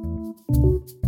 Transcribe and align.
Hej 0.00 0.99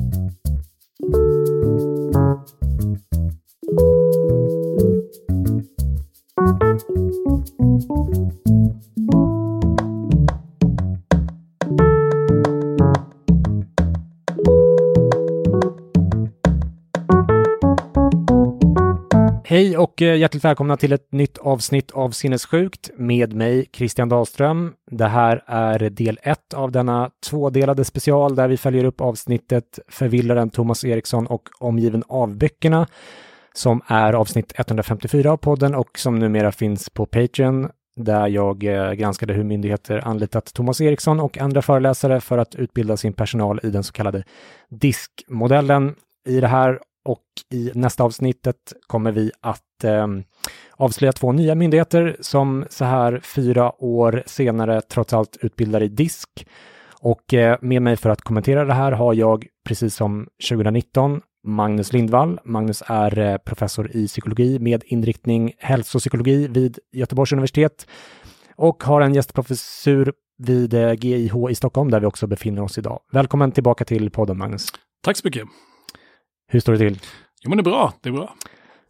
och 20.10 20.16
hjärtligt 20.16 20.44
välkomna 20.44 20.76
till 20.76 20.92
ett 20.92 21.12
nytt 21.12 21.38
avsnitt 21.38 21.90
av 21.90 22.10
Sinnessjukt 22.10 22.90
med 22.96 23.32
mig 23.32 23.66
Christian 23.72 24.08
Dahlström. 24.08 24.72
Det 24.90 25.06
här 25.06 25.44
är 25.46 25.90
del 25.90 26.18
ett 26.22 26.54
av 26.54 26.72
denna 26.72 27.10
tvådelade 27.26 27.84
special 27.84 28.34
där 28.34 28.48
vi 28.48 28.56
följer 28.56 28.84
upp 28.84 29.00
avsnittet 29.00 29.78
Förvillaren 29.88 30.50
Thomas 30.50 30.84
Eriksson 30.84 31.26
och 31.26 31.48
Omgiven 31.58 32.02
av 32.08 32.36
böckerna 32.36 32.86
som 33.54 33.82
är 33.86 34.12
avsnitt 34.12 34.52
154 34.56 35.32
av 35.32 35.36
podden 35.36 35.74
och 35.74 35.98
som 35.98 36.18
numera 36.18 36.52
finns 36.52 36.90
på 36.90 37.06
Patreon 37.06 37.68
där 37.96 38.28
jag 38.28 38.64
eh, 38.64 38.92
granskade 38.92 39.34
hur 39.34 39.44
myndigheter 39.44 40.08
anlitat 40.08 40.54
Thomas 40.54 40.80
Eriksson 40.80 41.20
och 41.20 41.38
andra 41.38 41.62
föreläsare 41.62 42.20
för 42.20 42.38
att 42.38 42.54
utbilda 42.54 42.96
sin 42.96 43.12
personal 43.12 43.60
i 43.62 43.70
den 43.70 43.84
så 43.84 43.92
kallade 43.92 44.24
diskmodellen. 44.68 45.94
I 46.28 46.40
det 46.40 46.48
här 46.48 46.78
och 47.04 47.24
i 47.50 47.70
nästa 47.74 48.04
avsnittet 48.04 48.72
kommer 48.86 49.12
vi 49.12 49.30
att 49.40 49.84
eh, 49.84 50.06
avslöja 50.76 51.12
två 51.12 51.32
nya 51.32 51.54
myndigheter 51.54 52.16
som 52.20 52.64
så 52.70 52.84
här 52.84 53.20
fyra 53.24 53.82
år 53.82 54.22
senare 54.26 54.80
trots 54.80 55.12
allt 55.12 55.36
utbildar 55.40 55.82
i 55.82 55.88
disk. 55.88 56.46
Och 57.00 57.34
eh, 57.34 57.58
med 57.60 57.82
mig 57.82 57.96
för 57.96 58.10
att 58.10 58.20
kommentera 58.20 58.64
det 58.64 58.74
här 58.74 58.92
har 58.92 59.14
jag, 59.14 59.46
precis 59.64 59.94
som 59.94 60.28
2019, 60.50 61.20
Magnus 61.44 61.92
Lindvall. 61.92 62.40
Magnus 62.44 62.82
är 62.86 63.18
eh, 63.18 63.36
professor 63.36 63.96
i 63.96 64.06
psykologi 64.08 64.58
med 64.58 64.82
inriktning 64.86 65.52
hälsopsykologi 65.58 66.48
vid 66.48 66.78
Göteborgs 66.92 67.32
universitet 67.32 67.86
och 68.56 68.82
har 68.82 69.00
en 69.00 69.14
gästprofessur 69.14 70.12
vid 70.38 70.74
eh, 70.74 70.92
GIH 70.92 71.34
i 71.50 71.54
Stockholm 71.54 71.90
där 71.90 72.00
vi 72.00 72.06
också 72.06 72.26
befinner 72.26 72.62
oss 72.62 72.78
idag. 72.78 73.00
Välkommen 73.12 73.52
tillbaka 73.52 73.84
till 73.84 74.10
podden 74.10 74.38
Magnus. 74.38 74.66
Tack 75.04 75.16
så 75.16 75.26
mycket. 75.26 75.48
Hur 76.52 76.60
står 76.60 76.72
det 76.72 76.78
till? 76.78 76.98
Jo, 77.42 77.48
men 77.48 77.58
det 77.58 77.60
är 77.62 77.70
bra. 77.70 77.92
Det 78.00 78.08
är 78.08 78.12
bra. 78.12 78.34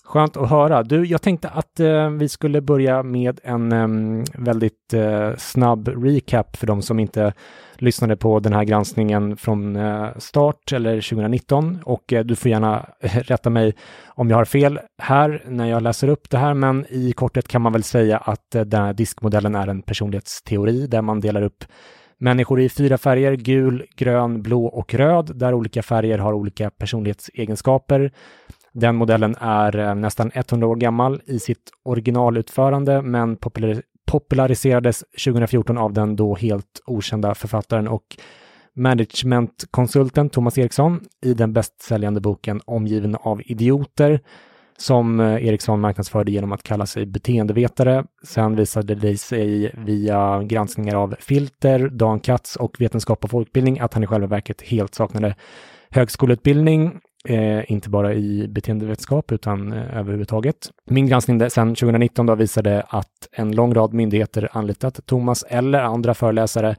Skönt 0.04 0.36
att 0.36 0.50
höra. 0.50 0.82
Du, 0.82 1.04
jag 1.06 1.22
tänkte 1.22 1.48
att 1.48 1.80
eh, 1.80 2.10
vi 2.10 2.28
skulle 2.28 2.60
börja 2.60 3.02
med 3.02 3.40
en 3.42 3.72
eh, 3.72 4.24
väldigt 4.34 4.94
eh, 4.94 5.30
snabb 5.38 5.88
recap 5.88 6.56
för 6.56 6.66
de 6.66 6.82
som 6.82 6.98
inte 6.98 7.32
lyssnade 7.74 8.16
på 8.16 8.40
den 8.40 8.52
här 8.52 8.64
granskningen 8.64 9.36
från 9.36 9.76
eh, 9.76 10.08
start 10.18 10.72
eller 10.72 10.94
2019 10.94 11.78
och 11.84 12.12
eh, 12.12 12.24
du 12.24 12.36
får 12.36 12.50
gärna 12.50 12.86
rätta 13.00 13.50
mig 13.50 13.74
om 14.06 14.30
jag 14.30 14.36
har 14.36 14.44
fel 14.44 14.80
här 15.02 15.42
när 15.46 15.66
jag 15.66 15.82
läser 15.82 16.08
upp 16.08 16.30
det 16.30 16.38
här, 16.38 16.54
men 16.54 16.86
i 16.88 17.12
korthet 17.12 17.48
kan 17.48 17.62
man 17.62 17.72
väl 17.72 17.82
säga 17.82 18.18
att 18.18 18.54
eh, 18.54 18.62
den 18.62 18.82
här 18.82 18.92
diskmodellen 18.92 19.54
är 19.54 19.66
en 19.66 19.82
personlighetsteori 19.82 20.86
där 20.86 21.02
man 21.02 21.20
delar 21.20 21.42
upp 21.42 21.64
Människor 22.22 22.60
i 22.60 22.68
fyra 22.68 22.98
färger, 22.98 23.36
gul, 23.36 23.86
grön, 23.96 24.42
blå 24.42 24.66
och 24.66 24.94
röd, 24.94 25.30
där 25.34 25.54
olika 25.54 25.82
färger 25.82 26.18
har 26.18 26.32
olika 26.32 26.70
personlighetsegenskaper. 26.70 28.12
Den 28.72 28.96
modellen 28.96 29.36
är 29.40 29.78
eh, 29.78 29.94
nästan 29.94 30.30
100 30.34 30.66
år 30.66 30.76
gammal 30.76 31.20
i 31.24 31.38
sitt 31.38 31.70
originalutförande, 31.84 33.02
men 33.02 33.36
populär 33.36 33.82
populariserades 34.06 35.04
2014 35.24 35.78
av 35.78 35.92
den 35.92 36.16
då 36.16 36.34
helt 36.34 36.80
okända 36.86 37.34
författaren 37.34 37.88
och 37.88 38.16
managementkonsulten 38.76 40.30
Thomas 40.30 40.58
Eriksson 40.58 41.00
i 41.22 41.34
den 41.34 41.52
bästsäljande 41.52 42.20
boken 42.20 42.60
Omgiven 42.64 43.16
av 43.20 43.42
idioter 43.44 44.20
som 44.76 45.20
eh, 45.20 45.46
Ericsson 45.46 45.80
marknadsförde 45.80 46.32
genom 46.32 46.52
att 46.52 46.62
kalla 46.62 46.86
sig 46.86 47.06
beteendevetare. 47.06 48.04
Sen 48.22 48.56
visade 48.56 48.94
det 48.94 49.18
sig 49.18 49.74
via 49.86 50.42
granskningar 50.42 50.96
av 50.96 51.14
Filter, 51.20 51.88
Dan 51.88 52.20
Katz 52.20 52.56
och 52.56 52.80
Vetenskap 52.80 53.24
och 53.24 53.30
folkbildning 53.30 53.80
att 53.80 53.94
han 53.94 54.02
i 54.02 54.06
själva 54.06 54.26
verket 54.26 54.62
helt 54.62 54.94
saknade 54.94 55.34
högskoleutbildning, 55.90 57.00
eh, 57.28 57.72
inte 57.72 57.90
bara 57.90 58.14
i 58.14 58.48
beteendevetenskap 58.48 59.32
utan 59.32 59.72
eh, 59.72 59.96
överhuvudtaget. 59.96 60.70
Min 60.90 61.06
granskning 61.06 61.50
sedan 61.50 61.74
2019 61.74 62.26
då 62.26 62.34
visade 62.34 62.82
att 62.88 63.28
en 63.32 63.52
lång 63.52 63.74
rad 63.74 63.94
myndigheter 63.94 64.48
anlitat 64.52 65.06
Thomas 65.06 65.44
eller 65.48 65.80
andra 65.80 66.14
föreläsare, 66.14 66.76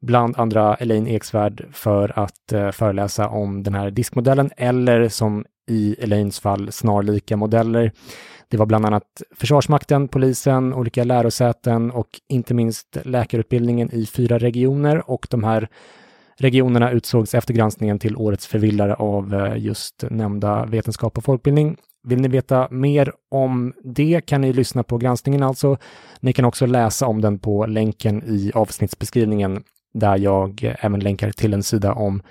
bland 0.00 0.38
andra 0.38 0.74
Elaine 0.74 1.06
Eksvärd, 1.06 1.66
för 1.72 2.18
att 2.18 2.52
eh, 2.52 2.70
föreläsa 2.70 3.28
om 3.28 3.62
den 3.62 3.74
här 3.74 3.90
diskmodellen 3.90 4.50
eller 4.56 5.08
som 5.08 5.44
i 5.66 5.96
Elaines 5.98 6.40
fall 6.40 6.72
snarlika 6.72 7.36
modeller. 7.36 7.92
Det 8.48 8.56
var 8.56 8.66
bland 8.66 8.86
annat 8.86 9.22
Försvarsmakten, 9.36 10.08
polisen, 10.08 10.74
olika 10.74 11.04
lärosäten 11.04 11.90
och 11.90 12.08
inte 12.28 12.54
minst 12.54 12.96
läkarutbildningen 13.04 13.94
i 13.94 14.06
fyra 14.06 14.38
regioner 14.38 15.10
och 15.10 15.26
de 15.30 15.44
här 15.44 15.68
regionerna 16.36 16.90
utsågs 16.90 17.34
efter 17.34 17.54
granskningen 17.54 17.98
till 17.98 18.16
årets 18.16 18.46
förvillare 18.46 18.94
av 18.94 19.34
eh, 19.34 19.56
just 19.56 20.04
nämnda 20.10 20.66
vetenskap 20.66 21.18
och 21.18 21.24
folkbildning. 21.24 21.76
Vill 22.08 22.20
ni 22.20 22.28
veta 22.28 22.68
mer 22.70 23.12
om 23.30 23.72
det 23.84 24.20
kan 24.26 24.40
ni 24.40 24.52
lyssna 24.52 24.82
på 24.82 24.98
granskningen 24.98 25.42
alltså. 25.42 25.76
Ni 26.20 26.32
kan 26.32 26.44
också 26.44 26.66
läsa 26.66 27.06
om 27.06 27.20
den 27.20 27.38
på 27.38 27.66
länken 27.66 28.22
i 28.26 28.52
avsnittsbeskrivningen 28.54 29.62
där 29.94 30.18
jag 30.18 30.64
eh, 30.64 30.84
även 30.84 31.00
länkar 31.00 31.30
till 31.30 31.54
en 31.54 31.62
sida 31.62 31.92
om 31.92 32.22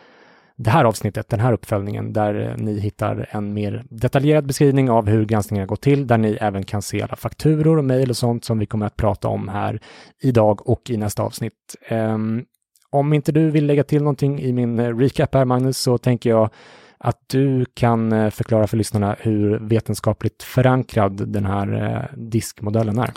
det 0.56 0.70
här 0.70 0.86
avsnittet, 0.86 1.30
den 1.30 1.40
här 1.40 1.54
uppföljningen, 1.54 2.14
där 2.14 2.50
eh, 2.50 2.58
ni 2.58 2.80
hittar 2.80 3.28
en 3.32 3.54
mer 3.54 3.86
detaljerad 3.90 4.46
beskrivning 4.46 4.90
av 4.90 5.08
hur 5.08 5.26
granskningen 5.26 5.68
går 5.68 5.76
till, 5.76 6.08
där 6.08 6.18
ni 6.18 6.38
även 6.42 6.64
kan 6.64 6.82
se 6.82 7.02
alla 7.02 7.16
fakturor 7.16 7.78
och 7.78 7.86
mejl 7.86 8.10
och 8.10 8.18
sånt 8.18 8.46
som 8.46 8.60
vi 8.60 8.66
kommer 8.66 8.86
att 8.86 8.96
prata 8.96 9.28
om 9.28 9.48
här 9.48 9.80
idag 10.24 10.70
och 10.70 10.90
i 10.90 10.98
nästa 10.98 11.24
avsnitt. 11.24 11.76
Um, 11.92 12.46
om 12.94 13.14
inte 13.14 13.32
du 13.32 13.50
vill 13.50 13.66
lägga 13.66 13.84
till 13.84 14.04
någonting 14.04 14.42
i 14.42 14.54
min 14.54 14.80
eh, 14.80 14.98
recap 14.98 15.36
här, 15.36 15.46
Magnus, 15.46 15.78
så 15.78 15.98
tänker 15.98 16.30
jag 16.30 16.50
att 16.98 17.20
du 17.28 17.66
kan 17.74 18.12
eh, 18.12 18.30
förklara 18.30 18.68
för 18.68 18.78
lyssnarna 18.78 19.16
hur 19.20 19.60
vetenskapligt 19.60 20.44
förankrad 20.44 21.28
den 21.28 21.46
här 21.46 22.10
diskmodellen 22.16 23.00
är. 23.00 23.12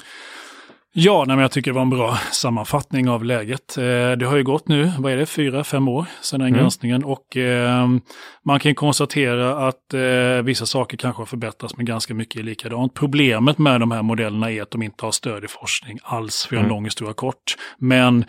Ja, 0.99 1.25
nej, 1.27 1.39
jag 1.39 1.51
tycker 1.51 1.71
det 1.71 1.75
var 1.75 1.83
en 1.83 1.91
bra 1.91 2.19
sammanfattning 2.33 3.09
av 3.09 3.25
läget. 3.25 3.79
Eh, 3.79 3.83
det 4.19 4.27
har 4.27 4.37
ju 4.37 4.45
gått 4.45 4.69
nu, 4.69 4.93
vad 4.99 5.13
är 5.13 5.17
det, 5.17 5.27
fyra, 5.27 5.65
fem 5.65 5.89
år 5.89 6.07
sedan 6.21 6.41
den 6.41 6.49
mm. 6.49 6.61
granskningen 6.61 7.05
och 7.05 7.37
eh, 7.37 7.89
man 8.45 8.61
kan 8.61 8.75
konstatera 8.75 9.69
att 9.69 9.95
eh, 9.95 10.45
vissa 10.45 10.67
saker 10.67 10.97
kanske 10.97 11.21
har 11.21 11.27
förbättrats 11.27 11.77
men 11.77 11.87
ganska 11.87 12.15
mycket 12.15 12.41
är 12.41 12.43
likadant. 12.43 12.95
Problemet 12.95 13.59
med 13.59 13.81
de 13.81 13.91
här 13.91 14.03
modellerna 14.03 14.53
är 14.53 14.63
att 14.63 14.71
de 14.71 14.83
inte 14.83 15.05
har 15.05 15.13
stöd 15.13 15.45
i 15.45 15.49
forskning 15.49 15.99
alls, 16.03 16.47
för 16.47 16.57
en 16.57 16.61
mm. 16.61 16.71
lång 16.71 16.85
historia 16.85 17.15
kort. 17.15 17.57
Men 17.79 18.25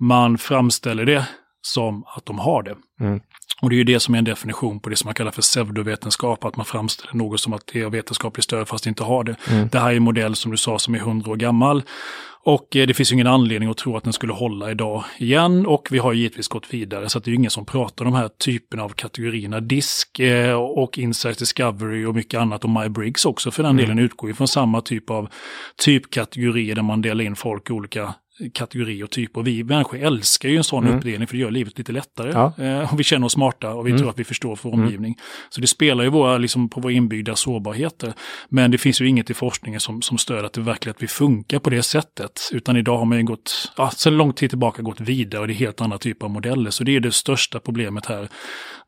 man 0.00 0.38
framställer 0.38 1.04
det 1.04 1.26
som 1.62 2.04
att 2.16 2.26
de 2.26 2.38
har 2.38 2.62
det. 2.62 2.76
Mm. 3.00 3.20
Och 3.62 3.70
det 3.70 3.74
är 3.74 3.78
ju 3.78 3.84
det 3.84 4.00
som 4.00 4.14
är 4.14 4.18
en 4.18 4.24
definition 4.24 4.80
på 4.80 4.90
det 4.90 4.96
som 4.96 5.08
man 5.08 5.14
kallar 5.14 5.30
för 5.30 5.42
pseudovetenskap, 5.42 6.44
att 6.44 6.56
man 6.56 6.66
framställer 6.66 7.14
något 7.14 7.40
som 7.40 7.52
att 7.52 7.62
det 7.72 7.80
är 7.80 7.90
vetenskapligt 7.90 8.44
stöd 8.44 8.68
fast 8.68 8.86
inte 8.86 9.04
har 9.04 9.24
det. 9.24 9.36
Mm. 9.50 9.68
Det 9.68 9.78
här 9.78 9.90
är 9.90 9.96
en 9.96 10.02
modell 10.02 10.34
som 10.34 10.50
du 10.50 10.56
sa 10.56 10.78
som 10.78 10.94
är 10.94 10.98
hundra 10.98 11.30
år 11.30 11.36
gammal. 11.36 11.82
Och 12.42 12.76
eh, 12.76 12.86
det 12.86 12.94
finns 12.94 13.12
ju 13.12 13.14
ingen 13.14 13.26
anledning 13.26 13.70
att 13.70 13.76
tro 13.76 13.96
att 13.96 14.04
den 14.04 14.12
skulle 14.12 14.32
hålla 14.32 14.70
idag 14.70 15.04
igen 15.18 15.66
och 15.66 15.88
vi 15.90 15.98
har 15.98 16.12
givetvis 16.12 16.48
gått 16.48 16.74
vidare 16.74 17.08
så 17.08 17.18
att 17.18 17.24
det 17.24 17.28
är 17.28 17.32
ju 17.32 17.36
ingen 17.36 17.50
som 17.50 17.64
pratar 17.64 18.04
om 18.04 18.12
de 18.12 18.18
här 18.18 18.28
typen 18.28 18.80
av 18.80 18.88
kategorierna. 18.88 19.60
Disk 19.60 20.18
eh, 20.18 20.54
och 20.54 20.98
Insight 20.98 21.38
Discovery 21.38 22.04
och 22.04 22.14
mycket 22.14 22.40
annat 22.40 22.64
och 22.64 22.70
MyBriggs 22.70 23.26
också 23.26 23.50
för 23.50 23.62
den 23.62 23.70
mm. 23.70 23.82
delen 23.84 23.98
utgår 23.98 24.30
ju 24.30 24.34
från 24.34 24.48
samma 24.48 24.80
typ 24.80 25.10
av 25.10 25.28
typkategorier 25.84 26.74
där 26.74 26.82
man 26.82 27.02
delar 27.02 27.24
in 27.24 27.36
folk 27.36 27.70
i 27.70 27.72
olika 27.72 28.14
kategori 28.54 29.02
och 29.02 29.10
typ. 29.10 29.36
Och 29.36 29.46
vi 29.46 29.64
människor 29.64 29.98
älskar 29.98 30.48
ju 30.48 30.56
en 30.56 30.64
sån 30.64 30.84
mm. 30.84 30.96
uppdelning 30.96 31.28
för 31.28 31.36
det 31.36 31.40
gör 31.40 31.50
livet 31.50 31.78
lite 31.78 31.92
lättare. 31.92 32.30
Ja. 32.32 32.64
Eh, 32.64 32.92
och 32.92 33.00
vi 33.00 33.04
känner 33.04 33.26
oss 33.26 33.32
smarta 33.32 33.74
och 33.74 33.86
vi 33.86 33.90
mm. 33.90 34.00
tror 34.00 34.10
att 34.10 34.18
vi 34.18 34.24
förstår 34.24 34.58
vår 34.62 34.72
mm. 34.72 34.84
omgivning. 34.84 35.18
Så 35.50 35.60
det 35.60 35.66
spelar 35.66 36.04
ju 36.04 36.10
våra, 36.10 36.38
liksom, 36.38 36.68
på 36.68 36.80
våra 36.80 36.92
inbyggda 36.92 37.36
sårbarheter. 37.36 38.12
Men 38.48 38.70
det 38.70 38.78
finns 38.78 39.00
ju 39.00 39.08
inget 39.08 39.30
i 39.30 39.34
forskningen 39.34 39.80
som, 39.80 40.02
som 40.02 40.18
stöder 40.18 40.44
att 40.44 40.52
det 40.52 40.60
verkligen 40.60 40.94
att 40.96 41.02
vi 41.02 41.06
funkar 41.06 41.58
på 41.58 41.70
det 41.70 41.82
sättet. 41.82 42.40
Utan 42.52 42.76
idag 42.76 42.98
har 42.98 43.04
man 43.04 43.18
ju 43.18 43.24
gått, 43.24 43.72
ja, 43.76 43.90
sedan 43.90 44.16
lång 44.16 44.32
tid 44.32 44.50
tillbaka 44.50 44.82
gått 44.82 45.00
vidare 45.00 45.40
och 45.40 45.46
det 45.46 45.52
är 45.52 45.54
helt 45.54 45.80
andra 45.80 45.98
typer 45.98 46.26
av 46.26 46.30
modeller. 46.30 46.70
Så 46.70 46.84
det 46.84 46.96
är 46.96 47.00
det 47.00 47.12
största 47.12 47.60
problemet 47.60 48.06
här. 48.06 48.28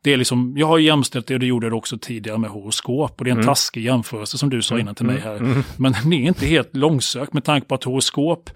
Det 0.03 0.13
är 0.13 0.17
liksom, 0.17 0.53
jag 0.57 0.67
har 0.67 0.77
jämställt 0.77 1.27
det 1.27 1.33
och 1.33 1.39
det 1.39 1.45
gjorde 1.45 1.69
det 1.69 1.75
också 1.75 1.97
tidigare 1.97 2.37
med 2.37 2.49
horoskop. 2.49 3.15
Och 3.17 3.25
det 3.25 3.29
är 3.29 3.31
en 3.31 3.37
mm. 3.37 3.47
taskig 3.47 3.85
jämförelse 3.85 4.37
som 4.37 4.49
du 4.49 4.61
sa 4.61 4.79
innan 4.79 4.95
till 4.95 5.05
mig 5.05 5.19
här. 5.19 5.35
Mm. 5.35 5.51
Mm. 5.51 5.63
Men 5.77 5.93
det 6.09 6.15
är 6.15 6.27
inte 6.27 6.45
helt 6.45 6.75
långsökt 6.75 7.33
med 7.33 7.43
tanke 7.43 7.67
på 7.67 7.75
att 7.75 7.83
horoskop 7.83 8.49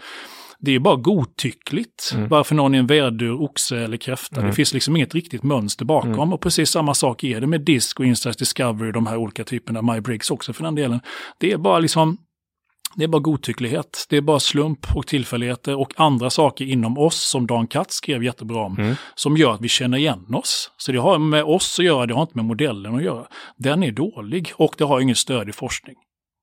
det 0.59 0.75
är 0.75 0.79
bara 0.79 0.95
godtyckligt 0.95 2.11
mm. 2.15 2.29
varför 2.29 2.55
någon 2.55 2.75
är 2.75 2.79
en 2.79 2.87
vädur, 2.87 3.41
oxe 3.41 3.77
eller 3.77 3.97
kräfta. 3.97 4.35
Mm. 4.35 4.47
Det 4.47 4.55
finns 4.55 4.73
liksom 4.73 4.95
inget 4.95 5.15
riktigt 5.15 5.43
mönster 5.43 5.85
bakom. 5.85 6.13
Mm. 6.13 6.33
Och 6.33 6.41
precis 6.41 6.69
samma 6.69 6.93
sak 6.93 7.23
är 7.23 7.41
det 7.41 7.47
med 7.47 7.61
Disk 7.61 7.99
och 7.99 8.05
Insights 8.05 8.37
Discovery 8.37 8.91
de 8.91 9.07
här 9.07 9.17
olika 9.17 9.43
typerna, 9.43 9.81
My 9.81 10.01
Briggs 10.01 10.31
också 10.31 10.53
för 10.53 10.63
den 10.63 10.75
delen. 10.75 10.99
Det 11.39 11.51
är 11.51 11.57
bara 11.57 11.79
liksom 11.79 12.17
Det 12.95 13.03
är 13.03 13.07
bara 13.07 13.21
godtycklighet. 13.21 14.05
Det 14.09 14.17
är 14.17 14.21
bara 14.21 14.39
slump 14.39 14.95
och 14.95 15.07
tillfälligheter 15.07 15.79
och 15.79 15.93
andra 15.95 16.29
saker 16.29 16.65
inom 16.65 16.97
oss 16.97 17.29
som 17.29 17.47
Dan 17.47 17.67
Katz 17.67 17.95
skrev 17.95 18.23
jättebra 18.23 18.65
om. 18.65 18.77
Mm. 18.77 18.95
Som 19.15 19.37
gör 19.37 19.53
att 19.53 19.61
vi 19.61 19.67
känner 19.69 19.97
igen 19.97 20.25
oss. 20.33 20.71
Så 20.77 20.91
det 20.91 20.99
har 20.99 21.19
med 21.19 21.43
oss 21.43 21.79
att 21.79 21.85
göra, 21.85 22.05
det 22.05 22.13
har 22.13 22.21
inte 22.21 22.37
med 22.37 22.45
modellen 22.45 22.95
att 22.95 23.03
göra. 23.03 23.25
Den 23.57 23.83
är 23.83 23.91
dålig 23.91 24.51
och 24.55 24.75
det 24.77 24.83
har 24.83 24.99
ingen 24.99 25.15
stöd 25.15 25.49
i 25.49 25.51
forskning. 25.51 25.95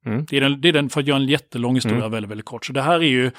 Mm. 0.06 0.26
Det, 0.30 0.36
är 0.36 0.40
den, 0.40 0.60
det 0.60 0.68
är 0.68 0.72
den, 0.72 0.90
för 0.90 1.00
att 1.00 1.06
göra 1.06 1.18
en 1.18 1.28
jättelång 1.28 1.74
historia 1.74 1.98
mm. 1.98 2.10
väldigt, 2.10 2.30
väldigt 2.30 2.46
kort. 2.46 2.66
Så 2.66 2.72
det 2.72 2.82
här 2.82 2.94
är 2.94 3.08
ju, 3.08 3.30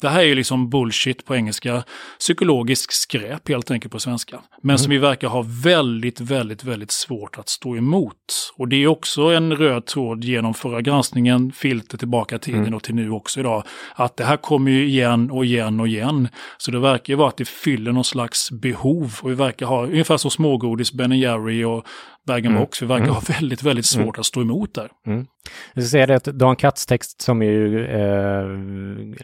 det 0.00 0.08
här 0.08 0.20
är 0.20 0.24
ju 0.24 0.34
liksom 0.34 0.70
bullshit 0.70 1.24
på 1.24 1.36
engelska, 1.36 1.82
psykologisk 2.18 2.92
skräp 2.92 3.48
helt 3.48 3.70
enkelt 3.70 3.92
på 3.92 4.00
svenska. 4.00 4.40
Men 4.62 4.70
mm. 4.70 4.78
som 4.78 4.90
vi 4.90 4.98
verkar 4.98 5.28
ha 5.28 5.44
väldigt, 5.64 6.20
väldigt, 6.20 6.64
väldigt 6.64 6.90
svårt 6.90 7.38
att 7.38 7.48
stå 7.48 7.76
emot. 7.76 8.52
Och 8.56 8.68
det 8.68 8.76
är 8.76 8.86
också 8.86 9.22
en 9.22 9.56
röd 9.56 9.86
tråd 9.86 10.24
genom 10.24 10.54
förra 10.54 10.80
granskningen, 10.80 11.52
filter 11.52 11.98
tillbaka 11.98 12.38
tiden 12.38 12.60
mm. 12.60 12.74
och 12.74 12.82
till 12.82 12.94
nu 12.94 13.10
också 13.10 13.40
idag. 13.40 13.64
Att 13.94 14.16
det 14.16 14.24
här 14.24 14.36
kommer 14.36 14.70
ju 14.70 14.86
igen 14.86 15.30
och 15.30 15.44
igen 15.44 15.80
och 15.80 15.88
igen. 15.88 16.28
Så 16.58 16.70
det 16.70 16.78
verkar 16.78 17.12
ju 17.12 17.16
vara 17.16 17.28
att 17.28 17.36
det 17.36 17.48
fyller 17.48 17.92
någon 17.92 18.04
slags 18.04 18.50
behov. 18.50 19.18
Och 19.22 19.30
vi 19.30 19.34
verkar 19.34 19.66
ha, 19.66 19.86
ungefär 19.86 20.16
som 20.16 20.30
smågodis, 20.30 20.92
Ben 20.92 21.12
Jerry 21.12 21.64
och 21.64 21.86
bag-in-box. 22.24 22.82
Mm. 22.82 22.88
Vi 22.88 22.94
verkar 22.94 23.04
mm. 23.04 23.14
ha 23.14 23.22
väldigt, 23.28 23.62
väldigt 23.62 23.86
svårt 23.86 24.02
mm. 24.02 24.20
att 24.20 24.26
stå 24.26 24.40
emot 24.40 24.74
där. 24.74 24.90
Mm. 25.06 25.26
Jag 25.74 25.84
ska 25.84 26.06
det 26.06 26.16
att 26.16 26.24
Dan 26.24 26.56
Katz 26.56 26.86
text 26.86 27.22
som 27.22 27.42
är 27.42 27.46
ju 27.46 27.86
eh, 27.86 28.46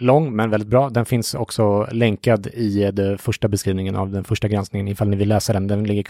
lång 0.02 0.36
men 0.36 0.50
väldigt 0.50 0.68
bra, 0.68 0.90
den 0.90 1.04
finns 1.04 1.34
också 1.34 1.88
länkad 1.92 2.46
i 2.46 2.90
den 2.92 3.18
första 3.18 3.48
beskrivningen 3.48 3.96
av 3.96 4.10
den 4.10 4.24
första 4.24 4.48
granskningen 4.48 4.88
ifall 4.88 5.08
ni 5.08 5.16
vill 5.16 5.28
läsa 5.28 5.52
den. 5.52 5.66
Den 5.66 5.84
ligger 5.84 6.04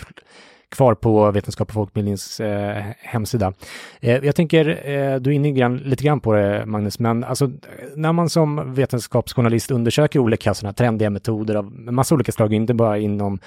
kvar 0.71 0.95
på 0.95 1.31
Vetenskap 1.31 1.69
och 1.69 1.75
folkbildnings 1.75 2.41
eh, 2.41 2.85
hemsida. 2.99 3.53
Eh, 4.01 4.25
jag 4.25 4.37
tänker, 4.37 4.69
eh, 4.69 5.17
du 5.17 5.31
är 5.31 5.35
inne 5.35 5.51
grann, 5.51 5.77
lite 5.77 6.05
grann 6.05 6.21
på 6.21 6.33
det 6.33 6.67
Magnus, 6.67 6.99
men 6.99 7.25
alltså 7.25 7.51
när 7.97 8.13
man 8.13 8.29
som 8.29 8.75
vetenskapsjournalist 8.75 9.71
undersöker 9.71 10.19
olika 10.19 10.55
sådana 10.55 10.73
trendiga 10.73 11.11
metoder 11.11 11.55
av 11.55 11.73
massa 11.73 12.15
olika 12.15 12.33
slag, 12.33 12.55
inte 12.55 12.75
bara 12.75 12.99
inom 12.99 13.39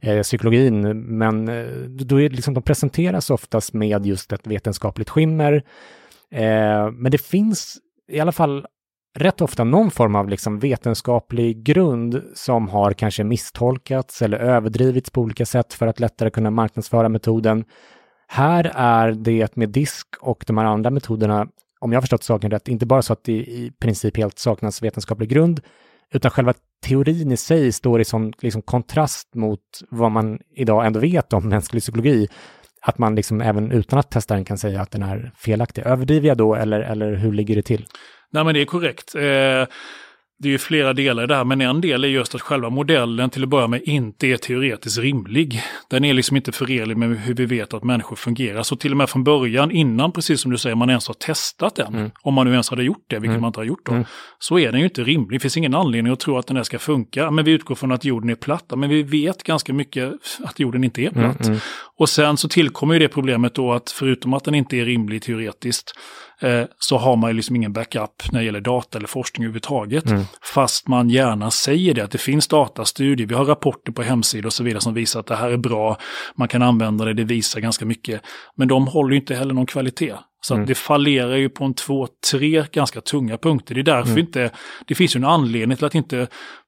eh, 0.00 0.22
psykologin, 0.22 1.00
men 1.18 1.48
eh, 1.48 1.66
då 1.88 2.20
är 2.20 2.30
liksom, 2.30 2.54
de 2.54 2.62
presenteras 2.62 3.30
oftast 3.30 3.72
med 3.72 4.06
just 4.06 4.32
ett 4.32 4.46
vetenskapligt 4.46 5.10
skimmer. 5.10 5.62
Eh, 6.30 6.90
men 6.92 7.10
det 7.10 7.20
finns 7.20 7.76
i 8.08 8.20
alla 8.20 8.32
fall 8.32 8.66
rätt 9.18 9.40
ofta 9.40 9.64
någon 9.64 9.90
form 9.90 10.16
av 10.16 10.28
liksom 10.28 10.58
vetenskaplig 10.58 11.62
grund 11.62 12.22
som 12.34 12.68
har 12.68 12.92
kanske 12.92 13.24
misstolkats 13.24 14.22
eller 14.22 14.38
överdrivits 14.38 15.10
på 15.10 15.20
olika 15.20 15.46
sätt 15.46 15.72
för 15.72 15.86
att 15.86 16.00
lättare 16.00 16.30
kunna 16.30 16.50
marknadsföra 16.50 17.08
metoden. 17.08 17.64
Här 18.28 18.72
är 18.74 19.12
det 19.12 19.56
med 19.56 19.68
disk 19.68 20.06
och 20.20 20.44
de 20.46 20.58
här 20.58 20.64
andra 20.64 20.90
metoderna, 20.90 21.46
om 21.80 21.92
jag 21.92 21.96
har 21.96 22.02
förstått 22.02 22.22
saken 22.22 22.50
rätt, 22.50 22.68
inte 22.68 22.86
bara 22.86 23.02
så 23.02 23.12
att 23.12 23.24
det 23.24 23.32
i 23.32 23.72
princip 23.80 24.16
helt 24.16 24.38
saknas 24.38 24.82
vetenskaplig 24.82 25.28
grund, 25.28 25.60
utan 26.12 26.30
själva 26.30 26.54
teorin 26.84 27.32
i 27.32 27.36
sig 27.36 27.72
står 27.72 28.00
i 28.00 28.04
sån 28.04 28.32
liksom, 28.40 28.62
kontrast 28.62 29.34
mot 29.34 29.60
vad 29.90 30.10
man 30.10 30.38
idag 30.56 30.86
ändå 30.86 31.00
vet 31.00 31.32
om 31.32 31.48
mänsklig 31.48 31.82
psykologi. 31.82 32.28
Att 32.82 32.98
man 32.98 33.14
liksom 33.14 33.40
även 33.40 33.72
utan 33.72 33.98
att 33.98 34.10
testa 34.10 34.34
den 34.34 34.44
kan 34.44 34.58
säga 34.58 34.80
att 34.80 34.90
den 34.90 35.02
är 35.02 35.32
felaktig. 35.36 35.82
Överdriver 35.86 36.28
jag 36.28 36.36
då 36.36 36.54
eller, 36.54 36.80
eller 36.80 37.14
hur 37.14 37.32
ligger 37.32 37.56
det 37.56 37.62
till? 37.62 37.86
Nej 38.30 38.44
men 38.44 38.54
det 38.54 38.60
är 38.60 38.64
korrekt. 38.64 39.14
Eh 39.14 39.66
det 40.38 40.48
är 40.48 40.52
ju 40.52 40.58
flera 40.58 40.92
delar 40.92 41.24
i 41.24 41.26
det 41.26 41.36
här, 41.36 41.44
men 41.44 41.60
en 41.60 41.80
del 41.80 42.04
är 42.04 42.08
just 42.08 42.34
att 42.34 42.40
själva 42.40 42.70
modellen 42.70 43.30
till 43.30 43.42
att 43.42 43.48
börja 43.48 43.66
med 43.66 43.82
inte 43.84 44.26
är 44.26 44.36
teoretiskt 44.36 44.98
rimlig. 44.98 45.62
Den 45.90 46.04
är 46.04 46.14
liksom 46.14 46.36
inte 46.36 46.52
förenlig 46.52 46.96
med 46.96 47.20
hur 47.20 47.34
vi 47.34 47.46
vet 47.46 47.74
att 47.74 47.84
människor 47.84 48.16
fungerar. 48.16 48.62
Så 48.62 48.76
till 48.76 48.90
och 48.90 48.96
med 48.96 49.10
från 49.10 49.24
början, 49.24 49.70
innan, 49.70 50.12
precis 50.12 50.40
som 50.40 50.50
du 50.50 50.58
säger, 50.58 50.76
man 50.76 50.90
ens 50.90 51.08
har 51.08 51.14
testat 51.14 51.74
den, 51.74 51.94
mm. 51.94 52.10
om 52.22 52.34
man 52.34 52.46
nu 52.46 52.52
ens 52.52 52.70
hade 52.70 52.84
gjort 52.84 53.04
det, 53.06 53.16
vilket 53.16 53.30
mm. 53.30 53.40
man 53.40 53.48
inte 53.48 53.60
har 53.60 53.64
gjort 53.64 53.86
då, 53.86 53.92
mm. 53.92 54.04
så 54.38 54.58
är 54.58 54.72
den 54.72 54.80
ju 54.80 54.86
inte 54.86 55.04
rimlig. 55.04 55.38
Det 55.38 55.42
finns 55.42 55.56
ingen 55.56 55.74
anledning 55.74 56.12
att 56.12 56.20
tro 56.20 56.38
att 56.38 56.46
den 56.46 56.56
här 56.56 56.64
ska 56.64 56.78
funka. 56.78 57.30
Men 57.30 57.44
vi 57.44 57.50
utgår 57.50 57.74
från 57.74 57.92
att 57.92 58.04
jorden 58.04 58.30
är 58.30 58.34
platt, 58.34 58.72
men 58.76 58.90
vi 58.90 59.02
vet 59.02 59.42
ganska 59.42 59.72
mycket 59.72 60.12
att 60.44 60.60
jorden 60.60 60.84
inte 60.84 61.02
är 61.02 61.10
platt. 61.10 61.40
Mm, 61.40 61.48
mm. 61.48 61.60
Och 61.98 62.08
sen 62.08 62.36
så 62.36 62.48
tillkommer 62.48 62.94
ju 62.94 63.00
det 63.00 63.08
problemet 63.08 63.54
då 63.54 63.72
att 63.72 63.90
förutom 63.90 64.34
att 64.34 64.44
den 64.44 64.54
inte 64.54 64.76
är 64.76 64.84
rimlig 64.84 65.22
teoretiskt, 65.22 65.92
så 66.78 66.98
har 66.98 67.16
man 67.16 67.30
ju 67.30 67.34
liksom 67.34 67.56
ingen 67.56 67.72
backup 67.72 68.32
när 68.32 68.40
det 68.40 68.46
gäller 68.46 68.60
data 68.60 68.98
eller 68.98 69.08
forskning 69.08 69.44
överhuvudtaget. 69.44 70.10
Mm. 70.10 70.22
Fast 70.54 70.88
man 70.88 71.10
gärna 71.10 71.50
säger 71.50 71.94
det, 71.94 72.04
att 72.04 72.10
det 72.10 72.18
finns 72.18 72.48
datastudier, 72.48 73.26
vi 73.26 73.34
har 73.34 73.44
rapporter 73.44 73.92
på 73.92 74.02
hemsidor 74.02 74.46
och 74.46 74.52
så 74.52 74.64
vidare 74.64 74.80
som 74.80 74.94
visar 74.94 75.20
att 75.20 75.26
det 75.26 75.36
här 75.36 75.50
är 75.50 75.56
bra, 75.56 75.98
man 76.34 76.48
kan 76.48 76.62
använda 76.62 77.04
det, 77.04 77.14
det 77.14 77.24
visar 77.24 77.60
ganska 77.60 77.84
mycket. 77.84 78.20
Men 78.56 78.68
de 78.68 78.86
håller 78.86 79.10
ju 79.10 79.20
inte 79.20 79.34
heller 79.34 79.54
någon 79.54 79.66
kvalitet. 79.66 80.14
Så 80.40 80.54
mm. 80.54 80.66
det 80.66 80.74
fallerar 80.74 81.36
ju 81.36 81.48
på 81.48 81.64
en 81.64 81.74
två, 81.74 82.08
tre 82.30 82.64
ganska 82.72 83.00
tunga 83.00 83.38
punkter. 83.38 83.74
Det 83.74 83.80
är 83.80 83.82
därför 83.82 84.10
mm. 84.10 84.18
inte, 84.18 84.50
det 84.86 84.94
finns 84.94 85.16
ju 85.16 85.18
en 85.18 85.24
anledning 85.24 85.76
till 85.76 85.86
att 85.86 85.94
inte 85.94 86.26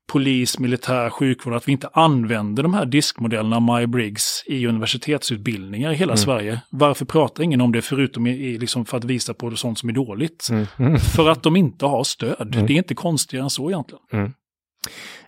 polis, 0.08 0.58
militär, 0.58 1.10
sjukvård, 1.10 1.54
att 1.54 1.68
vi 1.68 1.72
inte 1.72 1.88
använder 1.92 2.62
de 2.62 2.74
här 2.74 2.86
diskmodellerna 2.86 3.60
My-Briggs 3.60 4.42
i 4.46 4.66
universitetsutbildningar 4.66 5.92
i 5.92 5.94
hela 5.94 6.12
mm. 6.12 6.16
Sverige. 6.16 6.60
Varför 6.70 7.04
pratar 7.04 7.42
ingen 7.42 7.60
om 7.60 7.72
det 7.72 7.82
förutom 7.82 8.26
i, 8.26 8.58
liksom 8.58 8.84
för 8.84 8.96
att 8.96 9.04
visa 9.04 9.34
på 9.34 9.56
sånt 9.56 9.78
som 9.78 9.88
är 9.88 9.92
dåligt? 9.92 10.48
Mm. 10.50 10.66
Mm. 10.78 10.98
För 10.98 11.28
att 11.28 11.42
de 11.42 11.56
inte 11.56 11.86
har 11.86 12.04
stöd. 12.04 12.54
Mm. 12.54 12.66
Det 12.66 12.72
är 12.72 12.78
inte 12.78 12.94
konstigare 12.94 13.44
än 13.44 13.50
så 13.50 13.70
egentligen. 13.70 14.02
Mm. 14.12 14.32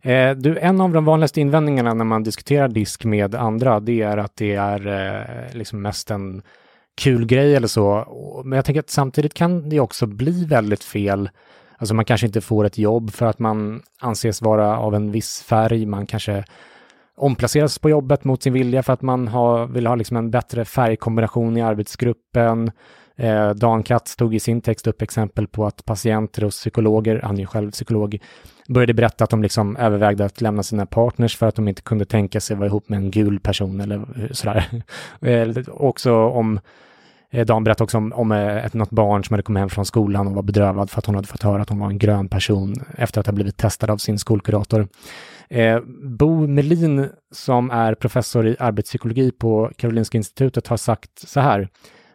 Eh, 0.03 0.37
du, 0.37 0.59
en 0.59 0.81
av 0.81 0.93
de 0.93 1.05
vanligaste 1.05 1.41
invändningarna 1.41 1.95
när 1.95 2.05
man 2.05 2.23
diskuterar 2.23 2.69
disk 2.69 3.05
med 3.05 3.35
andra, 3.35 3.81
det 3.81 4.03
är 4.03 4.17
att 4.17 4.37
det 4.37 4.55
är 4.55 4.87
eh, 4.87 5.57
liksom 5.57 5.83
mest 5.83 6.11
en 6.11 6.43
kul 6.97 7.27
grej 7.27 7.55
eller 7.55 7.69
så. 7.69 8.05
Men 8.45 8.57
jag 8.57 8.65
tänker 8.65 8.81
att 8.81 8.91
samtidigt 8.91 9.35
kan 9.35 9.69
det 9.69 9.81
också 9.81 10.07
bli 10.07 10.45
väldigt 10.45 10.85
fel 10.85 11.31
Alltså 11.81 11.95
man 11.95 12.05
kanske 12.05 12.27
inte 12.27 12.41
får 12.41 12.65
ett 12.65 12.79
jobb 12.79 13.11
för 13.11 13.27
att 13.27 13.39
man 13.39 13.83
anses 13.99 14.43
vara 14.43 14.79
av 14.79 14.95
en 14.95 15.13
viss 15.13 15.43
färg. 15.43 15.87
Man 15.87 16.07
kanske 16.07 16.45
omplaceras 17.17 17.79
på 17.79 17.91
jobbet 17.91 18.25
mot 18.25 18.43
sin 18.43 18.53
vilja 18.53 18.83
för 18.83 18.93
att 18.93 19.03
man 19.03 19.29
har, 19.29 19.67
vill 19.67 19.87
ha 19.87 19.95
liksom 19.95 20.17
en 20.17 20.31
bättre 20.31 20.65
färgkombination 20.65 21.57
i 21.57 21.63
arbetsgruppen. 21.63 22.71
Eh, 23.17 23.51
Dan 23.51 23.83
Katz 23.83 24.17
tog 24.17 24.35
i 24.35 24.41
sin 24.41 24.61
text 24.61 24.87
upp 24.87 25.03
exempel 25.03 25.47
på 25.47 25.67
att 25.67 25.85
patienter 25.85 26.45
och 26.45 26.51
psykologer, 26.51 27.21
han 27.25 27.35
är 27.35 27.41
ju 27.41 27.47
själv 27.47 27.71
psykolog, 27.71 28.19
började 28.69 28.95
berätta 28.95 29.25
att 29.25 29.31
de 29.31 29.43
liksom 29.43 29.77
övervägde 29.77 30.25
att 30.25 30.41
lämna 30.41 30.63
sina 30.63 30.87
partners 30.87 31.37
för 31.37 31.47
att 31.47 31.55
de 31.55 31.69
inte 31.69 31.83
kunde 31.83 32.05
tänka 32.05 32.41
sig 32.41 32.57
vara 32.57 32.67
ihop 32.67 32.89
med 32.89 32.97
en 32.97 33.11
gul 33.11 33.41
person 33.41 33.81
eller 33.81 33.97
eh, 33.97 34.31
sådär. 34.31 34.83
eh, 35.21 35.49
också 35.69 36.15
om 36.15 36.61
Eh, 37.31 37.47
Dan 37.47 37.65
berättade 37.65 37.85
också 37.85 37.99
om, 37.99 38.13
om 38.13 38.33
eh, 38.33 38.65
ett, 38.65 38.75
något 38.75 38.91
barn 38.91 39.25
som 39.25 39.35
hade 39.35 39.43
kommit 39.43 39.61
hem 39.61 39.71
från 39.71 39.87
skolan 39.87 40.27
och 40.27 40.35
var 40.35 40.43
bedrövad 40.43 40.91
för 40.91 40.99
att 40.99 41.07
hon 41.07 41.15
hade 41.15 41.29
fått 41.29 41.43
höra 41.43 41.63
att 41.63 41.69
hon 41.69 41.79
var 41.79 41.87
en 41.87 41.99
grön 41.99 42.29
person 42.29 42.75
efter 42.99 43.21
att 43.21 43.27
ha 43.27 43.33
blivit 43.33 43.57
testad 43.57 43.91
av 43.91 43.97
sin 43.97 44.19
skolkurator. 44.19 44.89
Eh, 45.49 45.81
Bo 46.03 46.47
Melin, 46.47 47.09
som 47.33 47.71
är 47.71 47.95
professor 47.95 48.47
i 48.47 48.57
arbetspsykologi 48.59 49.31
på 49.31 49.71
Karolinska 49.77 50.19
institutet, 50.19 50.67
har 50.67 50.77
sagt 50.77 51.29
så 51.29 51.41
här. 51.41 51.69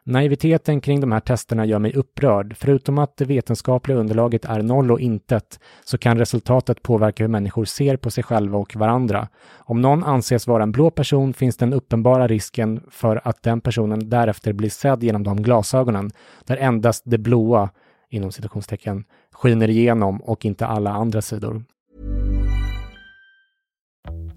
Naiviteten 0.08 0.82
kring 0.82 1.00
de 1.00 1.12
här 1.12 1.20
testerna 1.20 1.66
gör 1.66 1.80
mig 1.80 1.94
upprörd. 1.94 2.56
Förutom 2.58 2.98
att 2.98 3.18
det 3.18 3.26
vetenskapliga 3.26 3.98
underlaget 3.98 4.46
är 4.46 4.62
noll 4.62 4.92
och 4.92 5.00
intet 5.00 5.60
så 5.84 5.98
kan 5.98 6.18
resultatet 6.18 6.84
påverka 6.84 7.24
hur 7.24 7.28
människor 7.28 7.66
ser 7.66 7.98
på 7.98 8.12
sig 8.12 8.24
själva 8.24 8.58
och 8.58 8.76
varandra. 8.76 9.28
Om 9.58 9.82
någon 9.82 10.04
anses 10.04 10.48
vara 10.48 10.64
en 10.64 10.72
blå 10.72 10.90
person 10.90 11.34
finns 11.34 11.58
den 11.58 11.74
uppenbara 11.74 12.28
risken 12.28 12.84
för 12.90 13.22
att 13.24 13.44
den 13.44 13.62
personen 13.62 14.10
därefter 14.10 14.54
blir 14.54 14.70
sedd 14.70 15.04
genom 15.04 15.24
de 15.24 15.42
glasögonen, 15.42 16.12
där 16.46 16.58
endast 16.58 17.04
det 17.06 17.18
blåa, 17.18 17.70
inom 18.10 18.32
citationstecken, 18.32 19.04
skiner 19.32 19.70
igenom 19.70 20.22
och 20.22 20.46
inte 20.46 20.66
alla 20.66 20.92
andra 20.92 21.22
sidor. 21.22 21.64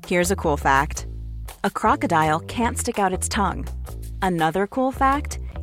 Here's 0.06 0.32
a 0.32 0.36
cool 0.38 0.58
fact. 0.58 1.06
A 1.60 1.70
crocodile 1.74 2.38
can't 2.46 2.74
stick 2.74 2.98
out 2.98 3.18
its 3.18 3.28
tongue. 3.28 3.64
Another 4.22 4.66
cool 4.66 4.92
fact 4.92 5.38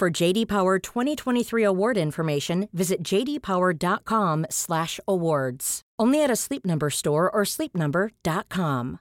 For 0.00 0.22
JD 0.22 0.48
Power 0.48 0.78
2023 0.78 1.66
award 1.66 1.96
information, 1.96 2.68
visit 2.72 3.02
jdpower.com/awards. 3.02 5.80
Only 6.02 6.24
at 6.24 6.30
a 6.30 6.36
Sleep 6.36 6.64
Number 6.64 6.90
store 6.90 7.30
or 7.30 7.44
sleepnumber.com. 7.44 8.98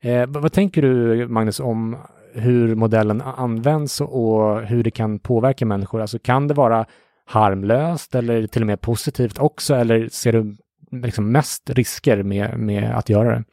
Eh, 0.00 0.26
vad 0.26 0.52
tänker 0.52 0.82
du, 0.82 1.28
Magnus, 1.28 1.60
om 1.60 1.96
hur 2.34 2.74
modellen 2.74 3.20
används 3.20 4.00
och 4.00 4.62
hur 4.62 4.82
det 4.82 4.90
kan 4.90 5.18
påverka 5.18 5.66
människor? 5.66 6.00
Alltså 6.00 6.18
kan 6.18 6.48
det 6.48 6.54
vara 6.54 6.86
harmlöst 7.24 8.14
eller 8.14 8.46
till 8.46 8.62
och 8.62 8.66
med 8.66 8.80
positivt 8.80 9.38
också? 9.38 9.74
Eller 9.74 10.08
ser 10.08 10.32
du 10.32 10.56
liksom 10.90 11.32
mest 11.32 11.70
risker 11.70 12.22
med, 12.22 12.58
med 12.58 12.96
att 12.96 13.08
göra 13.08 13.34
det? 13.34 13.44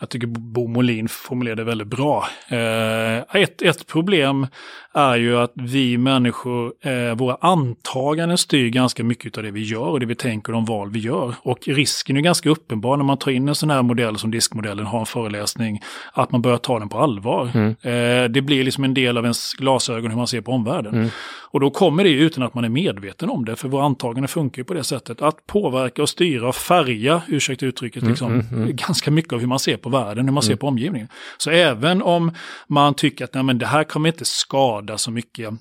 Jag 0.00 0.08
tycker 0.08 0.26
Bo 0.26 0.68
Molin 0.68 1.08
formulerade 1.08 1.62
det 1.62 1.66
väldigt 1.66 1.88
bra. 1.88 2.26
Eh, 2.48 3.42
ett, 3.42 3.62
ett 3.62 3.86
problem 3.86 4.46
är 4.94 5.16
ju 5.16 5.38
att 5.38 5.52
vi 5.54 5.98
människor, 5.98 6.72
eh, 6.80 7.14
våra 7.14 7.36
antaganden 7.40 8.38
styr 8.38 8.68
ganska 8.68 9.04
mycket 9.04 9.38
av 9.38 9.44
det 9.44 9.50
vi 9.50 9.62
gör 9.62 9.88
och 9.88 10.00
det 10.00 10.06
vi 10.06 10.14
tänker 10.14 10.52
om 10.52 10.64
val 10.64 10.90
vi 10.90 10.98
gör. 10.98 11.34
Och 11.42 11.68
risken 11.68 12.16
är 12.16 12.20
ganska 12.20 12.50
uppenbar 12.50 12.96
när 12.96 13.04
man 13.04 13.16
tar 13.16 13.30
in 13.30 13.48
en 13.48 13.54
sån 13.54 13.70
här 13.70 13.82
modell 13.82 14.18
som 14.18 14.30
diskmodellen 14.30 14.86
har 14.86 15.00
en 15.00 15.06
föreläsning, 15.06 15.80
att 16.12 16.32
man 16.32 16.42
börjar 16.42 16.58
ta 16.58 16.78
den 16.78 16.88
på 16.88 16.98
allvar. 16.98 17.50
Mm. 17.54 17.68
Eh, 17.68 18.30
det 18.30 18.42
blir 18.42 18.64
liksom 18.64 18.84
en 18.84 18.94
del 18.94 19.18
av 19.18 19.24
ens 19.24 19.52
glasögon 19.52 20.10
hur 20.10 20.18
man 20.18 20.26
ser 20.26 20.40
på 20.40 20.52
omvärlden. 20.52 20.94
Mm. 20.94 21.08
Och 21.52 21.60
då 21.60 21.70
kommer 21.70 22.04
det 22.04 22.10
utan 22.10 22.42
att 22.42 22.54
man 22.54 22.64
är 22.64 22.68
medveten 22.68 23.30
om 23.30 23.44
det, 23.44 23.56
för 23.56 23.68
våra 23.68 23.84
antaganden 23.84 24.28
funkar 24.28 24.60
ju 24.60 24.64
på 24.64 24.74
det 24.74 24.84
sättet. 24.84 25.22
Att 25.22 25.46
påverka 25.46 26.02
och 26.02 26.08
styra 26.08 26.48
och 26.48 26.54
färga, 26.54 26.81
ursäkta 27.28 27.66
uttrycket, 27.66 28.02
liksom, 28.02 28.32
mm, 28.32 28.46
mm, 28.46 28.62
mm. 28.62 28.76
ganska 28.76 29.10
mycket 29.10 29.32
av 29.32 29.40
hur 29.40 29.46
man 29.46 29.58
ser 29.58 29.76
på 29.76 29.88
världen, 29.88 30.24
hur 30.24 30.32
man 30.32 30.42
ser 30.42 30.50
mm. 30.50 30.58
på 30.58 30.66
omgivningen. 30.66 31.08
Så 31.38 31.50
även 31.50 32.02
om 32.02 32.32
man 32.68 32.94
tycker 32.94 33.24
att 33.24 33.34
nej, 33.34 33.42
men 33.42 33.58
det 33.58 33.66
här 33.66 33.84
kommer 33.84 34.08
inte 34.08 34.24
skada 34.24 34.98
så 34.98 35.10
mycket 35.10 35.54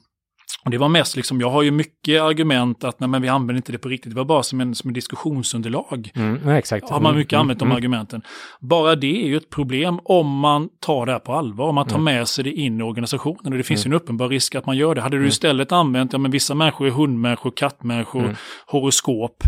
och 0.65 0.71
det 0.71 0.77
var 0.77 0.89
mest 0.89 1.15
liksom, 1.15 1.41
jag 1.41 1.49
har 1.49 1.61
ju 1.61 1.71
mycket 1.71 2.21
argument 2.21 2.83
att 2.83 2.99
nej, 2.99 3.09
men 3.09 3.21
vi 3.21 3.27
använder 3.27 3.55
inte 3.55 3.71
det 3.71 3.77
på 3.77 3.89
riktigt, 3.89 4.11
det 4.11 4.17
var 4.17 4.25
bara 4.25 4.43
som 4.43 4.61
en, 4.61 4.75
som 4.75 4.87
en 4.87 4.93
diskussionsunderlag. 4.93 6.11
Mm, 6.15 6.49
exakt. 6.49 6.89
Har 6.89 6.99
man 6.99 7.15
mycket 7.15 7.33
mm, 7.33 7.41
använt 7.41 7.61
mm, 7.61 7.69
de 7.69 7.75
argumenten. 7.75 8.21
Bara 8.59 8.95
det 8.95 9.23
är 9.23 9.27
ju 9.27 9.37
ett 9.37 9.49
problem 9.49 9.99
om 10.03 10.39
man 10.39 10.69
tar 10.79 11.05
det 11.05 11.11
här 11.11 11.19
på 11.19 11.33
allvar, 11.33 11.65
om 11.65 11.75
man 11.75 11.87
tar 11.87 11.95
mm. 11.95 12.03
med 12.03 12.27
sig 12.27 12.43
det 12.43 12.51
in 12.51 12.79
i 12.79 12.83
organisationen. 12.83 13.51
Och 13.51 13.57
det 13.57 13.63
finns 13.63 13.85
ju 13.85 13.87
en 13.87 13.91
mm. 13.91 14.01
uppenbar 14.01 14.29
risk 14.29 14.55
att 14.55 14.65
man 14.65 14.77
gör 14.77 14.95
det. 14.95 15.01
Hade 15.01 15.15
du 15.15 15.21
mm. 15.21 15.27
istället 15.27 15.71
använt, 15.71 16.13
ja 16.13 16.19
men 16.19 16.31
vissa 16.31 16.55
människor 16.55 16.87
är 16.87 16.91
hundmänniskor, 16.91 17.51
kattmänniskor, 17.51 18.35
horoskop. 18.65 19.43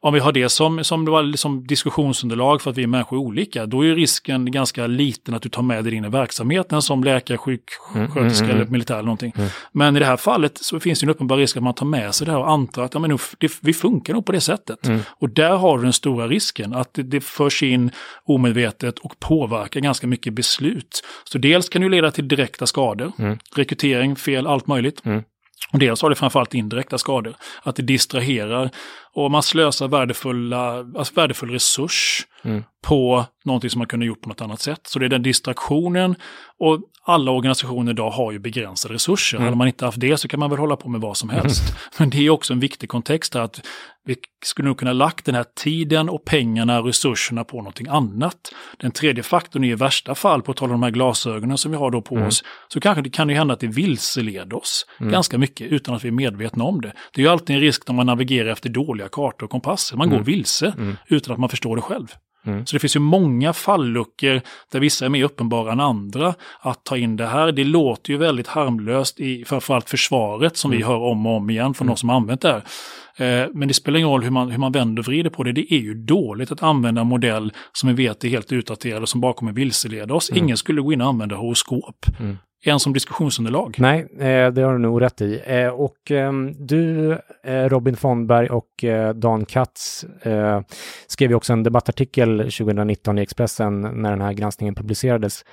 Om 0.00 0.14
vi 0.14 0.20
har 0.20 0.32
det 0.32 0.48
som, 0.48 0.84
som 0.84 1.04
det 1.04 1.10
var 1.10 1.22
liksom 1.22 1.66
diskussionsunderlag 1.66 2.62
för 2.62 2.70
att 2.70 2.78
vi 2.78 2.82
är 2.82 2.86
människor 2.86 3.18
olika, 3.18 3.66
då 3.66 3.86
är 3.86 3.94
risken 3.94 4.50
ganska 4.50 4.86
liten 4.86 5.34
att 5.34 5.42
du 5.42 5.48
tar 5.48 5.62
med 5.62 5.84
det 5.84 5.94
in 5.94 6.04
i 6.04 6.08
verksamheten 6.08 6.82
som 6.82 7.04
läkare, 7.04 7.38
sjuksköterska 7.38 8.46
eller 8.46 8.66
militär 8.66 8.94
eller 8.94 9.02
någonting. 9.02 9.32
Men 9.72 9.96
i 9.96 9.98
det 9.98 10.06
här 10.06 10.16
fallet 10.16 10.45
så 10.54 10.80
finns 10.80 11.00
det 11.00 11.06
en 11.06 11.10
uppenbar 11.10 11.36
risk 11.36 11.56
att 11.56 11.62
man 11.62 11.74
tar 11.74 11.86
med 11.86 12.14
sig 12.14 12.24
det 12.24 12.32
här 12.32 12.38
och 12.38 12.50
antar 12.50 12.82
att 12.82 12.94
ja, 12.94 13.00
men 13.00 13.18
det, 13.38 13.52
vi 13.60 13.72
funkar 13.72 14.14
nog 14.14 14.26
på 14.26 14.32
det 14.32 14.40
sättet. 14.40 14.86
Mm. 14.86 15.00
Och 15.08 15.30
där 15.30 15.56
har 15.56 15.78
du 15.78 15.84
den 15.84 15.92
stora 15.92 16.28
risken, 16.28 16.74
att 16.74 16.94
det, 16.94 17.02
det 17.02 17.20
förs 17.20 17.62
in 17.62 17.90
omedvetet 18.24 18.98
och 18.98 19.20
påverkar 19.20 19.80
ganska 19.80 20.06
mycket 20.06 20.32
beslut. 20.32 21.04
Så 21.24 21.38
dels 21.38 21.68
kan 21.68 21.82
det 21.82 21.88
leda 21.88 22.10
till 22.10 22.28
direkta 22.28 22.66
skador, 22.66 23.12
mm. 23.18 23.38
rekrytering, 23.56 24.16
fel, 24.16 24.46
allt 24.46 24.66
möjligt. 24.66 25.04
Mm. 25.04 25.22
Och 25.72 25.78
dels 25.78 26.02
har 26.02 26.10
det 26.10 26.16
framförallt 26.16 26.54
indirekta 26.54 26.98
skador, 26.98 27.36
att 27.62 27.76
det 27.76 27.82
distraherar 27.82 28.70
och 29.16 29.30
man 29.30 29.42
slösar 29.42 29.88
värdefulla, 29.88 30.78
alltså 30.78 31.14
värdefull 31.14 31.50
resurs 31.50 32.26
mm. 32.44 32.64
på 32.86 33.24
någonting 33.44 33.70
som 33.70 33.78
man 33.78 33.86
kunde 33.88 34.06
gjort 34.06 34.20
på 34.20 34.28
något 34.28 34.40
annat 34.40 34.60
sätt. 34.60 34.80
Så 34.86 34.98
det 34.98 35.04
är 35.04 35.08
den 35.08 35.22
distraktionen 35.22 36.16
och 36.58 36.80
alla 37.08 37.30
organisationer 37.30 37.92
idag 37.92 38.10
har 38.10 38.32
ju 38.32 38.38
begränsade 38.38 38.94
resurser. 38.94 39.36
Mm. 39.36 39.44
Hade 39.44 39.56
man 39.56 39.66
inte 39.66 39.84
haft 39.84 40.00
det 40.00 40.16
så 40.16 40.28
kan 40.28 40.40
man 40.40 40.50
väl 40.50 40.58
hålla 40.58 40.76
på 40.76 40.88
med 40.88 41.00
vad 41.00 41.16
som 41.16 41.30
helst. 41.30 41.62
Mm. 41.62 41.74
Men 41.98 42.10
det 42.10 42.26
är 42.26 42.30
också 42.30 42.52
en 42.52 42.60
viktig 42.60 42.88
kontext 42.88 43.34
här 43.34 43.40
att 43.40 43.66
vi 44.04 44.16
skulle 44.44 44.68
nog 44.68 44.78
kunna 44.78 44.92
lagt 44.92 45.24
den 45.24 45.34
här 45.34 45.44
tiden 45.56 46.08
och 46.08 46.24
pengarna 46.24 46.78
och 46.78 46.86
resurserna 46.86 47.44
på 47.44 47.56
någonting 47.56 47.86
annat. 47.88 48.36
Den 48.76 48.90
tredje 48.90 49.22
faktorn 49.22 49.64
är 49.64 49.68
i 49.68 49.74
värsta 49.74 50.14
fall, 50.14 50.42
på 50.42 50.52
tal 50.52 50.68
om 50.68 50.72
de 50.72 50.82
här 50.82 50.90
glasögonen 50.90 51.58
som 51.58 51.70
vi 51.70 51.76
har 51.76 51.90
då 51.90 52.02
på 52.02 52.14
mm. 52.14 52.28
oss, 52.28 52.44
så 52.68 52.80
kanske 52.80 53.02
det 53.02 53.10
kan 53.10 53.28
ju 53.28 53.34
hända 53.34 53.54
att 53.54 53.60
det 53.60 53.66
vilseleder 53.66 54.56
oss 54.56 54.86
mm. 55.00 55.12
ganska 55.12 55.38
mycket 55.38 55.72
utan 55.72 55.94
att 55.94 56.04
vi 56.04 56.08
är 56.08 56.12
medvetna 56.12 56.64
om 56.64 56.80
det. 56.80 56.92
Det 57.12 57.20
är 57.20 57.24
ju 57.24 57.30
alltid 57.30 57.56
en 57.56 57.62
risk 57.62 57.88
när 57.88 57.94
man 57.94 58.06
navigerar 58.06 58.50
efter 58.50 58.68
dåliga 58.68 59.05
kartor 59.08 59.44
och 59.44 59.50
kompasser. 59.50 59.96
Man 59.96 60.08
går 60.08 60.16
mm. 60.16 60.24
vilse 60.24 60.74
mm. 60.78 60.96
utan 61.08 61.32
att 61.32 61.40
man 61.40 61.48
förstår 61.48 61.76
det 61.76 61.82
själv. 61.82 62.06
Mm. 62.46 62.66
Så 62.66 62.76
det 62.76 62.80
finns 62.80 62.96
ju 62.96 63.00
många 63.00 63.52
falluckor 63.52 64.40
där 64.72 64.80
vissa 64.80 65.04
är 65.04 65.08
mer 65.08 65.24
uppenbara 65.24 65.72
än 65.72 65.80
andra 65.80 66.34
att 66.60 66.84
ta 66.84 66.96
in 66.96 67.16
det 67.16 67.26
här. 67.26 67.52
Det 67.52 67.64
låter 67.64 68.12
ju 68.12 68.18
väldigt 68.18 68.46
harmlöst 68.46 69.20
i 69.20 69.44
framförallt 69.44 69.90
försvaret 69.90 70.56
som 70.56 70.70
mm. 70.70 70.78
vi 70.78 70.84
hör 70.84 70.96
om 70.96 71.26
och 71.26 71.36
om 71.36 71.50
igen 71.50 71.74
från 71.74 71.86
mm. 71.86 71.94
de 71.94 71.98
som 71.98 72.10
använt 72.10 72.40
det 72.40 72.48
här. 72.48 72.62
Eh, 73.18 73.48
men 73.54 73.68
det 73.68 73.74
spelar 73.74 73.98
ingen 73.98 74.10
roll 74.10 74.22
hur 74.22 74.30
man, 74.30 74.50
hur 74.50 74.58
man 74.58 74.72
vänder 74.72 75.02
och 75.02 75.06
vrider 75.06 75.30
på 75.30 75.42
det. 75.42 75.52
Det 75.52 75.74
är 75.74 75.78
ju 75.78 75.94
dåligt 75.94 76.52
att 76.52 76.62
använda 76.62 77.00
en 77.00 77.06
modell 77.06 77.52
som 77.72 77.88
vi 77.88 78.06
vet 78.06 78.24
är 78.24 78.28
helt 78.28 78.52
utdaterad 78.52 79.02
och 79.02 79.08
som 79.08 79.20
bara 79.20 79.32
kommer 79.32 79.52
vilseleda 79.52 80.14
oss. 80.14 80.30
Mm. 80.30 80.44
Ingen 80.44 80.56
skulle 80.56 80.80
gå 80.80 80.92
in 80.92 81.00
och 81.00 81.08
använda 81.08 81.36
horoskop. 81.36 82.06
Mm 82.66 82.76
ens 82.76 82.82
som 82.82 82.92
diskussionsunderlag. 82.92 83.76
Nej, 83.78 84.06
eh, 84.18 84.50
det 84.52 84.62
har 84.62 84.72
du 84.72 84.78
nog 84.78 85.02
rätt 85.02 85.20
i. 85.20 85.42
Eh, 85.46 85.68
och 85.68 86.10
ehm, 86.10 86.54
du, 86.66 87.12
eh, 87.42 87.64
Robin 87.68 87.96
Fondberg 87.96 88.48
och 88.48 88.84
Dan 89.14 89.44
Katz 89.44 90.04
skrev 91.06 91.30
ju 91.30 91.34
också 91.34 91.52
en 91.52 91.62
debattartikel 91.62 92.38
2019 92.38 93.18
i 93.18 93.22
Expressen 93.22 93.80
när 93.80 94.10
den 94.10 94.20
här 94.20 94.32
granskningen 94.32 94.74
publicerades 94.74 95.44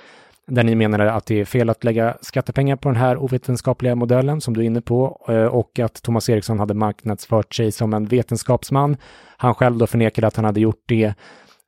där 0.46 0.64
ni 0.64 0.74
menade 0.74 1.12
att 1.12 1.26
det 1.26 1.40
är 1.40 1.44
fel 1.44 1.70
att 1.70 1.84
lägga 1.84 2.16
skattepengar 2.20 2.76
på 2.76 2.88
den 2.88 2.96
här 2.96 3.16
ovetenskapliga 3.16 3.94
modellen 3.94 4.40
som 4.40 4.54
du 4.54 4.60
är 4.60 4.64
inne 4.64 4.80
på 4.80 5.02
och 5.50 5.78
att 5.78 6.02
Thomas 6.02 6.28
Eriksson 6.28 6.58
hade 6.58 6.74
marknadsfört 6.74 7.54
sig 7.54 7.72
som 7.72 7.94
en 7.94 8.06
vetenskapsman. 8.06 8.96
Han 9.36 9.54
själv 9.54 9.76
då 9.76 9.86
förnekade 9.86 10.26
att 10.26 10.36
han 10.36 10.44
hade 10.44 10.60
gjort 10.60 10.82
det 10.86 11.14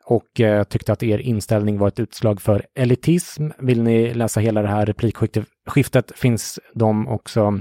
och 0.09 0.41
eh, 0.41 0.65
tyckte 0.65 0.93
att 0.93 1.03
er 1.03 1.19
inställning 1.19 1.79
var 1.79 1.89
ett 1.89 2.01
utslag 2.01 2.41
för 2.41 2.67
elitism. 2.75 3.49
Vill 3.59 3.83
ni 3.83 4.15
läsa 4.15 4.41
hela 4.41 4.63
det 4.63 4.69
här 4.69 4.87
replikskiftet 4.87 6.13
finns 6.19 6.61
de 6.75 7.09
också, 7.09 7.61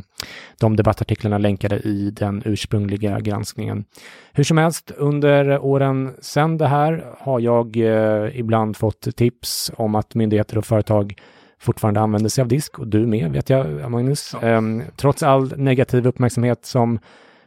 de 0.59 0.75
debattartiklarna 0.75 1.37
länkade 1.37 1.79
i 1.79 2.11
den 2.11 2.41
ursprungliga 2.45 3.19
granskningen. 3.19 3.85
Hur 4.33 4.43
som 4.43 4.57
helst, 4.57 4.91
under 4.97 5.59
åren 5.59 6.13
sedan 6.19 6.57
det 6.57 6.67
här 6.67 7.05
har 7.17 7.39
jag 7.39 7.77
eh, 7.77 8.39
ibland 8.39 8.77
fått 8.77 9.15
tips 9.15 9.71
om 9.75 9.95
att 9.95 10.15
myndigheter 10.15 10.57
och 10.57 10.65
företag 10.65 11.15
fortfarande 11.59 11.99
använder 11.99 12.29
sig 12.29 12.41
av 12.41 12.47
disk 12.47 12.79
och 12.79 12.87
du 12.87 13.07
med 13.07 13.31
vet 13.31 13.49
jag, 13.49 13.91
Magnus. 13.91 14.35
Ja. 14.41 14.57
Um, 14.57 14.83
trots 14.95 15.23
all 15.23 15.57
negativ 15.57 16.07
uppmärksamhet 16.07 16.65
som 16.65 16.99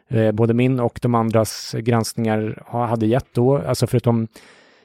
eh, 0.08 0.32
både 0.32 0.54
min 0.54 0.80
och 0.80 0.98
de 1.02 1.14
andras 1.14 1.74
granskningar 1.78 2.62
hade 2.86 3.06
gett 3.06 3.34
då, 3.34 3.58
alltså 3.58 3.86
förutom 3.86 4.28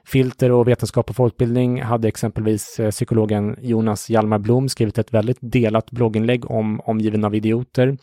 filter 0.05 0.51
och 0.51 0.67
vetenskap 0.67 1.10
och 1.10 1.15
folkbildning 1.15 1.81
hade 1.81 2.07
exempelvis 2.07 2.79
eh, 2.79 2.91
psykologen 2.91 3.55
Jonas 3.62 4.10
Hjalmar 4.10 4.39
Blom 4.39 4.69
skrivit 4.69 4.98
ett 4.98 5.13
väldigt 5.13 5.38
delat 5.41 5.91
blogginlägg 5.91 6.51
om 6.51 6.79
omgiven 6.79 7.24
av 7.24 7.36
idioter. 7.36 7.98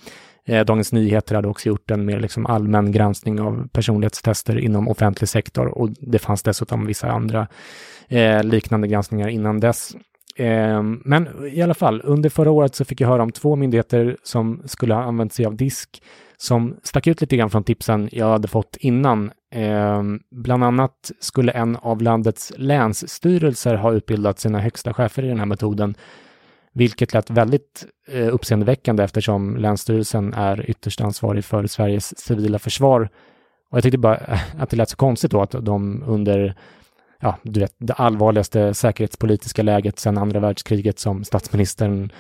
Eh, 0.46 0.64
Dagens 0.64 0.92
Nyheter 0.92 1.34
hade 1.34 1.48
också 1.48 1.68
gjort 1.68 1.90
en 1.90 2.04
mer 2.04 2.20
liksom 2.20 2.46
allmän 2.46 2.92
granskning 2.92 3.40
av 3.40 3.68
personlighetstester 3.72 4.58
inom 4.58 4.88
offentlig 4.88 5.28
sektor 5.28 5.66
och 5.66 5.90
det 6.00 6.18
fanns 6.18 6.42
dessutom 6.42 6.86
vissa 6.86 7.10
andra 7.10 7.48
eh, 8.08 8.42
liknande 8.44 8.88
granskningar 8.88 9.28
innan 9.28 9.60
dess. 9.60 9.96
Ehm, 10.40 11.02
men 11.04 11.28
i 11.52 11.62
alla 11.62 11.74
fall, 11.74 12.00
under 12.04 12.30
förra 12.30 12.50
året 12.50 12.74
så 12.74 12.84
fick 12.84 13.00
jag 13.00 13.08
höra 13.08 13.22
om 13.22 13.32
två 13.32 13.56
myndigheter 13.56 14.16
som 14.22 14.62
skulle 14.64 14.94
ha 14.94 15.02
använt 15.02 15.32
sig 15.32 15.46
av 15.46 15.56
disk 15.56 16.02
som 16.36 16.76
stack 16.82 17.06
ut 17.06 17.20
lite 17.20 17.36
grann 17.36 17.50
från 17.50 17.64
tipsen 17.64 18.08
jag 18.12 18.26
hade 18.26 18.48
fått 18.48 18.76
innan. 18.80 19.30
Eh, 19.54 20.02
bland 20.30 20.64
annat 20.64 21.10
skulle 21.20 21.52
en 21.52 21.76
av 21.76 22.02
landets 22.02 22.52
länsstyrelser 22.56 23.74
ha 23.74 23.92
utbildat 23.92 24.38
sina 24.38 24.60
högsta 24.60 24.94
chefer 24.94 25.24
i 25.24 25.28
den 25.28 25.38
här 25.38 25.46
metoden, 25.46 25.94
vilket 26.72 27.12
lät 27.14 27.30
väldigt 27.30 27.86
eh, 28.08 28.34
uppseendeväckande 28.34 29.02
eftersom 29.04 29.56
Länsstyrelsen 29.56 30.34
är 30.34 30.70
ytterst 30.70 31.00
ansvarig 31.00 31.44
för 31.44 31.66
Sveriges 31.66 32.18
civila 32.18 32.58
försvar. 32.58 33.08
Och 33.70 33.76
jag 33.76 33.82
tyckte 33.82 33.98
bara 33.98 34.16
att 34.58 34.70
det 34.70 34.76
lät 34.76 34.88
så 34.88 34.96
konstigt 34.96 35.30
då 35.30 35.42
att 35.42 35.54
de 35.60 36.02
under 36.06 36.56
ja, 37.20 37.38
du 37.42 37.60
vet, 37.60 37.74
det 37.78 37.92
allvarligaste 37.92 38.74
säkerhetspolitiska 38.74 39.62
läget 39.62 39.98
sedan 39.98 40.18
andra 40.18 40.40
världskriget 40.40 40.98
som 40.98 41.24
statsministern 41.24 42.12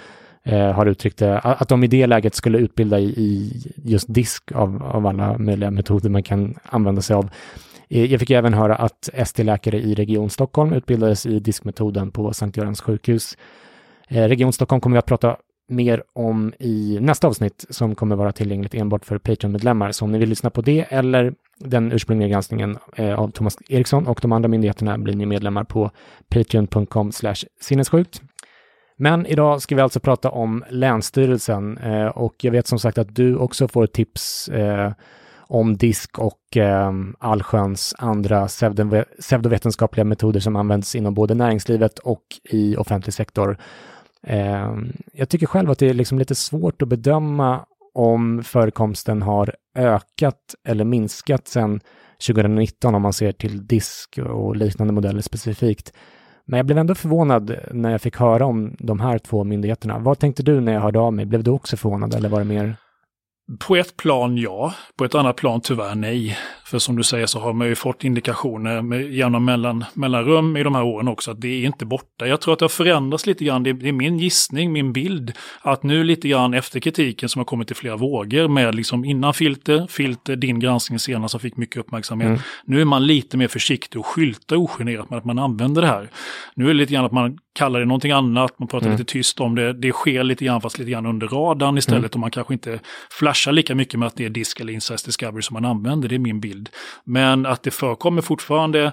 eh, 0.42 0.72
har 0.72 0.86
uttryckt 0.86 1.18
det, 1.18 1.38
att 1.38 1.68
de 1.68 1.84
i 1.84 1.86
det 1.86 2.06
läget 2.06 2.34
skulle 2.34 2.58
utbilda 2.58 2.98
i, 2.98 3.04
i 3.04 3.52
just 3.84 4.14
disk 4.14 4.52
av, 4.52 4.82
av 4.82 5.06
alla 5.06 5.38
möjliga 5.38 5.70
metoder 5.70 6.10
man 6.10 6.22
kan 6.22 6.54
använda 6.64 7.02
sig 7.02 7.16
av. 7.16 7.30
Eh, 7.88 8.04
jag 8.04 8.20
fick 8.20 8.30
även 8.30 8.54
höra 8.54 8.76
att 8.76 9.08
ST-läkare 9.12 9.78
i 9.80 9.94
Region 9.94 10.30
Stockholm 10.30 10.72
utbildades 10.72 11.26
i 11.26 11.38
diskmetoden 11.38 12.10
på 12.10 12.32
Sankt 12.32 12.56
Görans 12.56 12.80
sjukhus. 12.80 13.36
Eh, 14.08 14.28
Region 14.28 14.52
Stockholm 14.52 14.80
kommer 14.80 14.94
vi 14.94 14.98
att 14.98 15.06
prata 15.06 15.36
mer 15.68 16.02
om 16.12 16.52
i 16.58 16.98
nästa 17.00 17.28
avsnitt 17.28 17.66
som 17.70 17.94
kommer 17.94 18.16
vara 18.16 18.32
tillgängligt 18.32 18.74
enbart 18.74 19.04
för 19.04 19.18
Patreon-medlemmar. 19.18 19.92
Så 19.92 20.04
om 20.04 20.12
ni 20.12 20.18
vill 20.18 20.28
lyssna 20.28 20.50
på 20.50 20.62
det 20.62 20.80
eller 20.88 21.34
den 21.60 21.92
ursprungliga 21.92 22.28
granskningen 22.28 22.78
eh, 22.96 23.18
av 23.20 23.30
Thomas 23.30 23.58
Eriksson 23.68 24.06
och 24.06 24.18
de 24.22 24.32
andra 24.32 24.48
myndigheterna 24.48 24.98
blir 24.98 25.14
ni 25.14 25.26
medlemmar 25.26 25.64
på 25.64 25.90
patreon.com 26.28 27.12
sinnessjukt. 27.60 28.22
Men 28.96 29.26
idag 29.26 29.62
ska 29.62 29.74
vi 29.74 29.82
alltså 29.82 30.00
prata 30.00 30.30
om 30.30 30.64
Länsstyrelsen 30.70 31.78
eh, 31.78 32.06
och 32.06 32.34
jag 32.44 32.52
vet 32.52 32.66
som 32.66 32.78
sagt 32.78 32.98
att 32.98 33.14
du 33.14 33.36
också 33.36 33.68
får 33.68 33.86
tips 33.86 34.48
eh, 34.48 34.92
om 35.38 35.76
disk 35.76 36.18
och 36.18 36.56
eh, 36.56 36.92
allsköns 37.18 37.94
andra 37.98 38.46
pseudovetenskapliga 39.18 40.04
metoder 40.04 40.40
som 40.40 40.56
används 40.56 40.94
inom 40.94 41.14
både 41.14 41.34
näringslivet 41.34 41.98
och 41.98 42.22
i 42.44 42.76
offentlig 42.76 43.14
sektor. 43.14 43.58
Eh, 44.22 44.74
jag 45.12 45.28
tycker 45.28 45.46
själv 45.46 45.70
att 45.70 45.78
det 45.78 45.88
är 45.88 45.94
liksom 45.94 46.18
lite 46.18 46.34
svårt 46.34 46.82
att 46.82 46.88
bedöma 46.88 47.64
om 47.94 48.42
förekomsten 48.42 49.22
har 49.22 49.54
ökat 49.76 50.54
eller 50.68 50.84
minskat 50.84 51.48
sedan 51.48 51.80
2019 52.26 52.94
om 52.94 53.02
man 53.02 53.12
ser 53.12 53.32
till 53.32 53.66
disk 53.66 54.18
och 54.18 54.56
liknande 54.56 54.92
modeller 54.92 55.20
specifikt. 55.20 55.92
Men 56.46 56.56
jag 56.56 56.66
blev 56.66 56.78
ändå 56.78 56.94
förvånad 56.94 57.56
när 57.72 57.90
jag 57.90 58.00
fick 58.00 58.16
höra 58.16 58.46
om 58.46 58.76
de 58.78 59.00
här 59.00 59.18
två 59.18 59.44
myndigheterna. 59.44 59.98
Vad 59.98 60.18
tänkte 60.18 60.42
du 60.42 60.60
när 60.60 60.72
jag 60.72 60.80
hörde 60.80 60.98
av 60.98 61.12
mig? 61.12 61.26
Blev 61.26 61.44
du 61.44 61.50
också 61.50 61.76
förvånad 61.76 62.14
eller 62.14 62.28
var 62.28 62.38
det 62.38 62.44
mer? 62.44 62.76
På 63.66 63.76
ett 63.76 63.96
plan 63.96 64.36
ja, 64.36 64.74
på 64.96 65.04
ett 65.04 65.14
annat 65.14 65.36
plan 65.36 65.60
tyvärr 65.60 65.94
nej. 65.94 66.38
För 66.70 66.78
som 66.78 66.96
du 66.96 67.02
säger 67.02 67.26
så 67.26 67.40
har 67.40 67.52
man 67.52 67.66
ju 67.66 67.74
fått 67.74 68.04
indikationer 68.04 68.82
med 68.82 69.12
jämna 69.12 69.38
mellan, 69.38 69.84
mellanrum 69.94 70.56
i 70.56 70.62
de 70.62 70.74
här 70.74 70.82
åren 70.82 71.08
också 71.08 71.30
att 71.30 71.40
det 71.40 71.48
är 71.48 71.66
inte 71.66 71.86
borta. 71.86 72.26
Jag 72.26 72.40
tror 72.40 72.52
att 72.52 72.58
det 72.58 72.64
har 72.64 72.68
förändrats 72.68 73.26
lite 73.26 73.44
grann, 73.44 73.62
det 73.62 73.70
är 73.70 73.92
min 73.92 74.18
gissning, 74.18 74.72
min 74.72 74.92
bild, 74.92 75.32
att 75.62 75.82
nu 75.82 76.04
lite 76.04 76.28
grann 76.28 76.54
efter 76.54 76.80
kritiken 76.80 77.28
som 77.28 77.40
har 77.40 77.44
kommit 77.44 77.70
i 77.70 77.74
flera 77.74 77.96
vågor 77.96 78.48
med 78.48 78.74
liksom 78.74 79.04
innan 79.04 79.34
filter, 79.34 79.86
filter, 79.90 80.36
din 80.36 80.60
granskning 80.60 80.98
senast 80.98 81.32
som 81.32 81.40
fick 81.40 81.56
mycket 81.56 81.76
uppmärksamhet. 81.76 82.28
Mm. 82.28 82.40
Nu 82.64 82.80
är 82.80 82.84
man 82.84 83.06
lite 83.06 83.36
mer 83.36 83.48
försiktig 83.48 84.00
och 84.00 84.06
skyltar 84.06 84.56
ogenerat 84.56 85.10
med 85.10 85.18
att 85.18 85.24
man 85.24 85.38
använder 85.38 85.82
det 85.82 85.88
här. 85.88 86.10
Nu 86.54 86.64
är 86.64 86.68
det 86.68 86.74
lite 86.74 86.92
grann 86.92 87.04
att 87.04 87.12
man 87.12 87.38
kallar 87.52 87.80
det 87.80 87.86
någonting 87.86 88.12
annat, 88.12 88.58
man 88.58 88.68
pratar 88.68 88.86
mm. 88.86 88.98
lite 88.98 89.12
tyst 89.12 89.40
om 89.40 89.54
det. 89.54 89.72
Det 89.72 89.92
sker 89.92 90.24
lite 90.24 90.44
grann, 90.44 90.60
fast 90.60 90.78
lite 90.78 90.90
grann 90.90 91.06
under 91.06 91.28
radarn 91.28 91.78
istället 91.78 91.98
mm. 91.98 92.10
och 92.12 92.20
man 92.20 92.30
kanske 92.30 92.54
inte 92.54 92.80
flashar 93.10 93.52
lika 93.52 93.74
mycket 93.74 93.98
med 93.98 94.06
att 94.06 94.16
det 94.16 94.24
är 94.24 94.30
disk 94.30 94.60
eller 94.60 94.72
insights 94.72 95.02
discovery 95.02 95.42
som 95.42 95.54
man 95.54 95.64
använder, 95.64 96.08
det 96.08 96.14
är 96.14 96.18
min 96.18 96.40
bild. 96.40 96.59
Men 97.04 97.46
att 97.46 97.62
det 97.62 97.70
förekommer 97.70 98.22
fortfarande 98.22 98.92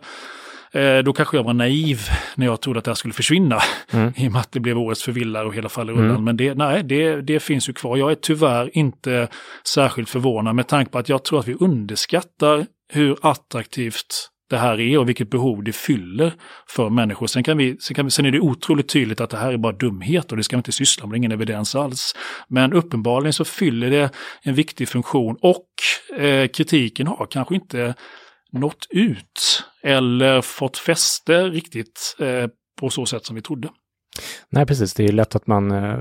eh, 0.71 0.97
då 0.97 1.13
kanske 1.13 1.37
jag 1.37 1.43
var 1.43 1.53
naiv 1.53 2.01
när 2.35 2.45
jag 2.45 2.61
trodde 2.61 2.79
att 2.79 2.85
det 2.85 2.91
här 2.91 2.95
skulle 2.95 3.13
försvinna. 3.13 3.59
Mm. 3.91 4.13
I 4.17 4.27
och 4.27 4.31
med 4.31 4.41
att 4.41 4.51
det 4.51 4.59
blev 4.59 4.77
årets 4.77 5.03
förvillar 5.03 5.45
och 5.45 5.55
hela 5.55 5.69
fallerullan. 5.69 6.09
Mm. 6.09 6.23
Men 6.23 6.37
det, 6.37 6.53
nej, 6.53 6.83
det, 6.83 7.21
det 7.21 7.39
finns 7.39 7.69
ju 7.69 7.73
kvar. 7.73 7.97
Jag 7.97 8.11
är 8.11 8.15
tyvärr 8.15 8.77
inte 8.77 9.27
särskilt 9.67 10.09
förvånad 10.09 10.55
med 10.55 10.67
tanke 10.67 10.91
på 10.91 10.97
att 10.97 11.09
jag 11.09 11.23
tror 11.23 11.39
att 11.39 11.47
vi 11.47 11.53
underskattar 11.59 12.65
hur 12.89 13.17
attraktivt 13.21 14.29
det 14.49 14.57
här 14.57 14.79
är 14.79 14.97
och 14.97 15.09
vilket 15.09 15.29
behov 15.29 15.63
det 15.63 15.75
fyller 15.75 16.33
för 16.67 16.89
människor. 16.89 17.27
Sen, 17.27 17.43
kan 17.43 17.57
vi, 17.57 17.77
sen, 17.79 17.95
kan 17.95 18.05
vi, 18.05 18.11
sen 18.11 18.25
är 18.25 18.31
det 18.31 18.39
otroligt 18.39 18.89
tydligt 18.89 19.21
att 19.21 19.29
det 19.29 19.37
här 19.37 19.53
är 19.53 19.57
bara 19.57 19.73
dumhet 19.73 20.31
och 20.31 20.37
det 20.37 20.43
ska 20.43 20.55
vi 20.55 20.59
inte 20.59 20.71
syssla 20.71 21.07
med, 21.07 21.17
ingen 21.17 21.31
evidens 21.31 21.75
alls. 21.75 22.15
Men 22.47 22.73
uppenbarligen 22.73 23.33
så 23.33 23.45
fyller 23.45 23.89
det 23.89 24.09
en 24.41 24.53
viktig 24.53 24.89
funktion 24.89 25.37
och 25.41 25.67
eh, 26.19 26.47
kritiken 26.47 27.07
har 27.07 27.27
kanske 27.29 27.55
inte 27.55 27.95
nått 28.51 28.87
ut 28.89 29.63
eller 29.83 30.41
fått 30.41 30.77
fäste 30.77 31.43
riktigt 31.43 32.15
eh, 32.19 32.47
på 32.79 32.89
så 32.89 33.05
sätt 33.05 33.25
som 33.25 33.35
vi 33.35 33.41
trodde. 33.41 33.69
Nej, 34.49 34.65
precis. 34.65 34.93
Det 34.93 35.05
är 35.05 35.11
lätt 35.11 35.35
att 35.35 35.47
man 35.47 35.71
eh, 35.71 35.97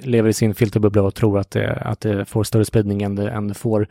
lever 0.00 0.28
i 0.28 0.32
sin 0.32 0.54
filterbubbla 0.54 1.02
och 1.02 1.14
tror 1.14 1.38
att 1.38 1.50
det, 1.50 1.74
att 1.74 2.00
det 2.00 2.24
får 2.24 2.44
större 2.44 2.64
spridning 2.64 3.02
än 3.02 3.14
det, 3.14 3.30
än 3.30 3.48
det 3.48 3.54
får. 3.54 3.88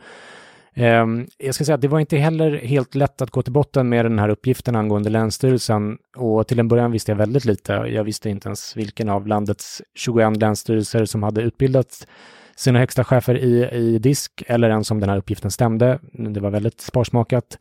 Ehm, 0.78 1.26
jag 1.38 1.54
ska 1.54 1.64
säga 1.64 1.74
att 1.74 1.80
det 1.80 1.88
var 1.88 2.00
inte 2.00 2.16
heller 2.16 2.56
helt 2.56 2.94
lätt 2.94 3.22
att 3.22 3.30
gå 3.30 3.42
till 3.42 3.52
botten 3.52 3.88
med 3.88 4.04
den 4.04 4.18
här 4.18 4.28
uppgiften 4.28 4.76
angående 4.76 5.10
Länsstyrelsen 5.10 5.98
och 6.16 6.46
till 6.46 6.58
en 6.58 6.68
början 6.68 6.92
visste 6.92 7.12
jag 7.12 7.16
väldigt 7.16 7.44
lite. 7.44 7.72
Jag 7.72 8.04
visste 8.04 8.30
inte 8.30 8.48
ens 8.48 8.76
vilken 8.76 9.08
av 9.08 9.26
landets 9.26 9.82
21 9.94 10.36
länsstyrelser 10.36 11.04
som 11.04 11.22
hade 11.22 11.40
utbildat 11.40 12.06
sina 12.56 12.78
högsta 12.78 13.04
chefer 13.04 13.38
i, 13.38 13.68
i 13.72 13.98
disk 13.98 14.42
eller 14.46 14.70
ens 14.70 14.90
om 14.90 15.00
den 15.00 15.08
här 15.08 15.16
uppgiften 15.16 15.50
stämde. 15.50 15.98
Det 16.12 16.40
var 16.40 16.50
väldigt 16.50 16.80
sparsmakat. 16.80 17.58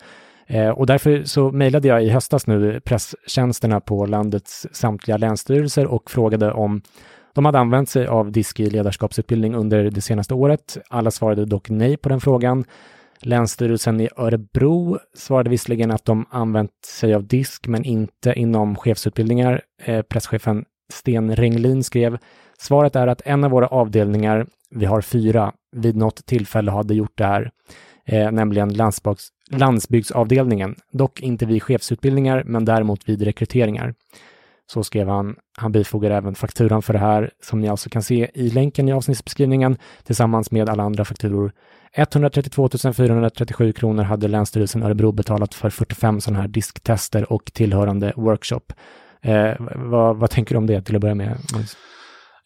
Ehm, 0.48 0.74
och 0.74 0.86
därför 0.86 1.24
så 1.24 1.52
mejlade 1.52 1.88
jag 1.88 2.04
i 2.04 2.10
höstas 2.10 2.48
nu 2.48 2.80
presstjänsterna 2.80 3.80
på 3.80 4.06
landets 4.06 4.68
samtliga 4.72 5.18
länsstyrelser 5.18 5.86
och 5.86 6.12
frågade 6.12 6.52
om 6.52 6.82
de 7.34 7.46
hade 7.46 7.60
använt 7.60 7.90
sig 7.90 8.08
av 8.08 8.32
disk 8.32 8.60
i 8.60 8.70
ledarskapsutbildning 8.70 9.56
under 9.56 9.84
det 9.84 10.02
senaste 10.02 10.34
året. 10.34 10.78
Alla 10.90 11.12
svarade 11.12 11.46
dock 11.46 11.70
nej 11.70 11.98
på 11.98 12.10
den 12.10 12.22
frågan. 12.22 12.66
Länsstyrelsen 13.20 14.02
i 14.02 14.10
Örebro 14.18 15.00
svarade 15.14 15.50
visserligen 15.50 15.92
att 15.92 16.06
de 16.06 16.26
använt 16.30 16.72
sig 16.86 17.14
av 17.14 17.28
disk, 17.28 17.68
men 17.68 17.84
inte 17.84 18.34
inom 18.34 18.76
chefsutbildningar. 18.76 19.62
Eh, 19.84 20.02
presschefen 20.02 20.66
Sten 20.94 21.36
Renglin 21.36 21.84
skrev 21.84 22.18
Svaret 22.60 22.96
är 22.96 23.08
att 23.08 23.22
en 23.26 23.44
av 23.44 23.52
våra 23.52 23.68
avdelningar, 23.68 24.48
vi 24.70 24.86
har 24.86 25.02
fyra, 25.02 25.54
vid 25.76 25.96
något 25.96 26.26
tillfälle 26.26 26.72
hade 26.72 26.96
gjort 26.96 27.18
det 27.18 27.26
här, 27.26 27.52
eh, 28.06 28.32
nämligen 28.32 28.74
landsbygds, 28.74 29.30
landsbygdsavdelningen, 29.52 30.76
dock 30.92 31.22
inte 31.22 31.46
vid 31.46 31.64
chefsutbildningar, 31.64 32.44
men 32.46 32.66
däremot 32.66 33.10
vid 33.10 33.22
rekryteringar. 33.22 33.94
Så 34.72 34.84
skrev 34.84 35.08
han. 35.08 35.36
Han 35.58 35.72
bifogar 35.72 36.12
även 36.12 36.36
fakturan 36.36 36.82
för 36.82 36.94
det 36.94 37.00
här, 37.00 37.32
som 37.44 37.62
ni 37.62 37.68
alltså 37.68 37.90
kan 37.90 38.04
se 38.04 38.32
i 38.34 38.50
länken 38.50 38.90
i 38.90 38.94
avsnittsbeskrivningen, 38.94 39.78
tillsammans 40.04 40.52
med 40.52 40.70
alla 40.70 40.84
andra 40.84 41.06
fakturor 41.06 41.52
132 41.94 42.70
437 42.94 43.74
kronor 43.74 44.04
hade 44.04 44.28
Länsstyrelsen 44.28 44.84
Örebro 44.84 45.12
betalat 45.12 45.54
för 45.54 45.70
45 45.70 46.22
sådana 46.22 46.42
här 46.42 46.48
disktester 46.48 47.34
och 47.34 47.46
tillhörande 47.54 48.14
workshop. 48.16 48.74
Eh, 49.22 49.54
vad, 49.76 50.18
vad, 50.18 50.30
tänker 50.30 50.56
du 50.56 50.58
om 50.58 50.68
det 50.68 50.82
till 50.82 50.96
att 50.96 51.02
börja 51.02 51.16
med? 51.16 51.38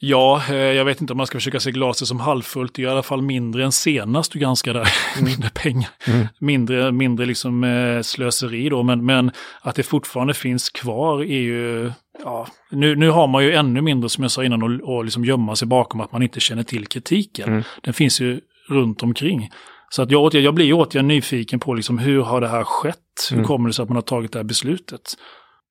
Ja, 0.03 0.43
eh, 0.49 0.55
jag 0.55 0.85
vet 0.85 1.01
inte 1.01 1.13
om 1.13 1.17
man 1.17 1.27
ska 1.27 1.37
försöka 1.37 1.59
se 1.59 1.71
glaset 1.71 2.07
som 2.07 2.19
halvfullt. 2.19 2.75
Det 2.75 2.81
är 2.81 2.87
i 2.87 2.89
alla 2.89 3.03
fall 3.03 3.21
mindre 3.21 3.63
än 3.65 3.71
senast 3.71 4.31
du 4.31 4.39
granskade. 4.39 4.85
Mm. 5.15 5.25
mindre 5.31 5.49
pengar, 5.49 5.89
mm. 6.07 6.27
mindre, 6.39 6.91
mindre 6.91 7.25
liksom, 7.25 7.63
eh, 7.63 8.01
slöseri 8.01 8.69
då. 8.69 8.83
Men, 8.83 9.05
men 9.05 9.31
att 9.61 9.75
det 9.75 9.83
fortfarande 9.83 10.33
finns 10.33 10.69
kvar 10.69 11.21
är 11.21 11.41
ju... 11.41 11.91
Ja, 12.23 12.47
nu, 12.71 12.95
nu 12.95 13.09
har 13.09 13.27
man 13.27 13.43
ju 13.43 13.53
ännu 13.53 13.81
mindre, 13.81 14.09
som 14.09 14.23
jag 14.23 14.31
sa 14.31 14.43
innan, 14.43 14.81
att 14.83 15.05
liksom 15.05 15.25
gömma 15.25 15.55
sig 15.55 15.67
bakom 15.67 16.01
att 16.01 16.11
man 16.11 16.23
inte 16.23 16.39
känner 16.39 16.63
till 16.63 16.87
kritiken. 16.87 17.49
Mm. 17.49 17.63
Den 17.81 17.93
finns 17.93 18.21
ju 18.21 18.41
runt 18.71 19.03
omkring. 19.03 19.49
Så 19.89 20.01
att 20.01 20.11
jag, 20.11 20.33
jag 20.33 20.53
blir 20.53 20.73
återigen 20.73 21.07
nyfiken 21.07 21.59
på 21.59 21.73
liksom 21.73 21.97
hur 21.97 22.21
har 22.21 22.41
det 22.41 22.47
här 22.47 22.63
skett? 22.63 22.97
Hur 23.29 23.37
mm. 23.37 23.47
kommer 23.47 23.69
det 23.69 23.73
sig 23.73 23.83
att 23.83 23.89
man 23.89 23.95
har 23.95 24.01
tagit 24.01 24.31
det 24.31 24.39
här 24.39 24.43
beslutet? 24.43 25.01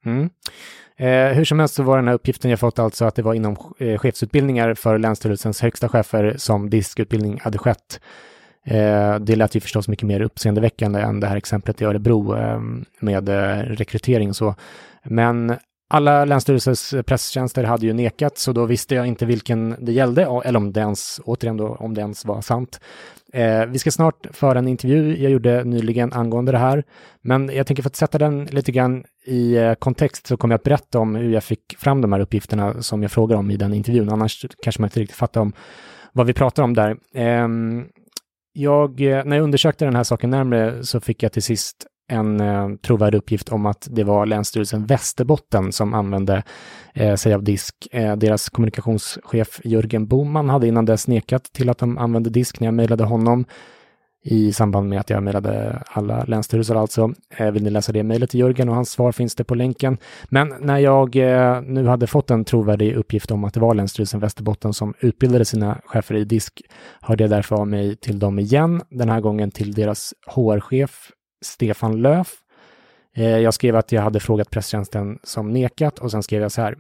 Mm. 0.04 0.30
Eh, 0.98 1.36
hur 1.36 1.44
som 1.44 1.58
helst 1.58 1.74
så 1.74 1.82
var 1.82 1.96
den 1.96 2.08
här 2.08 2.14
uppgiften 2.14 2.50
jag 2.50 2.60
fått 2.60 2.78
alltså 2.78 3.04
att 3.04 3.14
det 3.14 3.22
var 3.22 3.34
inom 3.34 3.56
eh, 3.78 3.98
chefsutbildningar 3.98 4.74
för 4.74 4.98
Länsstyrelsens 4.98 5.60
högsta 5.60 5.88
chefer 5.88 6.34
som 6.36 6.70
diskutbildning 6.70 7.40
hade 7.42 7.58
skett. 7.58 8.00
Eh, 8.66 9.14
det 9.14 9.36
lät 9.36 9.56
ju 9.56 9.60
förstås 9.60 9.88
mycket 9.88 10.06
mer 10.06 10.20
uppseendeväckande 10.20 11.00
än 11.00 11.20
det 11.20 11.26
här 11.26 11.36
exemplet 11.36 11.82
i 11.82 11.84
Örebro 11.84 12.36
eh, 12.36 12.60
med 13.00 13.28
rekrytering 13.78 14.28
och 14.28 14.36
så. 14.36 14.54
Men 15.04 15.56
alla 15.92 16.24
Länsstyrelsens 16.24 16.94
presstjänster 17.06 17.64
hade 17.64 17.86
ju 17.86 17.92
nekat, 17.92 18.38
så 18.38 18.52
då 18.52 18.66
visste 18.66 18.94
jag 18.94 19.06
inte 19.06 19.26
vilken 19.26 19.76
det 19.78 19.92
gällde, 19.92 20.22
eller 20.22 20.56
om 20.56 20.72
det 20.72 20.80
ens, 20.80 21.20
återigen 21.24 21.56
då, 21.56 21.68
om 21.68 21.94
det 21.94 22.00
ens 22.00 22.24
var 22.24 22.40
sant. 22.40 22.80
Eh, 23.32 23.66
vi 23.66 23.78
ska 23.78 23.90
snart 23.90 24.26
föra 24.30 24.58
en 24.58 24.68
intervju 24.68 25.16
jag 25.22 25.32
gjorde 25.32 25.64
nyligen 25.64 26.12
angående 26.12 26.52
det 26.52 26.58
här, 26.58 26.84
men 27.22 27.50
jag 27.54 27.66
tänker 27.66 27.82
för 27.82 27.90
att 27.90 27.96
sätta 27.96 28.18
den 28.18 28.44
lite 28.44 28.72
grann 28.72 29.04
i 29.26 29.56
eh, 29.56 29.74
kontext 29.74 30.26
så 30.26 30.36
kommer 30.36 30.52
jag 30.52 30.58
att 30.58 30.64
berätta 30.64 30.98
om 30.98 31.14
hur 31.14 31.32
jag 31.32 31.44
fick 31.44 31.76
fram 31.78 32.00
de 32.00 32.12
här 32.12 32.20
uppgifterna 32.20 32.82
som 32.82 33.02
jag 33.02 33.10
frågar 33.10 33.36
om 33.36 33.50
i 33.50 33.56
den 33.56 33.74
intervjun, 33.74 34.10
annars 34.10 34.46
kanske 34.62 34.82
man 34.82 34.86
inte 34.86 35.00
riktigt 35.00 35.16
fattar 35.16 35.40
om 35.40 35.52
vad 36.12 36.26
vi 36.26 36.32
pratar 36.32 36.62
om 36.62 36.74
där. 36.74 36.96
Ehm, 37.14 37.78
eh, 37.78 37.84
jag, 38.52 39.00
när 39.00 39.36
jag 39.36 39.42
undersökte 39.42 39.84
den 39.84 39.96
här 39.96 40.04
saken 40.04 40.30
närmare 40.30 40.84
så 40.84 41.00
fick 41.00 41.22
jag 41.22 41.32
till 41.32 41.42
sist 41.42 41.86
en 42.10 42.40
eh, 42.40 42.68
trovärdig 42.86 43.18
uppgift 43.18 43.48
om 43.48 43.66
att 43.66 43.88
det 43.90 44.04
var 44.04 44.26
Länsstyrelsen 44.26 44.86
Västerbotten 44.86 45.72
som 45.72 45.94
använde 45.94 46.42
eh, 46.94 47.14
sig 47.14 47.34
av 47.34 47.42
disk. 47.42 47.74
Eh, 47.92 48.16
deras 48.16 48.48
kommunikationschef 48.48 49.60
Jörgen 49.64 50.06
Boman 50.06 50.48
hade 50.48 50.68
innan 50.68 50.84
dess 50.84 51.08
nekat 51.08 51.44
till 51.44 51.68
att 51.70 51.78
de 51.78 51.98
använde 51.98 52.30
disk 52.30 52.60
när 52.60 52.66
jag 52.66 52.74
mejlade 52.74 53.04
honom 53.04 53.44
i 54.22 54.52
samband 54.52 54.88
med 54.88 55.00
att 55.00 55.10
jag 55.10 55.22
mejlade 55.22 55.82
alla 55.86 56.24
länsstyrelser 56.24 56.74
alltså. 56.74 57.12
Eh, 57.36 57.50
vill 57.50 57.62
ni 57.62 57.70
läsa 57.70 57.92
det 57.92 58.02
mejlet 58.02 58.30
till 58.30 58.40
Jörgen 58.40 58.68
och 58.68 58.74
hans 58.74 58.90
svar 58.90 59.12
finns 59.12 59.34
det 59.34 59.44
på 59.44 59.54
länken. 59.54 59.98
Men 60.28 60.54
när 60.60 60.78
jag 60.78 61.16
eh, 61.16 61.62
nu 61.62 61.86
hade 61.86 62.06
fått 62.06 62.30
en 62.30 62.44
trovärdig 62.44 62.94
uppgift 62.94 63.30
om 63.30 63.44
att 63.44 63.54
det 63.54 63.60
var 63.60 63.74
Länsstyrelsen 63.74 64.20
Västerbotten 64.20 64.72
som 64.72 64.94
utbildade 65.00 65.44
sina 65.44 65.80
chefer 65.84 66.14
i 66.14 66.24
disk 66.24 66.62
hörde 67.00 67.24
jag 67.24 67.30
därför 67.30 67.56
av 67.56 67.68
mig 67.68 67.96
till 67.96 68.18
dem 68.18 68.38
igen, 68.38 68.82
den 68.90 69.08
här 69.08 69.20
gången 69.20 69.50
till 69.50 69.72
deras 69.72 70.14
HR-chef 70.26 71.10
Stefan 71.40 72.02
Löf. 72.02 72.34
Eh, 73.16 73.38
jag 73.38 73.54
skrev 73.54 73.76
att 73.76 73.92
jag 73.92 74.02
hade 74.02 74.20
frågat 74.20 74.50
presstjänsten 74.50 75.18
som 75.22 75.52
nekat 75.52 75.98
och 75.98 76.10
sen 76.10 76.22
skrev 76.22 76.42
jag 76.42 76.52
så 76.52 76.62
här. 76.62 76.76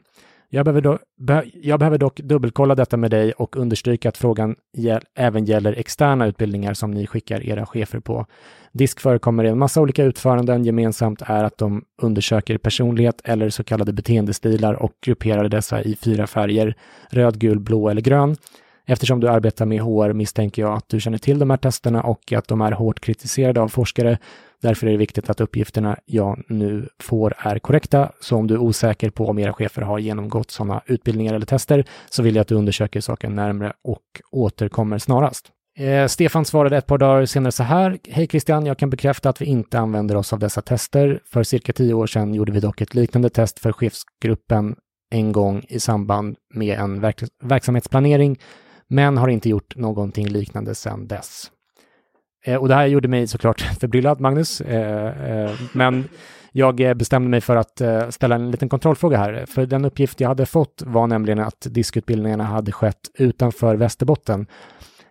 Jag 0.52 0.64
behöver, 0.64 0.80
do, 0.80 0.98
be, 1.16 1.44
jag 1.54 1.78
behöver 1.78 1.98
dock 1.98 2.20
dubbelkolla 2.20 2.74
detta 2.74 2.96
med 2.96 3.10
dig 3.10 3.32
och 3.32 3.56
understryka 3.56 4.08
att 4.08 4.16
frågan 4.16 4.56
gäll, 4.76 5.02
även 5.14 5.44
gäller 5.44 5.72
externa 5.72 6.26
utbildningar 6.26 6.74
som 6.74 6.90
ni 6.90 7.06
skickar 7.06 7.46
era 7.46 7.66
chefer 7.66 8.00
på. 8.00 8.26
Disk 8.72 9.00
förekommer 9.00 9.44
i 9.44 9.48
en 9.48 9.58
massa 9.58 9.80
olika 9.80 10.04
utföranden. 10.04 10.64
Gemensamt 10.64 11.22
är 11.26 11.44
att 11.44 11.58
de 11.58 11.84
undersöker 12.02 12.58
personlighet 12.58 13.20
eller 13.24 13.50
så 13.50 13.64
kallade 13.64 13.92
beteendestilar 13.92 14.74
och 14.74 14.92
grupperar 15.00 15.48
dessa 15.48 15.82
i 15.82 15.96
fyra 15.96 16.26
färger, 16.26 16.76
röd, 17.10 17.38
gul, 17.38 17.60
blå 17.60 17.88
eller 17.88 18.02
grön. 18.02 18.36
Eftersom 18.90 19.20
du 19.20 19.28
arbetar 19.28 19.66
med 19.66 19.80
HR 19.80 20.12
misstänker 20.12 20.62
jag 20.62 20.76
att 20.76 20.88
du 20.88 21.00
känner 21.00 21.18
till 21.18 21.38
de 21.38 21.50
här 21.50 21.56
testerna 21.56 22.02
och 22.02 22.32
att 22.32 22.48
de 22.48 22.60
är 22.60 22.72
hårt 22.72 23.00
kritiserade 23.00 23.60
av 23.60 23.68
forskare. 23.68 24.18
Därför 24.62 24.86
är 24.86 24.90
det 24.90 24.96
viktigt 24.96 25.30
att 25.30 25.40
uppgifterna 25.40 25.96
jag 26.04 26.42
nu 26.48 26.88
får 26.98 27.34
är 27.38 27.58
korrekta. 27.58 28.12
Så 28.20 28.36
om 28.36 28.46
du 28.46 28.54
är 28.54 28.58
osäker 28.58 29.10
på 29.10 29.26
om 29.26 29.38
era 29.38 29.52
chefer 29.52 29.82
har 29.82 29.98
genomgått 29.98 30.50
sådana 30.50 30.82
utbildningar 30.86 31.34
eller 31.34 31.46
tester 31.46 31.84
så 32.10 32.22
vill 32.22 32.34
jag 32.34 32.42
att 32.42 32.48
du 32.48 32.54
undersöker 32.54 33.00
saken 33.00 33.34
närmare 33.34 33.72
och 33.84 34.02
återkommer 34.30 34.98
snarast. 34.98 35.46
Eh, 35.78 36.06
Stefan 36.06 36.44
svarade 36.44 36.76
ett 36.76 36.86
par 36.86 36.98
dagar 36.98 37.26
senare 37.26 37.52
så 37.52 37.62
här. 37.62 37.98
Hej 38.08 38.26
Christian, 38.26 38.66
jag 38.66 38.78
kan 38.78 38.90
bekräfta 38.90 39.28
att 39.28 39.40
vi 39.40 39.46
inte 39.46 39.78
använder 39.78 40.16
oss 40.16 40.32
av 40.32 40.38
dessa 40.38 40.62
tester. 40.62 41.20
För 41.24 41.42
cirka 41.42 41.72
tio 41.72 41.94
år 41.94 42.06
sedan 42.06 42.34
gjorde 42.34 42.52
vi 42.52 42.60
dock 42.60 42.80
ett 42.80 42.94
liknande 42.94 43.30
test 43.30 43.58
för 43.58 43.72
chefsgruppen 43.72 44.76
en 45.10 45.32
gång 45.32 45.64
i 45.68 45.80
samband 45.80 46.36
med 46.54 46.78
en 46.78 47.00
verk 47.00 47.22
verksamhetsplanering 47.42 48.38
men 48.90 49.16
har 49.16 49.28
inte 49.28 49.48
gjort 49.48 49.76
någonting 49.76 50.28
liknande 50.28 50.74
sedan 50.74 51.06
dess. 51.06 51.50
Eh, 52.44 52.56
och 52.56 52.68
det 52.68 52.74
här 52.74 52.86
gjorde 52.86 53.08
mig 53.08 53.26
såklart 53.26 53.60
förbryllad, 53.80 54.20
Magnus, 54.20 54.60
eh, 54.60 55.30
eh, 55.30 55.50
men 55.72 56.04
jag 56.52 56.80
eh, 56.80 56.94
bestämde 56.94 57.28
mig 57.28 57.40
för 57.40 57.56
att 57.56 57.80
eh, 57.80 58.08
ställa 58.08 58.34
en 58.34 58.50
liten 58.50 58.68
kontrollfråga 58.68 59.18
här, 59.18 59.44
för 59.48 59.66
den 59.66 59.84
uppgift 59.84 60.20
jag 60.20 60.28
hade 60.28 60.46
fått 60.46 60.82
var 60.86 61.06
nämligen 61.06 61.38
att 61.38 61.66
diskutbildningarna 61.70 62.44
hade 62.44 62.72
skett 62.72 63.10
utanför 63.14 63.76
Västerbotten, 63.76 64.46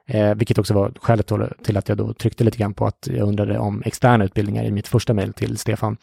eh, 0.07 0.35
vilket 0.35 0.57
också 0.57 0.73
var 0.73 0.93
skälet 1.01 1.31
till 1.63 1.77
att 1.77 1.89
jag 1.89 1.97
då 1.97 2.13
tryckte 2.13 2.43
lite 2.43 2.57
grann 2.57 2.73
på 2.73 2.85
att 2.85 3.07
jag 3.11 3.27
undrade 3.27 3.59
om 3.59 3.83
externa 3.85 4.23
utbildningar 4.25 4.63
i 4.63 4.71
mitt 4.71 4.87
första 4.87 5.13
mejl 5.13 5.33
till 5.33 5.57
Stefan. 5.57 5.97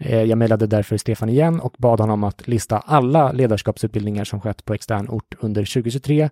Eh, 0.00 0.22
jag 0.22 0.38
mejlade 0.38 0.66
därför 0.66 0.96
Stefan 0.96 1.28
igen 1.28 1.60
och 1.60 1.74
bad 1.78 2.00
honom 2.00 2.24
att 2.24 2.48
lista 2.48 2.78
alla 2.78 3.32
ledarskapsutbildningar 3.32 4.24
som 4.24 4.40
skett 4.40 4.64
på 4.64 4.74
extern 4.74 5.08
ort 5.08 5.34
under 5.40 5.64
2023 5.64 6.30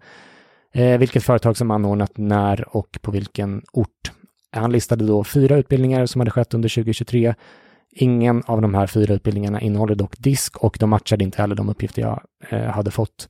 Eh, 0.72 0.98
vilket 0.98 1.22
företag 1.22 1.56
som 1.56 1.70
anordnat 1.70 2.12
när 2.16 2.76
och 2.76 2.98
på 3.02 3.10
vilken 3.10 3.62
ort. 3.72 4.12
Han 4.52 4.72
listade 4.72 5.06
då 5.06 5.24
fyra 5.24 5.56
utbildningar 5.56 6.06
som 6.06 6.20
hade 6.20 6.30
skett 6.30 6.54
under 6.54 6.68
2023. 6.68 7.34
Ingen 7.90 8.42
av 8.46 8.62
de 8.62 8.74
här 8.74 8.86
fyra 8.86 9.14
utbildningarna 9.14 9.60
innehåller 9.60 9.94
dock 9.94 10.18
disk 10.18 10.56
och 10.56 10.76
de 10.80 10.90
matchade 10.90 11.24
inte 11.24 11.42
heller 11.42 11.54
de 11.54 11.68
uppgifter 11.68 12.02
jag 12.02 12.20
eh, 12.48 12.70
hade 12.70 12.90
fått. 12.90 13.28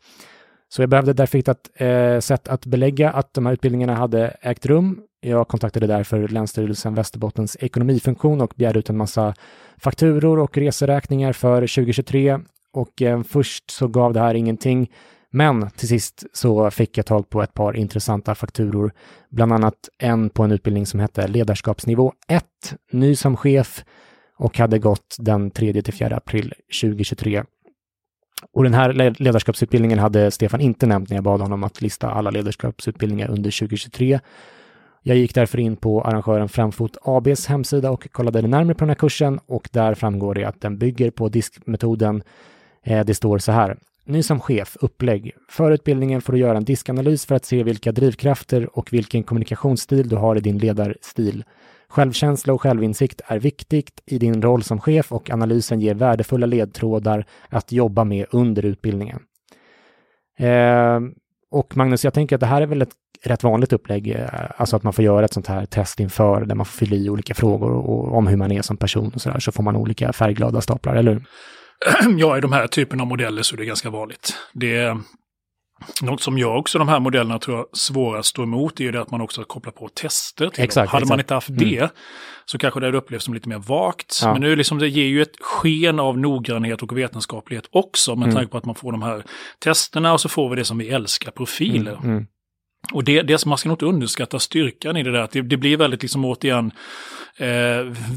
Så 0.69 0.83
jag 0.83 0.89
behövde 0.89 1.13
därför 1.13 1.39
hitta 1.39 1.51
ett 1.53 1.71
eh, 1.75 2.21
sätt 2.21 2.49
att 2.49 2.67
belägga 2.67 3.11
att 3.11 3.35
de 3.35 3.47
här 3.47 3.53
utbildningarna 3.53 3.95
hade 3.95 4.37
ägt 4.41 4.67
rum. 4.67 5.01
Jag 5.21 5.49
kontaktade 5.49 5.87
därför 5.87 6.29
Länsstyrelsen 6.29 6.95
Västerbottens 6.95 7.57
ekonomifunktion 7.61 8.41
och 8.41 8.53
begärde 8.57 8.79
ut 8.79 8.91
en 8.91 8.97
massa 8.97 9.35
fakturor 9.79 10.39
och 10.39 10.59
reseräkningar 10.59 11.33
för 11.33 11.61
2023 11.61 12.39
och 12.73 13.03
eh, 13.03 13.23
först 13.23 13.71
så 13.71 13.89
gav 13.89 14.13
det 14.13 14.21
här 14.21 14.35
ingenting. 14.35 14.91
Men 15.31 15.71
till 15.71 15.89
sist 15.89 16.25
så 16.33 16.71
fick 16.71 16.99
jag 16.99 17.07
tag 17.07 17.31
på 17.31 17.43
ett 17.43 17.55
par 17.55 17.77
intressanta 17.77 18.35
fakturor, 18.35 18.93
bland 19.31 19.53
annat 19.53 19.89
en 19.99 20.31
på 20.31 20.43
en 20.43 20.53
utbildning 20.53 20.87
som 20.87 21.01
hette 21.01 21.29
Ledarskapsnivå 21.29 22.13
1, 22.29 22.45
ny 22.93 23.17
som 23.17 23.37
chef 23.37 23.85
och 24.37 24.59
hade 24.59 24.79
gått 24.79 25.17
den 25.19 25.53
3-4 25.53 26.17
april 26.17 26.55
2023. 26.83 27.45
Och 28.53 28.63
den 28.63 28.75
här 28.75 29.15
ledarskapsutbildningen 29.23 29.99
hade 29.99 30.31
Stefan 30.31 30.61
inte 30.61 30.87
nämnt 30.87 31.11
när 31.11 31.17
jag 31.17 31.25
bad 31.25 31.41
honom 31.41 31.65
att 31.65 31.83
lista 31.83 32.11
alla 32.11 32.31
ledarskapsutbildningar 32.31 33.29
under 33.29 33.59
2023. 33.59 34.21
Jag 35.03 35.17
gick 35.17 35.35
därför 35.35 35.61
in 35.61 35.77
på 35.77 36.03
arrangören 36.03 36.49
Framfot 36.49 36.97
ABs 37.03 37.47
hemsida 37.47 37.91
och 37.91 38.13
kollade 38.13 38.43
närmare 38.43 38.75
på 38.75 38.85
den 38.85 38.89
här 38.89 38.95
kursen 38.95 39.41
och 39.47 39.69
där 39.73 39.95
framgår 39.95 40.35
det 40.35 40.45
att 40.45 40.61
den 40.61 40.79
bygger 40.79 41.11
på 41.11 41.29
diskmetoden. 41.29 42.23
Eh, 42.83 43.05
det 43.05 43.15
står 43.15 43.39
så 43.39 43.53
här. 43.53 43.77
Ny 44.09 44.23
som 44.23 44.41
chef, 44.41 44.77
upplägg. 44.81 45.33
För 45.49 45.71
utbildningen 45.71 46.23
får 46.23 46.33
du 46.33 46.39
göra 46.39 46.57
en 46.57 46.65
diskanalys 46.65 47.27
för 47.27 47.35
att 47.35 47.45
se 47.45 47.63
vilka 47.63 47.93
drivkrafter 47.93 48.79
och 48.79 48.93
vilken 48.93 49.23
kommunikationsstil 49.23 50.09
du 50.09 50.17
har 50.17 50.37
i 50.37 50.41
din 50.41 50.59
ledarstil. 50.59 51.45
Självkänsla 51.89 52.53
och 52.53 52.63
självinsikt 52.63 53.21
är 53.27 53.39
viktigt 53.39 54.03
i 54.07 54.19
din 54.19 54.43
roll 54.43 54.63
som 54.63 54.81
chef 54.81 55.13
och 55.13 55.31
analysen 55.31 55.81
ger 55.81 55.95
värdefulla 55.95 56.47
ledtrådar 56.47 57.27
att 57.49 57.73
jobba 57.73 58.05
med 58.05 58.27
under 58.31 58.65
utbildningen. 58.65 59.23
Eh, 60.39 61.01
och 61.51 61.77
Magnus, 61.77 62.05
jag 62.05 62.15
tänker 62.15 62.37
att 62.37 62.41
det 62.41 62.47
här 62.47 62.63
är 62.63 62.67
väl 62.67 62.83
ett 62.83 62.95
rätt 63.23 63.43
vanligt 63.43 63.73
upplägg, 63.73 64.11
eh, 64.11 64.27
alltså 64.57 64.77
att 64.77 64.83
man 64.83 64.93
får 64.93 65.05
göra 65.05 65.25
ett 65.25 65.33
sånt 65.33 65.47
här 65.47 65.67
test 65.67 66.01
inför 66.01 66.45
där 66.45 66.55
man 66.55 66.67
får 66.67 66.87
fylla 66.87 66.97
i 66.97 67.11
olika 67.11 67.35
frågor 67.35 67.73
och, 67.73 68.17
om 68.17 68.27
hur 68.27 68.37
man 68.37 68.53
är 68.53 68.63
som 68.63 68.77
person 68.77 69.13
och 69.15 69.21
så 69.21 69.31
där, 69.31 69.41
så 69.41 69.53
får 69.53 69.63
man 69.63 69.77
olika 69.77 70.13
färgglada 70.13 70.61
staplar, 70.61 70.97
eller 70.97 71.13
hur? 71.13 71.23
ja, 72.19 72.39
i 72.39 72.41
de 72.41 72.53
här 72.53 72.67
typen 72.67 73.01
av 73.01 73.07
modeller 73.07 73.43
så 73.43 73.55
är 73.55 73.59
det 73.59 73.65
ganska 73.65 73.91
vanligt. 73.91 74.37
Det 74.53 74.77
är 74.77 74.99
något 76.03 76.23
som 76.23 76.39
gör 76.39 76.57
också 76.57 76.79
de 76.79 76.89
här 76.89 77.01
modellerna 77.01 77.39
tror 77.39 77.57
jag 77.57 77.67
svårast 77.73 78.19
att 78.19 78.27
stå 78.27 78.43
emot 78.43 78.81
är 78.81 78.85
ju 78.85 78.93
det 78.93 79.01
att 79.01 79.11
man 79.11 79.21
också 79.21 79.45
kopplar 79.45 79.73
på 79.73 79.89
tester 79.89 80.49
till 80.49 80.65
exakt, 80.65 80.91
Hade 80.91 81.03
exakt. 81.03 81.09
man 81.09 81.21
inte 81.21 81.35
haft 81.35 81.49
mm. 81.49 81.71
det 81.71 81.91
så 82.45 82.59
kanske 82.59 82.81
det 82.81 82.87
hade 82.87 82.99
upplevts 82.99 83.25
som 83.25 83.35
lite 83.35 83.49
mer 83.49 83.59
vagt. 83.59 84.21
Ja. 84.23 84.33
Men 84.33 84.43
nu 84.43 84.57
liksom 84.57 84.79
det 84.79 84.89
ger 84.89 85.05
ju 85.05 85.23
ett 85.23 85.37
sken 85.41 86.01
av 86.01 86.19
noggrannhet 86.19 86.83
och 86.83 86.99
vetenskaplighet 86.99 87.65
också 87.71 88.17
med 88.17 88.25
mm. 88.25 88.35
tanke 88.35 88.51
på 88.51 88.59
att 88.59 88.65
man 88.65 88.75
får 88.75 88.93
de 88.93 89.03
här 89.03 89.25
testerna 89.65 90.13
och 90.13 90.21
så 90.21 90.29
får 90.29 90.51
vi 90.51 90.57
det 90.57 90.65
som 90.65 90.79
vi 90.79 90.89
älskar, 90.89 91.31
profiler. 91.31 91.99
Mm. 92.05 92.27
Och 92.93 93.05
det, 93.05 93.23
det, 93.23 93.47
man 93.47 93.59
ska 93.59 93.69
nog 93.69 93.75
inte 93.75 93.87
underskatta 93.87 94.39
styrkan 94.39 94.97
i 94.97 95.03
det 95.03 95.13
där, 95.13 95.21
att 95.21 95.31
det, 95.31 95.43
det 95.43 95.57
blir 95.57 95.77
väldigt 95.77 96.03
liksom 96.03 96.25
återigen 96.25 96.73
eh, 97.37 97.47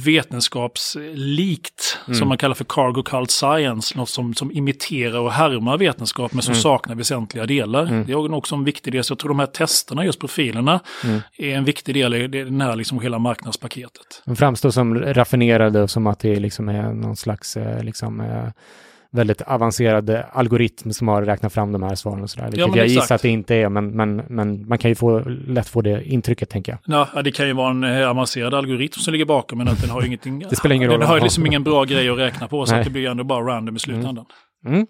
vetenskapslikt, 0.05 1.97
mm. 2.07 2.19
som 2.19 2.27
man 2.27 2.37
kallar 2.37 2.55
för 2.55 2.65
cargo 2.69 3.03
cult 3.03 3.31
science, 3.31 3.97
något 3.97 4.09
som, 4.09 4.33
som 4.33 4.51
imiterar 4.51 5.19
och 5.19 5.31
härmar 5.31 5.77
vetenskap 5.77 6.33
men 6.33 6.41
som 6.41 6.51
mm. 6.51 6.61
saknar 6.61 6.95
väsentliga 6.95 7.45
delar. 7.45 7.85
Mm. 7.85 8.05
Det 8.05 8.11
är 8.11 8.33
också 8.33 8.55
en 8.55 8.63
viktig 8.63 8.93
del, 8.93 9.03
så 9.03 9.11
jag 9.11 9.19
tror 9.19 9.29
de 9.29 9.39
här 9.39 9.45
testerna, 9.45 10.05
just 10.05 10.19
profilerna, 10.19 10.79
mm. 11.03 11.21
är 11.37 11.55
en 11.55 11.63
viktig 11.63 11.95
del 11.95 12.13
i 12.13 12.27
den 12.27 12.61
här 12.61 12.75
liksom 12.75 12.99
hela 12.99 13.19
marknadspaketet. 13.19 14.21
De 14.25 14.35
framstår 14.35 14.69
som 14.69 14.99
raffinerade 14.99 15.87
som 15.87 16.07
att 16.07 16.19
det 16.19 16.39
liksom 16.39 16.69
är 16.69 16.93
någon 16.93 17.15
slags 17.15 17.57
eh, 17.57 17.83
liksom, 17.83 18.21
eh, 18.21 18.47
väldigt 19.11 19.41
avancerad 19.41 20.09
algoritm 20.31 20.93
som 20.93 21.07
har 21.07 21.21
räknat 21.21 21.53
fram 21.53 21.71
de 21.71 21.83
här 21.83 21.95
svaren 21.95 22.23
och 22.23 22.29
sådär. 22.29 22.45
Vilket 22.45 22.59
ja, 22.59 22.67
jag 22.67 22.85
exakt. 22.85 23.01
gissar 23.01 23.15
att 23.15 23.21
det 23.21 23.29
inte 23.29 23.55
är, 23.55 23.69
men, 23.69 23.91
men, 23.91 24.15
men 24.15 24.67
man 24.67 24.77
kan 24.77 24.91
ju 24.91 24.95
få, 24.95 25.19
lätt 25.47 25.69
få 25.69 25.81
det 25.81 26.03
intrycket, 26.03 26.49
tänker 26.49 26.71
jag. 26.71 27.07
Ja, 27.13 27.21
det 27.21 27.31
kan 27.31 27.47
ju 27.47 27.53
vara 27.53 27.69
en 27.69 27.83
eh, 27.83 28.09
avancerad 28.09 28.53
algoritm 28.53 28.99
som 28.99 29.11
ligger 29.11 29.25
bakom, 29.25 29.57
men 29.57 29.67
att 29.67 29.81
den 29.81 29.89
har 29.89 30.01
ju 30.01 30.07
ingenting... 30.07 30.39
det 30.49 30.55
spelar 30.55 30.75
ingen 30.75 30.89
roll. 30.89 30.99
Den 30.99 31.09
har 31.09 31.17
ju 31.17 31.23
liksom 31.23 31.45
ingen 31.45 31.63
bra 31.63 31.83
grej 31.83 32.09
att 32.09 32.17
räkna 32.17 32.47
på, 32.47 32.65
så 32.65 32.75
det 32.75 32.89
blir 32.89 33.01
ju 33.01 33.07
ändå 33.07 33.23
bara 33.23 33.45
random 33.45 33.75
i 33.75 33.79
slutändan. 33.79 34.25
Mm. 34.65 34.75
Mm. 34.75 34.87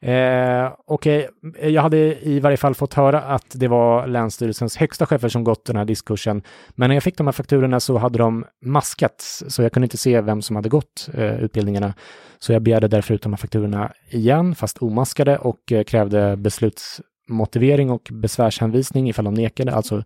Eh, 0.00 0.72
Okej, 0.86 1.28
okay. 1.42 1.70
jag 1.70 1.82
hade 1.82 2.26
i 2.28 2.40
varje 2.40 2.56
fall 2.56 2.74
fått 2.74 2.94
höra 2.94 3.20
att 3.20 3.46
det 3.54 3.68
var 3.68 4.06
Länsstyrelsens 4.06 4.76
högsta 4.76 5.06
chefer 5.06 5.28
som 5.28 5.44
gått 5.44 5.64
den 5.64 5.76
här 5.76 5.84
diskurskursen. 5.84 6.42
Men 6.70 6.88
när 6.88 6.96
jag 6.96 7.02
fick 7.02 7.16
de 7.16 7.26
här 7.26 7.32
fakturorna 7.32 7.80
så 7.80 7.98
hade 7.98 8.18
de 8.18 8.44
maskats, 8.64 9.44
så 9.48 9.62
jag 9.62 9.72
kunde 9.72 9.84
inte 9.84 9.96
se 9.96 10.20
vem 10.20 10.42
som 10.42 10.56
hade 10.56 10.68
gått 10.68 11.08
eh, 11.14 11.42
utbildningarna. 11.42 11.94
Så 12.38 12.52
jag 12.52 12.62
begärde 12.62 12.88
därför 12.88 13.14
ut 13.14 13.22
de 13.22 13.32
här 13.32 13.36
fakturorna 13.36 13.92
igen, 14.10 14.54
fast 14.54 14.78
omaskade, 14.78 15.38
och 15.38 15.72
eh, 15.72 15.84
krävde 15.84 16.36
beslutsmotivering 16.36 17.90
och 17.90 18.08
besvärshänvisning 18.12 19.08
ifall 19.08 19.24
de 19.24 19.34
nekade, 19.34 19.74
alltså 19.74 20.04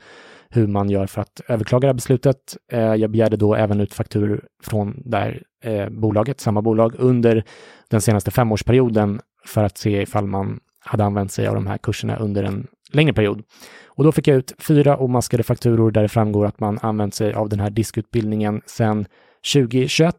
hur 0.49 0.67
man 0.67 0.91
gör 0.91 1.07
för 1.07 1.21
att 1.21 1.41
överklaga 1.49 1.81
det 1.81 1.89
här 1.89 1.95
beslutet. 1.95 2.57
Eh, 2.73 2.95
jag 2.95 3.11
begärde 3.11 3.37
då 3.37 3.55
även 3.55 3.81
ut 3.81 3.95
fakturor 3.95 4.45
från 4.63 5.03
det 5.05 5.17
här 5.17 5.43
eh, 5.65 5.89
bolaget, 5.89 6.41
samma 6.41 6.63
bolag, 6.63 6.95
under 6.99 7.45
den 7.89 8.01
senaste 8.01 8.31
femårsperioden 8.31 9.21
för 9.47 9.65
att 9.65 9.79
se 9.79 10.03
ifall 10.03 10.27
man 10.27 10.61
hade 10.85 11.05
använt 11.05 11.33
sig 11.33 11.47
av 11.47 11.55
de 11.55 11.67
här 11.67 11.79
kurserna 11.79 12.17
under 12.17 12.45
en 12.45 12.67
längre 12.93 13.13
period. 13.13 13.43
Och 13.87 14.05
då 14.05 14.13
fick 14.13 14.29
jag 14.29 14.37
ut 14.37 14.53
fyra 14.59 14.97
omaskade 14.97 15.43
fakturor 15.43 15.91
där 15.91 16.03
det 16.03 16.09
framgår 16.09 16.47
att 16.47 16.61
man 16.61 16.79
använt 16.83 17.15
sig 17.15 17.33
av 17.33 17.49
den 17.49 17.61
här 17.61 17.71
diskutbildningen 17.71 18.63
sedan 18.67 19.07
2021. 19.55 20.17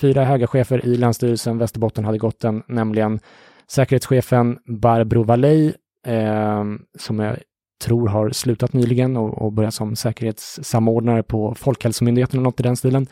Fyra 0.00 0.24
höga 0.24 0.46
chefer 0.46 0.86
i 0.86 0.96
Länsstyrelsen 0.96 1.58
Västerbotten 1.58 2.04
hade 2.04 2.18
gått 2.18 2.40
den, 2.40 2.62
nämligen 2.68 3.20
säkerhetschefen 3.70 4.58
Barbro 4.66 5.22
Wallej, 5.22 5.74
eh, 6.06 6.64
som 6.98 7.18
jag 7.18 7.36
tror 7.84 8.08
har 8.08 8.30
slutat 8.30 8.72
nyligen 8.72 9.16
och, 9.16 9.42
och 9.42 9.52
börjat 9.52 9.74
som 9.74 9.96
säkerhetssamordnare 9.96 11.22
på 11.22 11.54
Folkhälsomyndigheten 11.54 12.38
eller 12.38 12.44
något 12.44 12.60
i 12.60 12.62
den 12.62 12.76
stilen. 12.76 13.06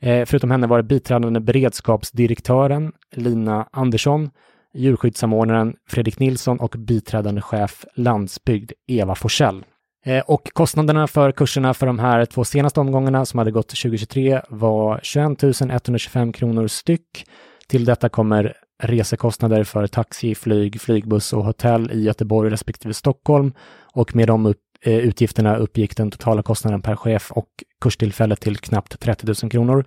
Eh, 0.00 0.24
förutom 0.24 0.50
henne 0.50 0.66
var 0.66 0.76
det 0.76 0.82
biträdande 0.82 1.40
beredskapsdirektören 1.40 2.92
Lina 3.12 3.68
Andersson, 3.72 4.30
djurskyddssamordnaren 4.74 5.74
Fredrik 5.88 6.18
Nilsson 6.18 6.60
och 6.60 6.74
biträdande 6.78 7.40
chef 7.40 7.84
landsbygd 7.94 8.72
Eva 8.86 9.14
Forsell. 9.14 9.64
Eh, 10.06 10.22
och 10.26 10.50
kostnaderna 10.52 11.06
för 11.06 11.32
kurserna 11.32 11.74
för 11.74 11.86
de 11.86 11.98
här 11.98 12.24
två 12.24 12.44
senaste 12.44 12.80
omgångarna 12.80 13.24
som 13.24 13.38
hade 13.38 13.50
gått 13.50 13.68
2023 13.68 14.40
var 14.48 15.00
21 15.02 15.42
125 15.70 16.32
kronor 16.32 16.66
styck. 16.66 17.26
Till 17.68 17.84
detta 17.84 18.08
kommer 18.08 18.56
resekostnader 18.82 19.64
för 19.64 19.86
taxi, 19.86 20.34
flyg, 20.34 20.80
flygbuss 20.80 21.32
och 21.32 21.44
hotell 21.44 21.90
i 21.90 22.02
Göteborg 22.02 22.50
respektive 22.50 22.94
Stockholm 22.94 23.52
och 23.92 24.16
med 24.16 24.28
de 24.28 24.46
upp, 24.46 24.60
eh, 24.82 24.98
utgifterna 24.98 25.56
uppgick 25.56 25.96
den 25.96 26.10
totala 26.10 26.42
kostnaden 26.42 26.82
per 26.82 26.96
chef 26.96 27.32
och 27.32 27.48
kurstillfälle 27.80 28.36
till 28.36 28.56
knappt 28.56 29.00
30 29.00 29.26
000 29.42 29.50
kronor. 29.50 29.84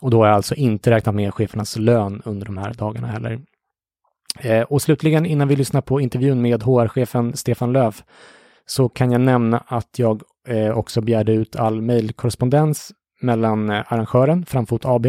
Och 0.00 0.10
då 0.10 0.18
har 0.18 0.26
jag 0.26 0.34
alltså 0.36 0.54
inte 0.54 0.90
räknat 0.90 1.14
med 1.14 1.34
chefernas 1.34 1.76
lön 1.76 2.22
under 2.24 2.46
de 2.46 2.58
här 2.58 2.74
dagarna 2.74 3.06
heller. 3.06 3.40
Eh, 4.40 4.62
och 4.62 4.82
slutligen 4.82 5.26
innan 5.26 5.48
vi 5.48 5.56
lyssnar 5.56 5.80
på 5.80 6.00
intervjun 6.00 6.42
med 6.42 6.62
HR-chefen 6.62 7.36
Stefan 7.36 7.72
Löf 7.72 8.02
så 8.66 8.88
kan 8.88 9.12
jag 9.12 9.20
nämna 9.20 9.64
att 9.66 9.98
jag 9.98 10.22
eh, 10.48 10.78
också 10.78 11.00
begärde 11.00 11.32
ut 11.32 11.56
all 11.56 11.82
mejlkorrespondens 11.82 12.92
mellan 13.20 13.70
eh, 13.70 13.92
arrangören 13.92 14.46
Framfot 14.46 14.84
AB 14.84 15.06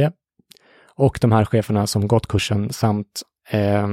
och 0.96 1.18
de 1.22 1.32
här 1.32 1.46
cheferna 1.46 1.88
som 1.88 2.08
gått 2.08 2.28
kursen 2.28 2.74
samt 2.74 3.22
eh, 3.50 3.88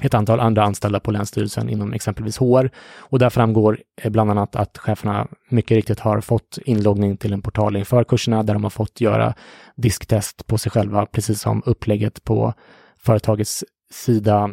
ett 0.00 0.14
antal 0.14 0.40
andra 0.40 0.62
anställda 0.62 1.00
på 1.00 1.10
Länsstyrelsen 1.10 1.68
inom 1.68 1.92
exempelvis 1.92 2.38
HR. 2.38 2.70
Och 2.98 3.18
där 3.18 3.30
framgår 3.30 3.78
eh, 4.02 4.10
bland 4.10 4.30
annat 4.30 4.56
att 4.56 4.78
cheferna 4.78 5.28
mycket 5.48 5.74
riktigt 5.74 6.00
har 6.00 6.20
fått 6.20 6.58
inloggning 6.64 7.16
till 7.16 7.32
en 7.32 7.42
portal 7.42 7.76
inför 7.76 8.04
kurserna 8.04 8.42
där 8.42 8.54
de 8.54 8.62
har 8.62 8.70
fått 8.70 9.00
göra 9.00 9.34
disktest 9.76 10.46
på 10.46 10.58
sig 10.58 10.72
själva, 10.72 11.06
precis 11.06 11.40
som 11.40 11.62
upplägget 11.66 12.24
på 12.24 12.54
företagets 12.98 13.64
sida 13.90 14.50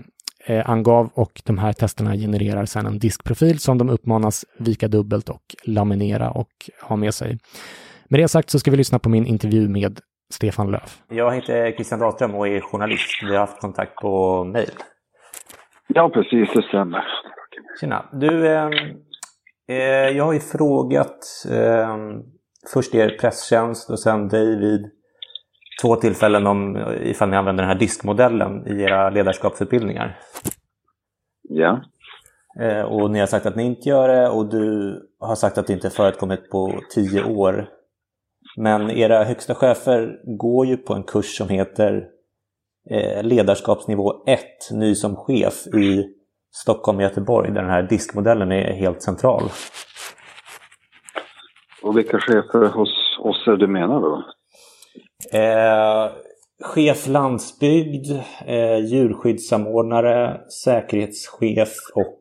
eh, 0.49 0.69
angav 0.69 1.09
och 1.13 1.41
de 1.45 1.57
här 1.57 1.73
testerna 1.73 2.15
genererar 2.15 2.65
sedan 2.65 2.85
en 2.85 2.99
diskprofil 2.99 3.59
som 3.59 3.77
de 3.77 3.89
uppmanas 3.89 4.45
vika 4.59 4.87
dubbelt 4.87 5.29
och 5.29 5.55
laminera 5.63 6.31
och 6.31 6.49
ha 6.81 6.95
med 6.95 7.13
sig. 7.13 7.37
Med 8.09 8.19
det 8.19 8.27
sagt 8.27 8.49
så 8.49 8.59
ska 8.59 8.71
vi 8.71 8.77
lyssna 8.77 8.99
på 8.99 9.09
min 9.09 9.25
intervju 9.25 9.67
med 9.69 9.99
Stefan 10.33 10.71
Löf. 10.71 10.97
Jag 11.09 11.35
heter 11.35 11.71
Christian 11.71 11.99
Dahlström 11.99 12.35
och 12.35 12.47
är 12.47 12.61
journalist. 12.61 13.23
Vi 13.23 13.31
har 13.31 13.39
haft 13.39 13.61
kontakt 13.61 13.95
på 13.95 14.43
mejl. 14.43 14.69
Ja, 15.87 16.09
precis, 16.09 16.49
det 16.53 16.61
stämmer. 16.61 17.03
Tjena. 17.79 18.05
Du, 18.11 18.47
eh, 18.47 18.69
eh, 19.69 20.09
jag 20.17 20.25
har 20.25 20.33
ju 20.33 20.39
frågat 20.39 21.17
eh, 21.51 21.97
först 22.73 22.95
er 22.95 23.17
presstjänst 23.21 23.89
och 23.89 23.99
sen 23.99 24.27
dig 24.27 24.59
vid 24.59 24.91
två 25.81 25.95
tillfällen 25.95 26.47
om 26.47 26.77
ifall 27.01 27.29
ni 27.29 27.37
använder 27.37 27.63
den 27.63 27.71
här 27.71 27.79
diskmodellen 27.79 28.67
i 28.67 28.81
era 28.81 29.09
ledarskapsutbildningar. 29.09 30.19
Ja. 31.49 31.81
Eh, 32.59 32.81
och 32.81 33.11
ni 33.11 33.19
har 33.19 33.27
sagt 33.27 33.45
att 33.45 33.55
ni 33.55 33.63
inte 33.63 33.89
gör 33.89 34.07
det 34.07 34.29
och 34.29 34.49
du 34.49 34.95
har 35.19 35.35
sagt 35.35 35.57
att 35.57 35.67
det 35.67 35.73
inte 35.73 35.89
förekommit 35.89 36.49
på 36.49 36.79
tio 36.95 37.23
år. 37.23 37.69
Men 38.57 38.91
era 38.91 39.23
högsta 39.23 39.55
chefer 39.55 40.19
går 40.37 40.65
ju 40.65 40.77
på 40.77 40.93
en 40.93 41.03
kurs 41.03 41.37
som 41.37 41.49
heter 41.49 42.07
eh, 42.89 43.23
ledarskapsnivå 43.23 44.23
1, 44.27 44.41
ny 44.71 44.95
som 44.95 45.15
chef 45.15 45.67
i 45.67 46.05
Stockholm 46.51 46.97
och 46.97 47.03
Göteborg 47.03 47.51
där 47.51 47.61
den 47.61 47.71
här 47.71 47.83
diskmodellen 47.83 48.51
är 48.51 48.73
helt 48.73 49.01
central. 49.01 49.43
Och 51.83 51.97
vilka 51.97 52.19
chefer 52.19 52.69
hos 52.69 53.19
oss 53.19 53.47
är 53.47 53.51
det 53.51 53.57
du 53.57 53.67
menar 53.67 54.01
då? 54.01 54.23
Eh, 55.33 56.11
chef 56.73 57.07
landsbygd, 57.07 58.11
eh, 58.45 58.77
djurskyddssamordnare, 58.85 60.41
säkerhetschef 60.63 61.73
och 61.95 62.19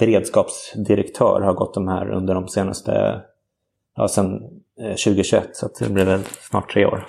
beredskapsdirektör 0.00 1.40
har 1.40 1.54
gått 1.54 1.74
de 1.74 1.88
här 1.88 2.10
under 2.10 2.34
de 2.34 2.48
senaste, 2.48 3.20
ja 3.96 4.08
sen 4.08 4.34
eh, 4.80 4.96
2021 5.04 5.48
så 5.52 5.68
det 5.80 5.92
blir 5.92 6.04
väl 6.04 6.20
snart 6.20 6.70
tre 6.70 6.86
år. 6.86 7.06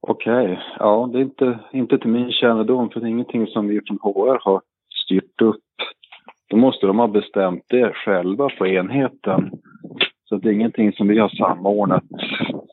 Okej, 0.00 0.44
okay. 0.44 0.56
ja 0.78 1.10
det 1.12 1.18
är 1.18 1.22
inte, 1.22 1.58
inte 1.72 1.98
till 1.98 2.10
min 2.10 2.32
kännedom 2.32 2.90
för 2.90 3.00
det 3.00 3.06
är 3.06 3.10
ingenting 3.10 3.46
som 3.46 3.68
vi 3.68 3.80
från 3.86 3.98
HR 4.02 4.38
har 4.44 4.62
styrt 5.04 5.42
upp. 5.42 5.64
Då 6.50 6.56
måste 6.56 6.86
de 6.86 6.98
ha 6.98 7.08
bestämt 7.08 7.64
det 7.68 7.92
själva 7.94 8.48
på 8.58 8.66
enheten. 8.66 9.50
Så 10.30 10.36
det 10.36 10.48
är 10.48 10.52
ingenting 10.52 10.92
som 10.92 11.08
vi 11.08 11.18
har 11.18 11.28
samordnat 11.28 12.04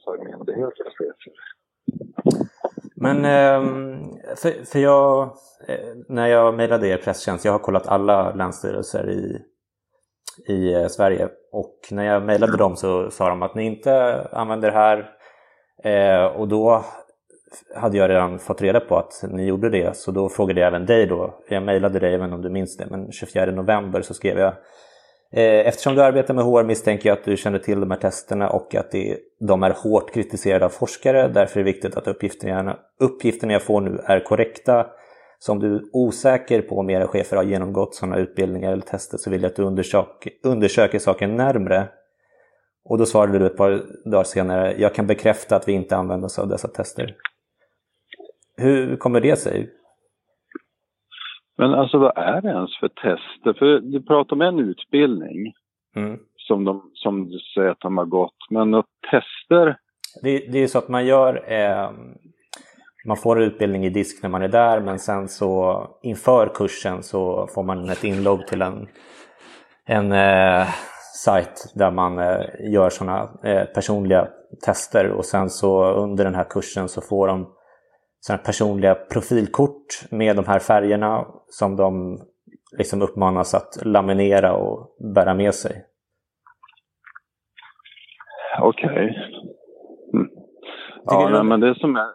för 0.03 0.17
myndighetens 0.17 0.93
chefer. 0.97 1.33
Men 2.95 3.25
ehm, 3.25 3.99
för, 4.41 4.65
för 4.65 4.79
jag, 4.79 5.23
eh, 5.67 5.95
när 6.09 6.27
jag 6.27 6.55
mejlade 6.55 6.87
er 6.87 6.97
presstjänst, 6.97 7.45
jag 7.45 7.51
har 7.51 7.59
kollat 7.59 7.87
alla 7.87 8.33
länsstyrelser 8.33 9.09
i, 9.09 9.41
i 10.53 10.73
eh, 10.73 10.87
Sverige 10.87 11.29
och 11.51 11.79
när 11.91 12.03
jag 12.03 12.23
mejlade 12.23 12.57
dem 12.57 12.75
så 12.75 13.11
sa 13.11 13.29
de 13.29 13.41
att 13.41 13.55
ni 13.55 13.65
inte 13.65 14.21
använder 14.31 14.71
det 14.71 14.77
här 14.77 15.09
eh, 15.83 16.25
och 16.25 16.47
då 16.47 16.83
hade 17.75 17.97
jag 17.97 18.09
redan 18.09 18.39
fått 18.39 18.61
reda 18.61 18.79
på 18.79 18.95
att 18.95 19.23
ni 19.31 19.45
gjorde 19.45 19.69
det 19.69 19.97
så 19.97 20.11
då 20.11 20.29
frågade 20.29 20.59
jag 20.59 20.67
även 20.67 20.85
dig 20.85 21.05
då. 21.05 21.33
Jag 21.49 21.63
mejlade 21.63 21.99
dig, 21.99 22.13
även 22.13 22.33
om 22.33 22.41
du 22.41 22.49
minns 22.49 22.77
det, 22.77 22.87
men 22.89 23.11
24 23.11 23.45
november 23.45 24.01
så 24.01 24.13
skrev 24.13 24.37
jag 24.39 24.53
Eh, 25.31 25.67
eftersom 25.67 25.95
du 25.95 26.03
arbetar 26.03 26.33
med 26.33 26.45
HR 26.45 26.63
misstänker 26.63 27.09
jag 27.09 27.17
att 27.17 27.25
du 27.25 27.37
känner 27.37 27.59
till 27.59 27.79
de 27.79 27.91
här 27.91 27.97
testerna 27.97 28.49
och 28.49 28.75
att 28.75 28.91
de 29.39 29.63
är 29.63 29.69
hårt 29.69 30.13
kritiserade 30.13 30.65
av 30.65 30.69
forskare. 30.69 31.27
Därför 31.27 31.59
är 31.59 31.63
det 31.63 31.71
viktigt 31.71 31.97
att 31.97 32.07
uppgifterna, 32.07 32.77
uppgifterna 32.99 33.53
jag 33.53 33.63
får 33.63 33.81
nu 33.81 33.99
är 34.05 34.19
korrekta. 34.19 34.87
Så 35.39 35.51
om 35.51 35.59
du 35.59 35.75
är 35.75 35.81
osäker 35.93 36.61
på 36.61 36.79
om 36.79 36.89
era 36.89 37.07
chefer 37.07 37.37
har 37.37 37.43
genomgått 37.43 37.95
sådana 37.95 38.17
utbildningar 38.17 38.71
eller 38.71 38.81
tester 38.81 39.17
så 39.17 39.29
vill 39.29 39.41
jag 39.41 39.49
att 39.49 39.55
du 39.55 39.63
undersöker, 39.63 40.31
undersöker 40.43 40.99
saken 40.99 41.35
närmre. 41.35 41.87
Och 42.85 42.97
då 42.97 43.05
svarade 43.05 43.39
du 43.39 43.45
ett 43.45 43.57
par 43.57 43.83
dagar 44.05 44.23
senare, 44.23 44.75
jag 44.77 44.95
kan 44.95 45.07
bekräfta 45.07 45.55
att 45.55 45.67
vi 45.67 45.71
inte 45.71 45.95
använder 45.95 46.25
oss 46.25 46.39
av 46.39 46.47
dessa 46.47 46.67
tester. 46.67 47.15
Hur 48.57 48.97
kommer 48.97 49.21
det 49.21 49.35
sig? 49.35 49.69
Men 51.57 51.73
alltså 51.73 51.97
vad 51.97 52.17
är 52.17 52.41
det 52.41 52.49
ens 52.49 52.77
för 52.79 52.87
tester? 52.87 53.53
För 53.59 53.79
du 53.79 54.03
pratar 54.03 54.35
om 54.35 54.41
en 54.41 54.59
utbildning 54.59 55.53
mm. 55.95 56.19
som, 56.35 56.65
de, 56.65 56.91
som 56.93 57.29
du 57.29 57.39
säger 57.39 57.69
att 57.69 57.79
de 57.79 57.97
har 57.97 58.05
gått. 58.05 58.37
Men 58.49 58.71
något 58.71 58.85
tester? 59.11 59.77
Det, 60.23 60.51
det 60.51 60.59
är 60.59 60.67
så 60.67 60.77
att 60.77 60.89
man 60.89 61.05
gör 61.05 61.51
eh, 61.51 61.91
man 63.07 63.17
får 63.17 63.41
utbildning 63.41 63.85
i 63.85 63.89
disk 63.89 64.23
när 64.23 64.29
man 64.29 64.41
är 64.41 64.47
där 64.47 64.79
men 64.79 64.99
sen 64.99 65.27
så 65.27 65.81
inför 66.03 66.51
kursen 66.55 67.03
så 67.03 67.47
får 67.47 67.63
man 67.63 67.89
ett 67.89 68.03
inlogg 68.03 68.47
till 68.47 68.61
en, 68.61 68.87
en 69.85 70.11
eh, 70.11 70.67
sajt 71.25 71.71
där 71.75 71.91
man 71.91 72.19
eh, 72.19 72.71
gör 72.71 72.89
sådana 72.89 73.29
eh, 73.43 73.65
personliga 73.65 74.27
tester 74.65 75.11
och 75.11 75.25
sen 75.25 75.49
så 75.49 75.91
under 75.91 76.23
den 76.23 76.35
här 76.35 76.47
kursen 76.49 76.89
så 76.89 77.01
får 77.01 77.27
de 77.27 77.53
sådana 78.27 78.43
personliga 78.43 78.95
profilkort 78.95 80.11
med 80.11 80.35
de 80.35 80.45
här 80.45 80.59
färgerna 80.59 81.25
som 81.47 81.75
de 81.75 82.17
liksom 82.77 83.01
uppmanas 83.01 83.53
att 83.53 83.85
laminera 83.85 84.53
och 84.53 84.95
bära 85.15 85.33
med 85.33 85.53
sig. 85.53 85.85
Okej. 88.61 88.89
Okay. 88.89 89.05
Mm. 90.13 90.29
Ja, 91.05 91.29
nej, 91.31 91.43
men 91.43 91.59
det 91.59 91.75
som 91.75 91.95
är 91.95 92.11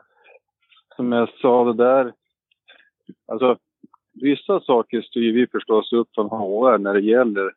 som 0.97 1.13
jag 1.13 1.29
sa 1.29 1.65
det 1.65 1.75
där. 1.85 2.13
Alltså 3.29 3.57
vissa 4.13 4.61
saker 4.61 5.03
styr 5.03 5.33
vi 5.33 5.47
förstås 5.47 5.93
upp 5.93 6.09
från 6.15 6.31
HR 6.31 6.79
när 6.79 6.95
det 6.95 7.01
gäller 7.01 7.53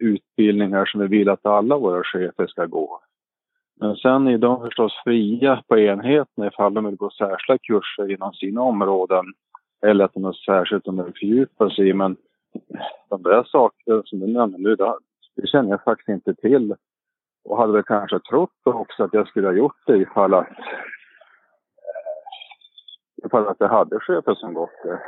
utbildningar 0.00 0.84
som 0.84 1.00
vi 1.00 1.06
vill 1.06 1.28
att 1.28 1.46
alla 1.46 1.78
våra 1.78 2.02
chefer 2.04 2.46
ska 2.46 2.66
gå. 2.66 3.00
Men 3.80 3.96
sen 3.96 4.28
är 4.28 4.38
de 4.38 4.60
förstås 4.60 4.92
fria 5.04 5.62
på 5.68 5.78
enheten 5.78 6.44
ifall 6.44 6.74
de 6.74 6.84
vill 6.84 6.96
gå 6.96 7.10
särskilda 7.10 7.58
kurser 7.58 8.10
inom 8.10 8.32
sina 8.32 8.62
områden 8.62 9.24
eller 9.86 10.04
att 10.04 10.14
de 10.14 10.24
har 10.24 10.32
särskilt 10.32 10.84
de 10.84 11.04
vill 11.04 11.12
fördjupa 11.20 11.70
sig 11.70 11.88
i. 11.88 11.92
Men 11.92 12.16
de 13.10 13.22
där 13.22 13.44
sakerna 13.44 14.02
som 14.04 14.20
du 14.20 14.26
nämner 14.26 14.58
nu, 14.58 14.76
det 15.36 15.46
känner 15.46 15.70
jag 15.70 15.82
faktiskt 15.84 16.08
inte 16.08 16.34
till. 16.34 16.74
Och 17.44 17.58
hade 17.58 17.72
väl 17.72 17.82
kanske 17.82 18.20
trott 18.20 18.50
också 18.64 19.04
att 19.04 19.14
jag 19.14 19.28
skulle 19.28 19.46
ha 19.46 19.54
gjort 19.54 19.86
det 19.86 19.96
ifall 19.96 20.34
att, 20.34 20.48
eh, 20.48 20.54
ifall 23.24 23.48
att 23.48 23.60
jag 23.60 23.68
hade 23.68 24.00
chefer 24.00 24.34
som 24.34 24.54
gått 24.54 24.82
det. 24.84 25.00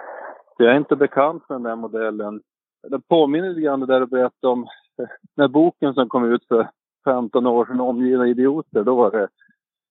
Jag 0.59 0.73
är 0.73 0.77
inte 0.77 0.97
bekant 0.97 1.49
med 1.49 1.57
den 1.57 1.63
där 1.63 1.77
modellen. 1.77 2.43
Det 2.89 3.01
påminner 3.09 3.49
lite 3.49 3.61
grann 3.61 3.81
det 3.81 3.87
där 3.87 4.01
du 4.01 4.07
berättade 4.07 4.53
om 4.53 4.67
när 5.37 5.49
boken 5.49 5.95
som 5.95 6.09
kom 6.09 6.33
ut 6.33 6.45
för 6.49 6.69
15 7.09 7.47
år 7.47 7.67
sedan 7.67 7.81
omgivna 7.81 8.29
idioter, 8.29 8.85
då 8.85 8.95
var 8.95 9.11
det, 9.11 9.29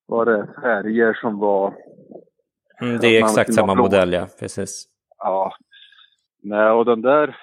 var 0.06 0.26
det 0.26 0.48
färger 0.62 1.14
som 1.14 1.40
var... 1.40 1.74
Mm, 2.82 2.98
det 3.00 3.08
är 3.08 3.24
exakt 3.24 3.54
samma 3.54 3.76
modell, 3.76 4.14
ja. 4.14 4.28
Precis. 4.40 4.86
Ja. 5.18 5.54
Nej, 6.44 6.70
och 6.70 6.86
den 6.86 7.02
där... 7.02 7.38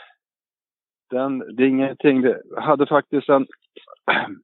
Den, 1.11 1.39
det 1.39 1.63
är 1.63 1.67
ingenting... 1.67 2.23
Det 2.23 2.43
hade 2.57 2.87
faktiskt 2.87 3.29
en... 3.29 3.47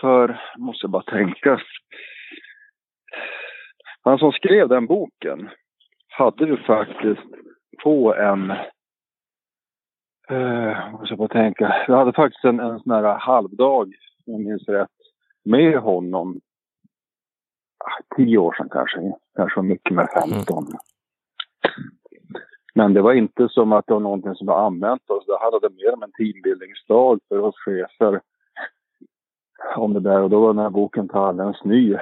För, 0.00 0.40
måste 0.58 0.84
jag 0.84 0.90
bara 0.90 1.02
tänka. 1.02 1.60
Han 4.02 4.18
som 4.18 4.32
skrev 4.32 4.68
den 4.68 4.86
boken 4.86 5.50
hade 6.08 6.44
ju 6.44 6.56
faktiskt 6.56 7.26
på 7.82 8.14
en 8.14 8.52
Eh, 10.28 10.78
jag 11.18 11.30
tänka. 11.30 11.74
Jag 11.88 11.96
hade 11.96 12.12
faktiskt 12.12 12.44
en, 12.44 12.60
en 12.60 12.80
sån 12.80 12.92
här 12.92 13.18
halvdag, 13.18 13.94
om 14.26 14.32
jag 14.32 14.40
minns 14.40 14.68
rätt, 14.68 14.90
med 15.44 15.78
honom. 15.78 16.40
tio 18.16 18.38
år 18.38 18.54
sedan 18.58 18.68
kanske. 18.70 19.12
Kanske 19.36 19.60
var 19.60 19.64
mycket 19.64 19.94
med 19.94 20.08
15. 20.30 20.64
Mm. 20.64 20.78
Men 22.74 22.94
det 22.94 23.02
var 23.02 23.12
inte 23.12 23.48
som 23.48 23.72
att 23.72 23.86
det 23.86 23.92
var 23.92 24.00
någonting 24.00 24.34
som 24.34 24.46
vi 24.46 24.52
använt 24.52 25.10
oss. 25.10 25.26
Det 25.26 25.38
handlade 25.40 25.74
mer 25.74 25.94
om 25.94 26.02
en 26.02 26.12
teambildningsdag 26.12 27.20
för 27.28 27.38
oss 27.38 27.54
chefer. 27.56 28.20
Om 29.76 29.92
det 29.92 30.00
där 30.00 30.22
och 30.22 30.30
då 30.30 30.40
var 30.40 30.48
den 30.48 30.62
här 30.62 30.70
boken 30.70 31.08
alldeles 31.12 31.64
ny. 31.64 31.96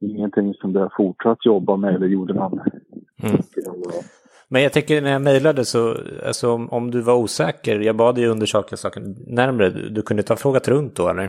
Ingenting 0.00 0.54
som 0.54 0.72
har 0.80 0.92
fortsatt 0.96 1.46
jobba 1.46 1.76
med 1.76 1.94
eller 1.94 2.06
gjorde 2.06 2.34
någon. 2.34 2.60
Mm. 3.22 3.36
Men 4.50 4.62
jag 4.62 4.72
tänker 4.72 5.02
när 5.02 5.12
jag 5.12 5.22
mejlade 5.22 5.64
så, 5.64 5.96
alltså 6.26 6.52
om, 6.52 6.68
om, 6.68 6.90
du 6.90 7.00
var 7.02 7.14
osäker, 7.14 7.80
jag 7.80 7.96
bad 7.96 8.14
dig 8.14 8.26
undersöka 8.26 8.76
saken 8.76 9.02
närmre, 9.26 9.70
du, 9.70 9.88
du 9.88 10.02
kunde 10.02 10.22
ta 10.22 10.36
frågat 10.36 10.68
runt 10.68 10.96
då 10.96 11.08
eller? 11.08 11.28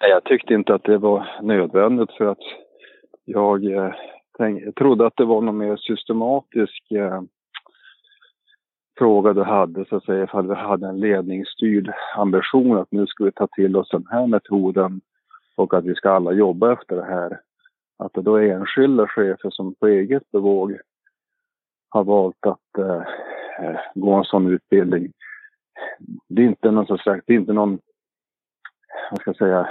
Jag 0.00 0.24
tyckte 0.24 0.54
inte 0.54 0.74
att 0.74 0.84
det 0.84 0.98
var 0.98 1.40
nödvändigt 1.42 2.12
för 2.12 2.24
att 2.24 2.44
jag, 3.24 3.64
eh, 3.64 3.94
tänk, 4.38 4.74
trodde 4.74 5.06
att 5.06 5.16
det 5.16 5.24
var 5.24 5.40
någon 5.40 5.58
mer 5.58 5.76
systematisk 5.76 6.90
eh, 6.90 7.22
fråga 8.98 9.32
du 9.32 9.42
hade, 9.42 9.84
så 9.84 9.96
att 9.96 10.04
säga, 10.04 10.24
ifall 10.24 10.48
vi 10.48 10.54
hade 10.54 10.86
en 10.86 11.00
ledningsstyrd 11.00 11.92
ambition 12.16 12.78
att 12.78 12.92
nu 12.92 13.06
ska 13.06 13.24
vi 13.24 13.32
ta 13.32 13.46
till 13.46 13.76
oss 13.76 13.90
den 13.90 14.06
här 14.10 14.26
metoden 14.26 15.00
och 15.56 15.74
att 15.74 15.84
vi 15.84 15.94
ska 15.94 16.10
alla 16.10 16.32
jobba 16.32 16.72
efter 16.72 16.96
det 16.96 17.04
här. 17.04 17.40
Att 17.98 18.12
det 18.12 18.22
då 18.22 18.36
är 18.36 18.48
enskilda 18.48 19.08
chefer 19.08 19.50
som 19.50 19.74
på 19.74 19.86
eget 19.86 20.30
bevåg 20.30 20.78
har 21.88 22.04
valt 22.04 22.46
att 22.46 22.78
eh, 22.78 23.02
eh 23.60 23.80
gå 23.94 24.12
en 24.14 24.24
sån 24.24 24.46
utbildning. 24.46 25.12
Det 26.28 26.42
är 26.42 26.46
inte 26.46 26.70
någon, 26.70 26.86
så 26.86 26.98
sagt, 26.98 27.24
det 27.26 27.32
är 27.32 27.38
inte 27.38 27.52
någon, 27.52 27.78
vad 29.10 29.20
ska 29.20 29.30
jag 29.30 29.36
säga, 29.36 29.68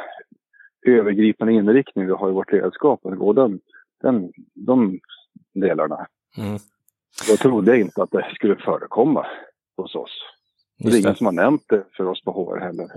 övergripande 0.87 1.53
inriktning 1.53 2.05
vi 2.05 2.11
har 2.11 2.29
i 2.29 2.33
vårt 2.33 2.51
ledarskap. 2.51 3.05
Att 3.05 3.17
gå 3.17 3.33
den, 3.33 3.59
den, 4.01 4.31
de 4.53 4.99
delarna. 5.53 6.07
Mm. 6.37 6.57
Då 7.29 7.35
trodde 7.35 7.71
jag 7.71 7.79
inte 7.79 8.03
att 8.03 8.11
det 8.11 8.31
skulle 8.33 8.55
förekomma 8.55 9.27
hos 9.77 9.95
oss. 9.95 10.21
det 10.77 10.89
är 10.89 10.99
ingen 10.99 11.15
som 11.15 11.25
har 11.25 11.33
nämnt 11.33 11.63
det 11.69 11.83
för 11.97 12.05
oss 12.05 12.23
på 12.23 12.31
HR 12.31 12.59
heller. 12.59 12.87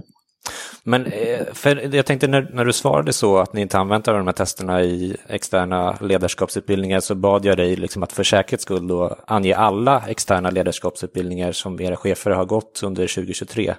Men 0.82 1.06
eh, 1.06 1.46
för 1.52 1.94
jag 1.94 2.06
tänkte 2.06 2.26
när, 2.26 2.50
när 2.52 2.64
du 2.64 2.72
svarade 2.72 3.12
så 3.12 3.38
att 3.38 3.52
ni 3.52 3.60
inte 3.60 3.78
använt 3.78 4.04
de 4.04 4.26
här 4.26 4.32
testerna 4.32 4.82
i 4.82 5.16
externa 5.28 5.98
ledarskapsutbildningar 6.00 7.00
så 7.00 7.14
bad 7.14 7.44
jag 7.44 7.56
dig 7.56 7.76
liksom 7.76 8.02
att 8.02 8.12
för 8.12 8.24
säkerhets 8.24 8.62
skull 8.62 8.86
då 8.86 9.16
ange 9.26 9.54
alla 9.54 10.02
externa 10.08 10.50
ledarskapsutbildningar 10.50 11.52
som 11.52 11.80
era 11.80 11.96
chefer 11.96 12.30
har 12.30 12.44
gått 12.44 12.80
under 12.84 13.06
2023. 13.06 13.74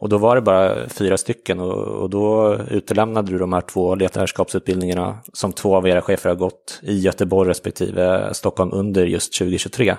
Och 0.00 0.08
då 0.08 0.18
var 0.18 0.36
det 0.36 0.42
bara 0.42 0.88
fyra 0.88 1.16
stycken 1.16 1.60
och, 1.60 2.02
och 2.02 2.10
då 2.10 2.56
utelämnade 2.70 3.32
du 3.32 3.38
de 3.38 3.52
här 3.52 3.60
två 3.60 3.94
ledarskapsutbildningarna 3.94 5.18
som 5.32 5.52
två 5.52 5.76
av 5.76 5.88
era 5.88 6.02
chefer 6.02 6.28
har 6.28 6.36
gått 6.36 6.80
i 6.82 6.98
Göteborg 6.98 7.50
respektive 7.50 8.34
Stockholm 8.34 8.70
under 8.72 9.06
just 9.06 9.38
2023. 9.38 9.96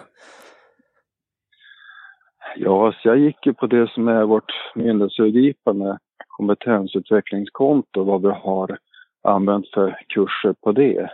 Ja, 2.56 2.94
så 3.02 3.08
jag 3.08 3.20
gick 3.20 3.46
ju 3.46 3.54
på 3.54 3.68
det 3.68 3.92
som 3.92 4.08
är 4.08 4.24
vårt 4.24 4.52
myndighetsövergripande 4.76 5.98
kompetensutvecklingskonto, 6.28 8.04
vad 8.04 8.22
vi 8.22 8.28
har 8.28 8.78
använt 9.24 9.70
för 9.70 10.00
kurser 10.08 10.56
på 10.62 10.72
det. 10.72 11.10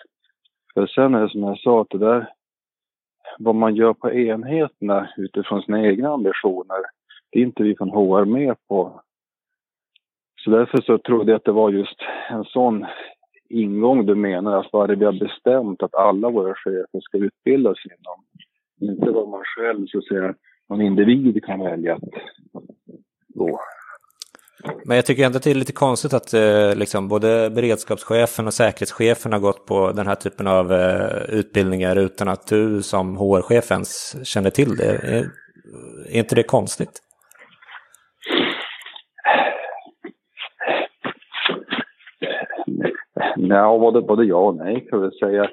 För 0.74 0.88
sen 0.88 1.16
är 1.16 1.22
det 1.22 1.30
som 1.30 1.44
jag 1.44 1.60
sa, 1.60 1.82
att 1.82 1.90
det 1.90 1.98
där, 1.98 2.30
vad 3.40 3.56
man 3.56 3.76
gör 3.76 3.94
på 3.94 4.12
enheterna 4.12 5.10
utifrån 5.18 5.62
sina 5.62 5.86
egna 5.86 6.10
ambitioner, 6.10 6.78
det 7.32 7.40
är 7.40 7.44
inte 7.44 7.64
vi 7.64 7.76
från 7.76 7.90
HR 7.90 8.26
med 8.26 8.56
på. 8.68 9.02
Så 10.44 10.50
därför 10.52 10.82
så 10.82 10.98
trodde 10.98 11.32
jag 11.32 11.38
att 11.38 11.46
det 11.46 11.52
var 11.52 11.70
just 11.70 12.02
en 12.30 12.44
sån 12.44 12.86
ingång 13.50 14.06
du 14.06 14.16
menar, 14.16 14.60
att 14.60 14.70
vad 14.72 14.90
det 14.90 14.96
vi 14.96 15.06
har 15.06 15.20
bestämt 15.20 15.84
att 15.84 15.96
alla 15.96 16.30
våra 16.30 16.54
chefer 16.56 17.00
ska 17.02 17.18
utbildas 17.18 17.78
inom? 17.86 18.24
Inte 18.92 19.12
vad 19.12 19.30
man 19.30 19.44
själv 19.44 19.88
så 19.88 19.98
att 19.98 20.08
säga 20.08 20.34
någon 20.70 20.82
individ 20.82 21.44
kan 21.46 21.60
välja 21.60 21.96
att 21.96 22.02
gå. 23.28 23.60
Men 24.86 24.96
jag 24.96 25.06
tycker 25.06 25.26
ändå 25.26 25.38
att 25.38 25.44
det 25.44 25.52
är 25.52 25.56
lite 25.56 25.74
konstigt 25.74 26.14
att 26.14 26.34
eh, 26.34 26.76
liksom, 26.76 27.08
både 27.08 27.50
beredskapschefen 27.50 28.48
och 28.48 28.54
säkerhetschefen 28.54 29.34
har 29.34 29.40
gått 29.40 29.66
på 29.66 29.92
den 29.92 30.08
här 30.08 30.16
typen 30.16 30.48
av 30.48 30.74
eh, 30.74 31.30
utbildningar 31.30 31.96
utan 31.96 32.28
att 32.28 32.48
du 32.48 32.82
som 32.82 33.18
HR-chef 33.18 33.72
ens 33.72 34.16
känner 34.28 34.50
till 34.50 34.76
det. 34.76 34.92
Är, 34.96 35.30
är 36.10 36.20
inte 36.20 36.36
det 36.36 36.44
konstigt? 36.44 37.02
Nej, 43.38 43.80
både, 43.80 44.02
både 44.02 44.26
ja 44.26 44.38
och 44.38 44.56
nej 44.56 44.88
kan 44.90 45.02
jag 45.02 45.14
säga 45.14 45.50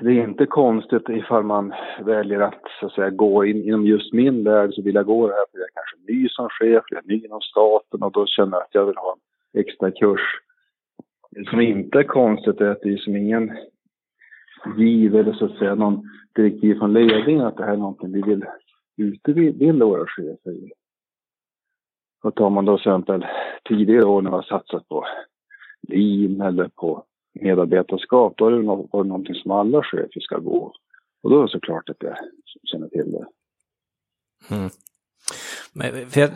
det 0.00 0.10
är 0.10 0.24
inte 0.24 0.46
konstigt 0.46 1.08
ifall 1.08 1.42
man 1.42 1.74
väljer 2.00 2.40
att, 2.40 2.62
så 2.80 2.86
att 2.86 2.92
säga, 2.92 3.10
gå 3.10 3.44
in 3.44 3.62
inom 3.62 3.86
just 3.86 4.12
min 4.12 4.44
värld 4.44 4.74
så 4.74 4.82
vill 4.82 4.94
jag 4.94 5.06
gå 5.06 5.26
det 5.26 5.34
här 5.34 5.44
för 5.50 5.58
jag 5.58 5.68
är 5.68 5.72
kanske 5.74 6.12
ny 6.12 6.28
som 6.28 6.48
chef, 6.48 6.84
jag 6.88 7.04
är 7.04 7.08
ny 7.08 7.24
inom 7.24 7.40
staten 7.40 8.02
och 8.02 8.12
då 8.12 8.26
känner 8.26 8.56
jag 8.56 8.62
att 8.62 8.74
jag 8.74 8.86
vill 8.86 8.96
ha 8.96 9.16
en 9.52 9.60
extra 9.60 9.90
kurs. 9.90 10.20
Det 11.30 11.48
som 11.48 11.60
inte 11.60 11.98
är 11.98 12.02
konstigt 12.02 12.60
är 12.60 12.68
att 12.68 12.80
det 12.82 12.92
är 12.92 12.96
som 12.96 13.16
ingen 13.16 13.58
giv 14.76 15.16
eller 15.16 15.32
så 15.32 15.44
att 15.44 15.58
säga 15.58 15.74
någon 15.74 16.08
direktiv 16.34 16.74
från 16.74 16.92
ledningen 16.92 17.46
att 17.46 17.56
det 17.56 17.64
här 17.64 17.72
är 17.72 17.76
någonting 17.76 18.12
vi 18.12 18.22
vill 18.22 18.44
utbilda 18.96 19.84
våra 19.84 20.06
chefer 20.06 20.50
i. 20.50 20.72
Och 22.22 22.34
tar 22.34 22.50
man 22.50 22.64
då 22.64 22.78
till 22.78 22.82
exempel 22.82 23.26
tidigare 23.64 24.04
år 24.04 24.22
när 24.22 24.30
man 24.30 24.38
har 24.38 24.58
satsat 24.58 24.88
på 24.88 25.06
lean 25.88 26.40
eller 26.40 26.68
på 26.68 27.04
medarbetarskap, 27.34 28.34
då 28.36 28.46
är 28.46 28.50
det, 28.50 28.62
no 28.62 28.88
det 28.92 29.08
någonting 29.08 29.34
som 29.34 29.50
alla 29.50 29.82
chefer 29.82 30.20
ska 30.20 30.38
gå. 30.38 30.72
Och 31.22 31.30
då 31.30 31.38
är 31.38 31.42
det 31.42 31.48
såklart 31.48 31.88
att 31.88 31.96
jag 32.00 32.16
känner 32.64 32.88
till 32.88 33.12
det. 33.12 33.26
Mm. 34.54 34.70
Men, 35.72 36.10
för 36.10 36.20
jag, 36.20 36.30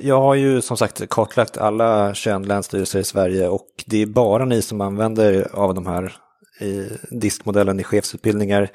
jag, 0.00 0.20
har 0.20 0.34
ju 0.34 0.60
som 0.60 0.76
sagt 0.76 1.08
kartlagt 1.08 1.58
alla 1.58 2.14
21 2.14 2.46
länsstyrelser 2.46 3.00
i 3.00 3.04
Sverige 3.04 3.48
och 3.48 3.84
det 3.86 4.02
är 4.02 4.06
bara 4.06 4.44
ni 4.44 4.62
som 4.62 4.80
använder 4.80 5.56
av 5.56 5.74
de 5.74 5.86
här 5.86 6.12
i 6.60 6.88
diskmodellen 7.10 7.80
i 7.80 7.84
chefsutbildningar. 7.84 8.70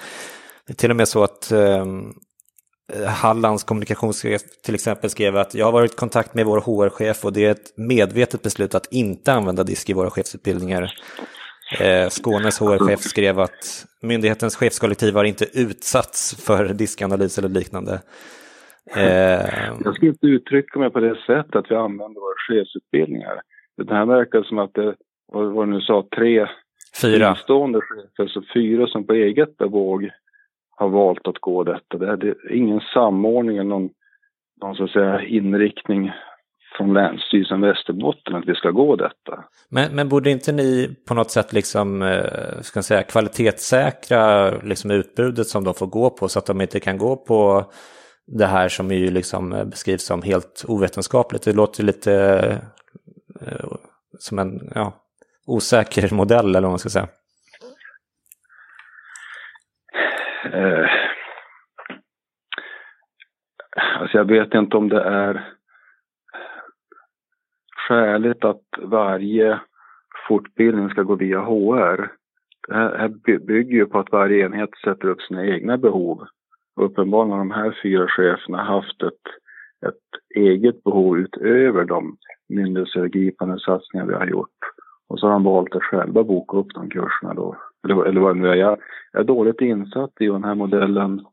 Det 0.67 0.73
är 0.73 0.75
till 0.75 0.89
och 0.89 0.95
med 0.95 1.07
så 1.07 1.23
att 1.23 1.51
eh, 1.51 1.85
Hallands 3.07 3.63
kommunikationschef 3.63 4.41
till 4.63 4.75
exempel 4.75 5.09
skrev 5.09 5.37
att 5.37 5.53
jag 5.53 5.65
har 5.65 5.71
varit 5.71 5.93
i 5.93 5.95
kontakt 5.95 6.33
med 6.33 6.45
vår 6.45 6.59
HR-chef 6.59 7.25
och 7.25 7.33
det 7.33 7.45
är 7.45 7.51
ett 7.51 7.77
medvetet 7.77 8.41
beslut 8.41 8.75
att 8.75 8.91
inte 8.91 9.33
använda 9.33 9.63
disk 9.63 9.89
i 9.89 9.93
våra 9.93 10.09
chefsutbildningar. 10.09 10.93
Eh, 11.71 12.09
Skånes 12.09 12.59
HR-chef 12.59 12.99
skrev 12.99 13.39
att 13.39 13.85
myndighetens 14.01 14.55
chefskollektiv 14.55 15.15
har 15.15 15.23
inte 15.23 15.45
utsatts 15.53 16.45
för 16.45 16.73
diskanalys 16.73 17.37
eller 17.37 17.49
liknande. 17.49 18.01
Eh, 18.95 19.79
jag 19.83 19.95
ska 19.95 20.05
inte 20.05 20.27
uttrycka 20.27 20.79
mig 20.79 20.89
på 20.89 20.99
det 20.99 21.15
sättet 21.27 21.55
att 21.55 21.71
vi 21.71 21.75
använder 21.75 22.21
våra 22.21 22.35
chefsutbildningar. 22.47 23.41
Det 23.77 23.93
här 23.93 24.05
verkar 24.05 24.43
som 24.43 24.59
att 24.59 24.73
det, 24.73 24.95
vad 25.27 25.67
du 25.67 25.71
nu 25.71 25.81
sa, 25.81 26.07
tre 26.15 26.47
fyra. 27.01 27.35
fristående 27.35 27.81
chefer, 27.81 28.23
alltså 28.23 28.41
fyra 28.53 28.87
som 28.87 29.07
på 29.07 29.13
eget 29.13 29.57
bevåg 29.57 30.09
har 30.69 30.89
valt 30.89 31.27
att 31.27 31.39
gå 31.39 31.63
detta. 31.63 31.97
Det 31.97 32.27
är 32.27 32.53
ingen 32.53 32.81
samordning 32.93 33.57
eller 33.57 33.69
någon, 33.69 33.89
någon 34.61 34.75
så 34.75 34.83
att 34.83 34.91
säga, 34.91 35.21
inriktning 35.21 36.11
från 36.77 36.93
Länsstyrelsen 36.93 37.61
Västerbotten 37.61 38.35
att 38.35 38.47
vi 38.47 38.55
ska 38.55 38.71
gå 38.71 38.95
detta. 38.95 39.43
Men, 39.69 39.95
men 39.95 40.09
borde 40.09 40.31
inte 40.31 40.51
ni 40.51 40.95
på 41.07 41.13
något 41.13 41.31
sätt 41.31 41.53
liksom, 41.53 42.01
eh, 42.01 42.61
ska 42.61 42.81
säga, 42.81 43.03
kvalitetssäkra 43.03 44.49
liksom 44.49 44.91
utbudet 44.91 45.47
som 45.47 45.63
de 45.63 45.73
får 45.73 45.87
gå 45.87 46.09
på 46.09 46.27
så 46.27 46.39
att 46.39 46.45
de 46.45 46.61
inte 46.61 46.79
kan 46.79 46.97
gå 46.97 47.15
på 47.15 47.71
det 48.27 48.45
här 48.45 48.67
som 48.69 48.91
ju 48.91 49.11
liksom 49.11 49.53
eh, 49.53 49.65
beskrivs 49.65 50.05
som 50.05 50.21
helt 50.21 50.65
ovetenskapligt. 50.67 51.43
Det 51.43 51.53
låter 51.53 51.83
lite 51.83 52.13
eh, 53.41 53.65
som 54.19 54.39
en 54.39 54.71
ja, 54.75 54.93
osäker 55.47 56.15
modell 56.15 56.49
eller 56.49 56.61
vad 56.61 56.71
man 56.71 56.79
ska 56.79 56.89
säga. 56.89 57.07
Eh, 60.53 60.89
alltså 63.99 64.17
jag 64.17 64.25
vet 64.25 64.53
inte 64.53 64.77
om 64.77 64.89
det 64.89 65.03
är 65.03 65.56
skäligt 67.87 68.45
att 68.45 68.63
varje 68.81 69.59
fortbildning 70.27 70.89
ska 70.89 71.03
gå 71.03 71.15
via 71.15 71.39
HR. 71.39 72.11
Det 72.67 72.75
här 72.75 73.07
bygger 73.39 73.77
ju 73.77 73.85
på 73.85 73.99
att 73.99 74.11
varje 74.11 74.45
enhet 74.45 74.69
sätter 74.83 75.07
upp 75.07 75.21
sina 75.21 75.45
egna 75.45 75.77
behov. 75.77 76.27
uppenbarligen 76.81 77.31
har 77.31 77.37
de 77.37 77.51
här 77.51 77.79
fyra 77.83 78.07
cheferna 78.07 78.63
haft 78.63 79.03
ett, 79.03 79.23
ett 79.87 80.35
eget 80.35 80.83
behov 80.83 81.17
utöver 81.17 81.85
de 81.85 82.17
myndighetsövergripande 82.49 83.59
satsningar 83.59 84.05
vi 84.05 84.13
har 84.13 84.27
gjort. 84.27 84.57
Och 85.09 85.19
så 85.19 85.25
har 85.25 85.33
de 85.33 85.43
valt 85.43 85.75
att 85.75 85.83
själva 85.83 86.23
boka 86.23 86.57
upp 86.57 86.73
de 86.73 86.89
kurserna 86.89 87.33
då. 87.33 87.55
Eller, 87.83 88.05
eller 88.05 88.21
vad 88.21 88.35
det 88.35 88.41
nu 88.41 88.49
är. 88.49 88.55
Jag, 88.55 88.79
jag 89.11 89.19
är 89.19 89.23
dåligt 89.23 89.61
insatt 89.61 90.11
i 90.19 90.27
vad 90.27 90.35
den 90.35 90.49
här 90.49 90.55
modellen 90.55 91.25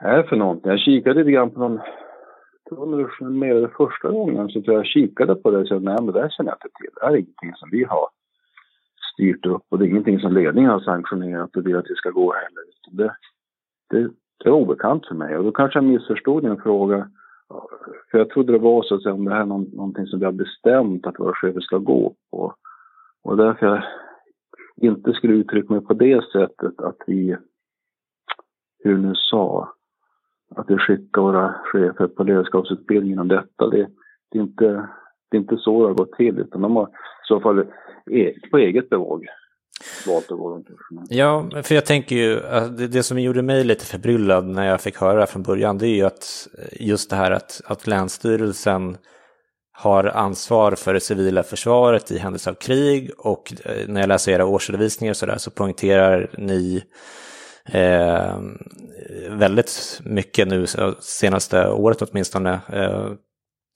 är 0.00 0.22
för 0.22 0.36
någonting. 0.36 0.70
Jag 0.70 0.80
kikade 0.80 1.18
lite 1.18 1.30
grann 1.30 1.50
på 1.50 1.60
någon 1.60 1.80
under 2.70 3.30
mer 3.30 3.54
det 3.54 3.68
första 3.68 4.10
gången 4.10 4.48
så 4.48 4.62
jag 4.64 4.86
kikade 4.86 5.34
på 5.34 5.50
det 5.50 5.58
och 5.58 5.68
sa 5.68 5.78
nej 5.78 5.96
men 6.02 6.14
det 6.14 6.20
här 6.20 6.28
känner 6.28 6.50
jag 6.50 6.56
inte 6.56 6.78
till. 6.80 6.90
Det 6.94 7.06
här 7.06 7.12
är 7.12 7.16
ingenting 7.16 7.54
som 7.54 7.70
vi 7.70 7.84
har 7.84 8.08
styrt 9.14 9.46
upp 9.46 9.62
och 9.68 9.78
det 9.78 9.84
är 9.84 9.88
ingenting 9.88 10.20
som 10.20 10.32
ledningen 10.32 10.70
har 10.70 10.80
sanktionerat 10.80 11.56
och 11.56 11.66
vill 11.66 11.76
att 11.76 11.90
vi 11.90 11.94
ska 11.94 12.10
gå 12.10 12.32
heller. 12.32 12.64
Det, 12.90 13.14
det, 13.90 14.10
det 14.38 14.48
är 14.48 14.52
obekant 14.52 15.06
för 15.06 15.14
mig 15.14 15.36
och 15.36 15.44
då 15.44 15.52
kanske 15.52 15.76
jag 15.78 15.84
missförstod 15.84 16.42
din 16.42 16.56
fråga. 16.56 17.10
För 18.10 18.18
jag 18.18 18.30
trodde 18.30 18.52
det 18.52 18.58
var 18.58 18.82
så 18.82 18.94
att 18.94 19.02
säga, 19.02 19.14
om 19.14 19.24
det 19.24 19.34
här 19.34 19.40
är 19.40 19.46
någonting 19.46 20.06
som 20.06 20.18
vi 20.18 20.24
har 20.24 20.32
bestämt 20.32 21.06
att 21.06 21.20
våra 21.20 21.34
chefer 21.34 21.60
ska 21.60 21.78
gå 21.78 22.14
på. 22.30 22.54
Och 23.22 23.36
därför 23.36 23.66
jag 23.66 23.82
inte 24.76 25.12
skulle 25.12 25.34
uttrycka 25.34 25.72
mig 25.72 25.82
på 25.82 25.94
det 25.94 26.24
sättet 26.32 26.80
att 26.80 26.96
vi, 27.06 27.36
hur 28.78 28.98
nu 28.98 29.12
sa, 29.14 29.72
att 30.56 30.70
vi 30.70 30.78
skickar 30.78 31.22
våra 31.22 31.54
chefer 31.64 32.06
på 32.06 32.24
ledarskapsutbildning 32.24 33.18
om 33.18 33.28
detta. 33.28 33.68
Det, 33.70 33.88
det, 34.30 34.38
är 34.38 34.42
inte, 34.42 34.88
det 35.30 35.36
är 35.36 35.40
inte 35.40 35.56
så 35.56 35.82
det 35.82 35.88
har 35.88 35.94
gått 35.94 36.12
till 36.12 36.38
utan 36.38 36.60
de 36.60 36.76
har 36.76 36.86
i 36.86 37.26
så 37.28 37.40
fall 37.40 37.58
e, 38.10 38.34
på 38.50 38.58
eget 38.58 38.90
bevåg 38.90 39.26
valt 40.06 40.32
att 40.32 40.38
gå 40.38 40.50
de 40.50 40.64
kurserna. 40.64 41.02
Ja, 41.08 41.50
för 41.62 41.74
jag 41.74 41.86
tänker 41.86 42.16
ju, 42.16 42.46
alltså, 42.46 42.72
det, 42.72 42.86
det 42.86 43.02
som 43.02 43.18
gjorde 43.18 43.42
mig 43.42 43.64
lite 43.64 43.84
förbryllad 43.84 44.46
när 44.46 44.66
jag 44.66 44.80
fick 44.80 44.96
höra 44.96 45.20
det 45.20 45.26
från 45.26 45.42
början, 45.42 45.78
det 45.78 45.86
är 45.86 45.94
ju 45.94 46.02
att 46.02 46.48
eh, 46.58 46.86
just 46.86 47.10
det 47.10 47.16
här 47.16 47.30
att, 47.30 47.60
att 47.64 47.86
Länsstyrelsen 47.86 48.96
har 49.72 50.04
ansvar 50.04 50.72
för 50.72 50.94
det 50.94 51.00
civila 51.00 51.42
försvaret 51.42 52.10
i 52.10 52.18
händelse 52.18 52.50
av 52.50 52.54
krig 52.54 53.10
och 53.18 53.52
eh, 53.64 53.88
när 53.88 54.00
jag 54.00 54.08
läser 54.08 54.32
era 54.32 54.46
årsredovisningar 54.46 55.14
så, 55.14 55.26
där, 55.26 55.36
så 55.38 55.50
poängterar 55.50 56.30
ni 56.38 56.82
eh, 57.72 58.38
väldigt 59.30 60.00
mycket 60.04 60.48
nu, 60.48 60.66
senaste 61.00 61.68
året 61.68 62.02
åtminstone, 62.02 62.60
eh, 62.72 63.10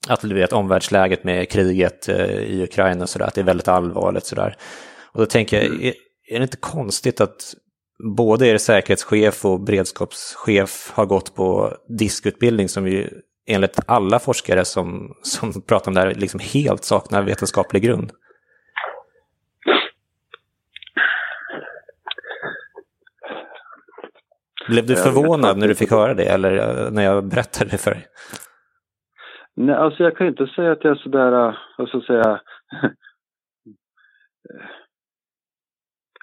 att 0.07 0.21
du 0.21 0.33
vet 0.33 0.53
omvärldsläget 0.53 1.23
med 1.23 1.49
kriget 1.49 2.09
eh, 2.09 2.25
i 2.25 2.63
Ukraina 2.63 3.07
så 3.07 3.19
där, 3.19 3.25
att 3.25 3.33
det 3.33 3.41
är 3.41 3.45
väldigt 3.45 3.67
allvarligt 3.67 4.25
så 4.25 4.35
där. 4.35 4.57
Och 5.13 5.19
då 5.19 5.25
tänker 5.25 5.61
jag, 5.61 5.83
är, 5.83 5.93
är 6.29 6.39
det 6.39 6.43
inte 6.43 6.57
konstigt 6.57 7.21
att 7.21 7.53
både 8.15 8.47
er 8.47 8.57
säkerhetschef 8.57 9.45
och 9.45 9.59
beredskapschef 9.59 10.91
har 10.93 11.05
gått 11.05 11.35
på 11.35 11.77
diskutbildning 11.99 12.69
som 12.69 12.87
ju 12.87 13.09
enligt 13.47 13.79
alla 13.85 14.19
forskare 14.19 14.65
som, 14.65 15.15
som 15.23 15.61
pratar 15.61 15.91
om 15.91 15.95
det 15.95 16.01
här 16.01 16.13
liksom 16.13 16.39
helt 16.39 16.83
saknar 16.83 17.23
vetenskaplig 17.23 17.83
grund? 17.83 18.11
Blev 24.67 24.85
du 24.85 24.95
förvånad 24.95 25.57
när 25.57 25.67
du 25.67 25.75
fick 25.75 25.91
höra 25.91 26.13
det 26.13 26.25
eller 26.25 26.51
eh, 26.57 26.91
när 26.91 27.03
jag 27.03 27.29
berättade 27.29 27.71
det 27.71 27.77
för 27.77 27.91
dig? 27.91 28.05
Nej, 29.55 29.75
alltså 29.75 30.03
jag 30.03 30.17
kan 30.17 30.27
inte 30.27 30.47
säga 30.47 30.71
att 30.71 30.83
jag 30.83 30.91
är 30.91 30.95
sådär, 30.95 31.47
eh, 31.47 31.55
vad 31.77 31.87
ska 31.87 31.97
jag 31.97 32.05
säga, 32.05 32.41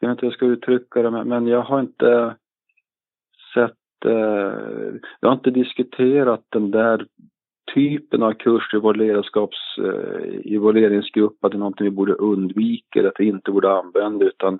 jag 0.01 0.09
vet 0.09 0.14
inte 0.14 0.26
hur 0.26 0.30
jag 0.30 0.36
ska 0.36 0.47
uttrycka 0.47 1.03
det, 1.03 1.24
men 1.24 1.47
jag 1.47 1.62
har 1.62 1.80
inte 1.80 2.36
sett, 3.55 4.05
eh, 4.05 4.53
jag 5.20 5.28
har 5.28 5.32
inte 5.32 5.51
diskuterat 5.51 6.45
den 6.49 6.70
där 6.70 7.07
typen 7.74 8.22
av 8.22 8.32
kurs 8.32 8.74
i 8.74 8.76
vår 8.76 8.95
ledarskaps, 8.95 9.59
i 10.45 10.57
vår 10.57 10.72
ledningsgrupp, 10.72 11.45
att 11.45 11.53
det 11.53 11.57
är 11.57 11.59
någonting 11.59 11.84
vi 11.84 11.91
borde 11.91 12.12
undvika, 12.12 13.09
att 13.09 13.14
vi 13.18 13.24
inte 13.24 13.51
borde 13.51 13.72
använda, 13.72 14.24
utan 14.24 14.59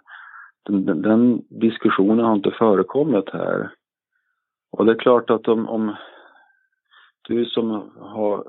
den, 0.63 0.85
den, 0.85 1.03
den, 1.03 1.43
diskussionen 1.49 2.25
har 2.25 2.35
inte 2.35 2.51
förekommit 2.51 3.31
här. 3.33 3.71
Och 4.73 4.87
det 4.87 4.93
är 4.93 4.99
klart 4.99 5.31
att 5.31 5.49
om, 5.49 5.69
om 5.69 5.97
du 7.29 7.45
som 7.45 7.91
har 7.99 8.45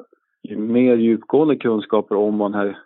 mer 0.56 0.96
djupgående 0.96 1.56
kunskaper 1.56 2.16
om 2.16 2.38
vad 2.38 2.52
den 2.52 2.60
här 2.60 2.78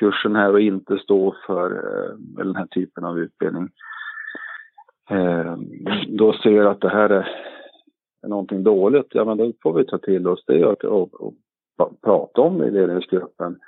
kursen 0.00 0.36
här 0.36 0.52
och 0.52 0.60
inte 0.60 0.98
står 0.98 1.36
för 1.46 1.70
eh, 1.70 2.16
den 2.16 2.56
här 2.56 2.66
typen 2.66 3.04
av 3.04 3.18
utbildning. 3.18 3.68
Eh, 5.10 5.56
då 6.08 6.32
ser 6.32 6.64
att 6.64 6.80
det 6.80 6.88
här 6.88 7.10
är, 7.10 7.28
är 8.22 8.28
någonting 8.28 8.62
dåligt, 8.62 9.06
ja 9.10 9.24
men 9.24 9.38
då 9.38 9.52
får 9.62 9.72
vi 9.72 9.84
ta 9.84 9.98
till 9.98 10.26
oss 10.28 10.44
det 10.46 10.64
och, 10.64 10.84
och, 10.84 11.20
och 11.20 11.34
prata 12.02 12.40
om 12.40 12.58
det 12.58 12.66
i 12.66 12.70
ledningsgruppen. 12.70 13.58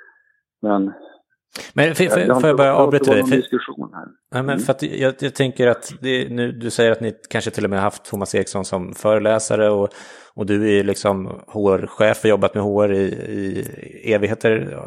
Men 0.61 0.93
men 1.73 1.95
för, 1.95 2.05
för, 2.05 2.39
får 2.39 2.47
jag 2.47 2.57
bara 2.57 2.75
avbryta 2.75 3.13
dig? 3.13 3.23
För, 3.23 3.41
ja, 4.31 4.43
men 4.43 4.49
mm. 4.49 4.59
för 4.59 4.73
att 4.73 4.81
jag, 4.81 5.13
jag 5.19 5.35
tänker 5.35 5.67
att 5.67 5.93
det, 6.01 6.29
nu, 6.29 6.51
du 6.51 6.69
säger 6.69 6.91
att 6.91 7.01
ni 7.01 7.13
kanske 7.29 7.51
till 7.51 7.63
och 7.63 7.69
med 7.69 7.81
haft 7.81 8.05
Thomas 8.05 8.35
Eriksson 8.35 8.65
som 8.65 8.93
föreläsare 8.93 9.69
och, 9.69 9.89
och 10.33 10.45
du 10.45 10.79
är 10.79 10.83
liksom 10.83 11.25
HR-chef 11.47 12.19
och 12.23 12.29
jobbat 12.29 12.55
med 12.55 12.63
HR 12.63 12.93
i, 12.93 13.03
i 13.03 14.13
evigheter 14.13 14.79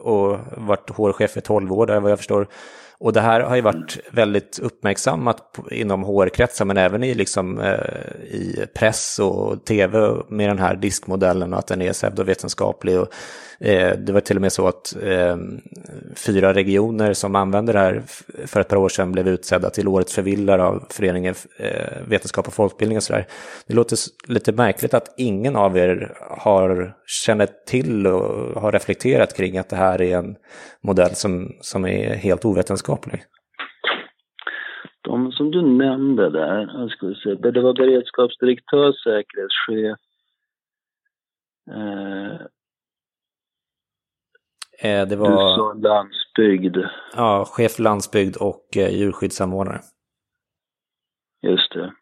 och 0.00 0.38
varit 0.56 0.90
HR-chef 0.90 1.36
i 1.36 1.40
12 1.40 1.72
år 1.72 1.86
där 1.86 2.00
vad 2.00 2.10
jag 2.10 2.18
förstår. 2.18 2.48
Och 3.02 3.12
det 3.12 3.20
här 3.20 3.40
har 3.40 3.56
ju 3.56 3.62
varit 3.62 3.98
väldigt 4.12 4.58
uppmärksammat 4.58 5.58
inom 5.70 6.02
HR-kretsar 6.02 6.64
men 6.64 6.76
även 6.76 7.04
i, 7.04 7.14
liksom, 7.14 7.60
eh, 7.60 8.24
i 8.24 8.66
press 8.74 9.18
och 9.18 9.64
tv 9.64 10.22
med 10.28 10.48
den 10.48 10.58
här 10.58 10.76
diskmodellen 10.76 11.52
och 11.52 11.58
att 11.58 11.66
den 11.66 11.82
är 11.82 11.92
pseudovetenskaplig. 11.92 13.00
Och, 13.00 13.08
Eh, 13.64 13.98
det 13.98 14.12
var 14.12 14.20
till 14.20 14.36
och 14.36 14.42
med 14.42 14.52
så 14.52 14.68
att 14.68 14.96
eh, 15.02 15.36
fyra 16.26 16.54
regioner 16.54 17.12
som 17.12 17.36
använder 17.36 17.72
det 17.72 17.78
här 17.78 18.02
för 18.46 18.60
ett 18.60 18.68
par 18.68 18.76
år 18.76 18.88
sedan 18.88 19.12
blev 19.12 19.28
utsedda 19.28 19.70
till 19.70 19.88
årets 19.88 20.14
förvillare 20.14 20.62
av 20.62 20.86
föreningen 20.90 21.34
eh, 21.58 22.08
Vetenskap 22.08 22.46
och 22.46 22.54
folkbildning 22.54 22.96
och 22.96 23.02
sådär. 23.02 23.26
Det 23.66 23.74
låter 23.74 23.96
lite 24.28 24.52
märkligt 24.52 24.94
att 24.94 25.14
ingen 25.16 25.56
av 25.56 25.76
er 25.76 26.16
har 26.20 26.94
känner 27.06 27.48
till 27.66 28.06
och 28.06 28.62
har 28.62 28.72
reflekterat 28.72 29.36
kring 29.36 29.58
att 29.58 29.68
det 29.68 29.76
här 29.76 30.02
är 30.02 30.16
en 30.16 30.36
modell 30.80 31.14
som, 31.14 31.52
som 31.60 31.84
är 31.84 32.14
helt 32.14 32.44
ovetenskaplig. 32.44 33.22
De 35.02 35.32
som 35.32 35.50
du 35.50 35.62
nämnde 35.62 36.30
där, 36.30 36.80
jag 36.80 36.90
skulle 36.90 37.14
säga, 37.14 37.34
det 37.34 37.60
var 37.60 37.74
beredskapsdirektör, 37.74 38.92
säkerhetschef, 38.92 39.98
Eh, 41.70 42.40
det 44.82 45.16
var... 45.16 45.30
Du 45.30 45.36
sa 45.36 45.72
landsbygd. 45.72 46.76
Ja, 47.16 47.44
chef 47.48 47.78
landsbygd 47.78 48.36
och 48.36 48.76
eh, 48.76 48.90
djurskyddssamordnare. 48.90 49.78
Just 51.42 51.72
det. 51.72 51.92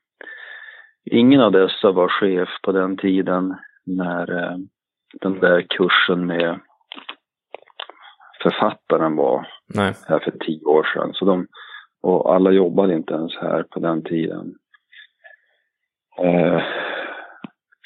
Ingen 1.05 1.41
av 1.41 1.53
dessa 1.53 1.93
var 1.93 2.09
chef 2.09 2.49
på 2.63 2.73
den 2.73 2.97
tiden 2.97 3.57
när 3.87 4.43
eh, 4.43 4.57
den 5.21 5.41
där 5.41 5.63
kursen 5.63 6.27
med 6.27 6.61
författaren 8.43 9.17
var 9.17 9.47
Nej. 9.75 9.95
här 10.09 10.19
för 10.19 10.31
tio 10.31 10.65
år 10.65 10.85
sedan. 10.95 11.11
Så 11.15 11.25
de, 11.25 11.47
och 12.03 12.35
alla 12.35 12.51
jobbade 12.51 12.95
inte 12.95 13.15
ens 13.15 13.37
här 13.37 13.63
på 13.63 13.81
den 13.81 14.05
tiden. 14.05 14.55
Eh, 16.19 16.63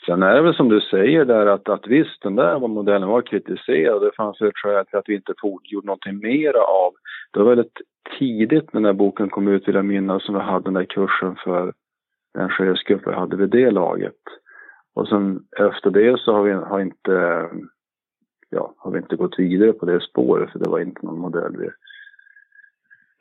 Sen 0.06 0.22
är 0.22 0.34
det 0.34 0.42
väl 0.42 0.54
som 0.54 0.68
du 0.68 0.80
säger 0.80 1.24
där 1.24 1.46
att, 1.46 1.68
att 1.68 1.86
visst, 1.86 2.22
den 2.22 2.36
där 2.36 2.58
modellen 2.58 3.08
var 3.08 3.22
kritiserad. 3.22 4.02
Det 4.02 4.16
fanns 4.16 4.40
ett 4.40 4.56
skäl 4.56 4.86
till 4.86 4.98
att 4.98 5.08
vi 5.08 5.14
inte 5.14 5.32
gjorde 5.62 5.86
någonting 5.86 6.18
mera 6.18 6.62
av. 6.62 6.92
Det 7.32 7.38
var 7.38 7.46
väldigt 7.46 7.80
tidigt 8.18 8.72
när 8.72 8.80
den 8.80 8.84
här 8.84 8.92
boken 8.92 9.30
kom 9.30 9.48
ut, 9.48 9.68
vill 9.68 9.74
jag 9.74 9.84
minnas, 9.84 10.24
som 10.24 10.34
vi 10.34 10.40
hade 10.40 10.64
den 10.64 10.74
där 10.74 10.84
kursen 10.84 11.36
för 11.44 11.72
den 12.34 12.48
chefsgrupp 12.48 13.02
vi 13.06 13.12
hade 13.12 13.36
vid 13.36 13.50
det 13.50 13.70
laget. 13.70 14.20
Och 14.94 15.08
sen 15.08 15.40
efter 15.58 15.90
det 15.90 16.20
så 16.20 16.32
har 16.32 16.42
vi 16.42 16.52
har 16.52 16.80
inte, 16.80 17.48
ja, 18.50 18.74
har 18.78 18.90
vi 18.90 18.98
inte 18.98 19.16
gått 19.16 19.38
vidare 19.38 19.72
på 19.72 19.86
det 19.86 20.00
spåret, 20.00 20.52
för 20.52 20.58
det 20.58 20.70
var 20.70 20.78
inte 20.78 21.06
någon 21.06 21.18
modell 21.18 21.56
vi 21.56 21.68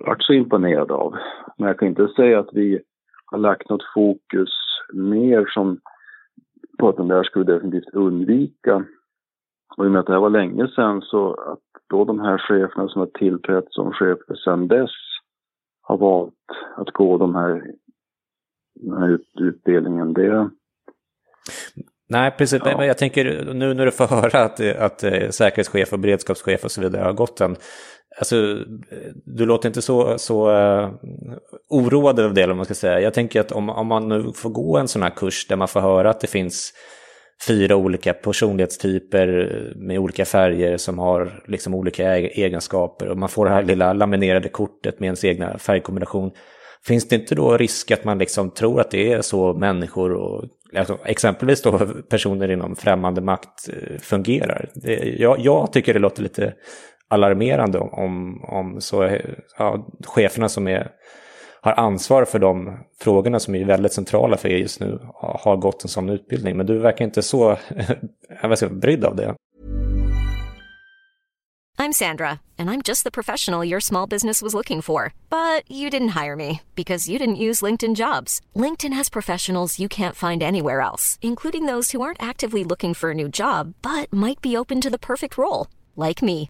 varit 0.05 0.23
så 0.23 0.33
imponerade 0.33 0.93
av. 0.93 1.15
Men 1.57 1.67
jag 1.67 1.79
kan 1.79 1.87
inte 1.87 2.07
säga 2.07 2.39
att 2.39 2.53
vi 2.53 2.81
har 3.25 3.37
lagt 3.37 3.69
något 3.69 3.83
fokus 3.93 4.49
mer 4.93 5.45
som 5.45 5.79
på 6.79 6.89
att 6.89 6.97
den 6.97 7.07
där 7.07 7.23
skulle 7.23 7.53
definitivt 7.53 7.93
undvika. 7.93 8.85
Och 9.77 9.85
i 9.85 9.87
och 9.87 9.91
med 9.91 9.99
att 9.99 10.05
det 10.05 10.13
här 10.13 10.19
var 10.19 10.29
länge 10.29 10.67
sedan 10.67 11.01
så 11.01 11.33
att 11.33 11.59
då 11.89 12.05
de 12.05 12.19
här 12.19 12.37
cheferna 12.37 12.87
som 12.87 12.99
har 12.99 13.09
tillträtt 13.19 13.65
som 13.69 13.93
chefer 13.93 14.35
sedan 14.35 14.67
dess 14.67 14.91
har 15.81 15.97
valt 15.97 16.33
att 16.75 16.91
gå 16.93 17.17
de 17.17 17.35
här, 17.35 17.63
den 18.75 18.97
här 18.97 19.19
utbildningen, 19.39 20.13
det... 20.13 20.49
Nej, 22.09 22.31
precis. 22.37 22.61
Ja. 22.65 22.77
Men 22.77 22.87
jag 22.87 22.97
tänker 22.97 23.53
nu 23.53 23.73
när 23.73 23.85
du 23.85 23.91
får 23.91 24.07
höra 24.07 24.43
att, 24.43 24.59
att 24.77 25.03
eh, 25.03 25.29
säkerhetschef 25.29 25.93
och 25.93 25.99
beredskapschef 25.99 26.63
och 26.63 26.71
så 26.71 26.81
vidare 26.81 27.03
har 27.03 27.13
gått 27.13 27.41
en 27.41 27.55
Alltså, 28.17 28.35
eh, 28.35 29.11
du 29.25 29.45
låter 29.45 29.69
inte 29.69 29.81
så, 29.81 30.17
så 30.17 30.51
uh, 30.51 30.89
oroad 31.69 32.19
över 32.19 32.35
det, 32.35 32.51
om 32.51 32.57
man 32.57 32.65
ska 32.65 32.73
säga. 32.73 32.99
Jag 32.99 33.13
tänker 33.13 33.39
att 33.39 33.51
om, 33.51 33.69
om 33.69 33.87
man 33.87 34.09
nu 34.09 34.31
får 34.35 34.49
gå 34.49 34.77
en 34.77 34.87
sån 34.87 35.01
här 35.01 35.09
kurs 35.09 35.47
där 35.47 35.55
man 35.55 35.67
får 35.67 35.81
höra 35.81 36.09
att 36.09 36.19
det 36.19 36.27
finns 36.27 36.73
fyra 37.47 37.75
olika 37.75 38.13
personlighetstyper 38.13 39.27
eh, 39.27 39.75
med 39.75 39.99
olika 39.99 40.25
färger 40.25 40.77
som 40.77 40.99
har 40.99 41.43
liksom 41.47 41.73
olika 41.73 42.17
egenskaper 42.17 43.07
och 43.07 43.17
man 43.17 43.29
får 43.29 43.45
det 43.45 43.51
här 43.51 43.63
lilla 43.63 43.93
laminerade 43.93 44.49
kortet 44.49 44.99
med 44.99 45.07
ens 45.07 45.23
egna 45.23 45.57
färgkombination. 45.57 46.31
Finns 46.85 47.07
det 47.07 47.15
inte 47.15 47.35
då 47.35 47.57
risk 47.57 47.91
att 47.91 48.03
man 48.03 48.17
liksom 48.17 48.51
tror 48.51 48.81
att 48.81 48.91
det 48.91 49.13
är 49.13 49.21
så 49.21 49.53
människor 49.53 50.11
och 50.11 50.43
alltså, 50.77 50.97
exempelvis 51.05 51.61
då 51.61 51.79
personer 52.09 52.51
inom 52.51 52.75
främmande 52.75 53.21
makt 53.21 53.69
fungerar? 54.01 54.69
Det, 54.73 55.15
jag, 55.19 55.39
jag 55.39 55.73
tycker 55.73 55.93
det 55.93 55.99
låter 55.99 56.23
lite 56.23 56.53
alarmerande 57.09 57.79
om, 57.79 58.43
om 58.43 58.81
så, 58.81 59.19
ja, 59.57 59.87
cheferna 60.05 60.49
som 60.49 60.67
är, 60.67 60.91
har 61.61 61.73
ansvar 61.73 62.25
för 62.25 62.39
de 62.39 62.77
frågorna 62.99 63.39
som 63.39 63.55
är 63.55 63.65
väldigt 63.65 63.93
centrala 63.93 64.37
för 64.37 64.49
er 64.49 64.57
just 64.57 64.79
nu 64.79 64.99
har 65.21 65.57
gått 65.57 65.83
en 65.83 65.89
sån 65.89 66.09
utbildning. 66.09 66.57
Men 66.57 66.65
du 66.65 66.77
verkar 66.77 67.05
inte 67.05 67.21
så 67.21 67.57
jag 68.41 68.57
säga, 68.57 68.71
brydd 68.71 69.05
av 69.05 69.15
det. 69.15 69.35
I'm 71.77 71.91
Sandra 71.91 72.39
and 72.57 72.69
I'm 72.69 72.81
just 72.81 73.03
the 73.03 73.11
professional 73.11 73.65
your 73.65 73.79
small 73.79 74.07
business 74.07 74.41
was 74.41 74.53
looking 74.53 74.81
for. 74.81 75.13
But 75.29 75.69
you 75.69 75.89
didn't 75.89 76.23
hire 76.23 76.35
me 76.35 76.61
because 76.75 77.09
you 77.09 77.19
didn't 77.19 77.43
use 77.47 77.65
LinkedIn 77.65 77.95
jobs. 77.95 78.39
LinkedIn 78.55 78.93
has 78.93 79.09
professionals 79.09 79.79
you 79.79 79.89
can't 79.89 80.15
find 80.15 80.41
anywhere 80.41 80.79
else, 80.79 81.17
including 81.21 81.65
those 81.65 81.91
who 81.91 82.01
aren't 82.01 82.23
actively 82.23 82.63
looking 82.63 82.93
for 82.93 83.11
a 83.11 83.15
new 83.15 83.27
job 83.27 83.73
but 83.81 84.13
might 84.13 84.39
be 84.41 84.55
open 84.55 84.79
to 84.81 84.89
the 84.89 85.05
perfect 85.11 85.37
role, 85.37 85.67
like 85.95 86.21
me. 86.21 86.49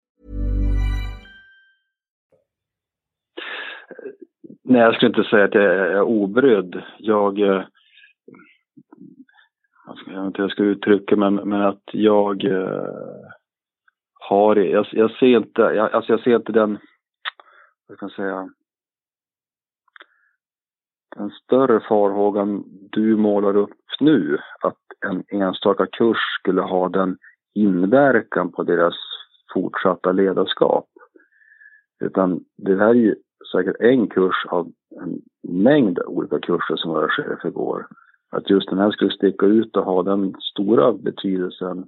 Nej, 4.63 4.81
jag 4.81 4.95
skulle 4.95 5.09
inte 5.09 5.29
säga 5.29 5.45
att 5.45 5.53
jag 5.53 5.63
är 5.63 6.01
obrydd. 6.01 6.81
Jag, 6.97 7.39
eh, 7.39 7.63
jag 10.05 10.15
vet 10.15 10.25
inte 10.25 10.41
hur 10.41 10.43
jag 10.43 10.51
ska 10.51 10.63
uttrycka 10.63 11.15
men, 11.15 11.35
men 11.35 11.61
att 11.61 11.83
jag 11.91 12.45
eh, 12.45 12.85
har, 14.13 14.55
jag, 14.55 14.87
jag 14.91 15.11
ser 15.11 15.37
inte, 15.37 15.61
jag, 15.61 15.91
alltså 15.91 16.13
jag 16.13 16.23
ser 16.23 16.35
inte 16.35 16.51
den, 16.51 16.77
vad 17.87 17.97
ska 17.97 18.05
jag 18.05 18.11
säga, 18.11 18.49
den 21.15 21.29
större 21.29 21.79
farhågan 21.79 22.63
du 22.91 23.15
målar 23.17 23.55
upp 23.55 23.69
nu, 23.99 24.37
att 24.61 24.77
en 25.05 25.23
enstaka 25.41 25.85
kurs 25.85 26.17
skulle 26.39 26.61
ha 26.61 26.89
den 26.89 27.17
inverkan 27.53 28.51
på 28.51 28.63
deras 28.63 28.95
fortsatta 29.53 30.11
ledarskap. 30.11 30.87
Utan 31.99 32.43
det 32.57 32.77
här 32.77 32.89
är 32.89 32.93
ju 32.93 33.15
säkert 33.51 33.75
en 33.79 34.07
kurs 34.07 34.45
av 34.49 34.71
en 35.01 35.21
mängd 35.63 35.99
olika 35.99 36.39
kurser 36.39 36.75
som 36.75 36.91
våra 36.91 37.09
chefer 37.09 37.49
går. 37.49 37.87
Att 38.31 38.49
just 38.49 38.69
den 38.69 38.79
här 38.79 38.91
skulle 38.91 39.11
sticka 39.11 39.45
ut 39.45 39.77
och 39.77 39.85
ha 39.85 40.03
den 40.03 40.33
stora 40.53 40.93
betydelsen, 40.93 41.85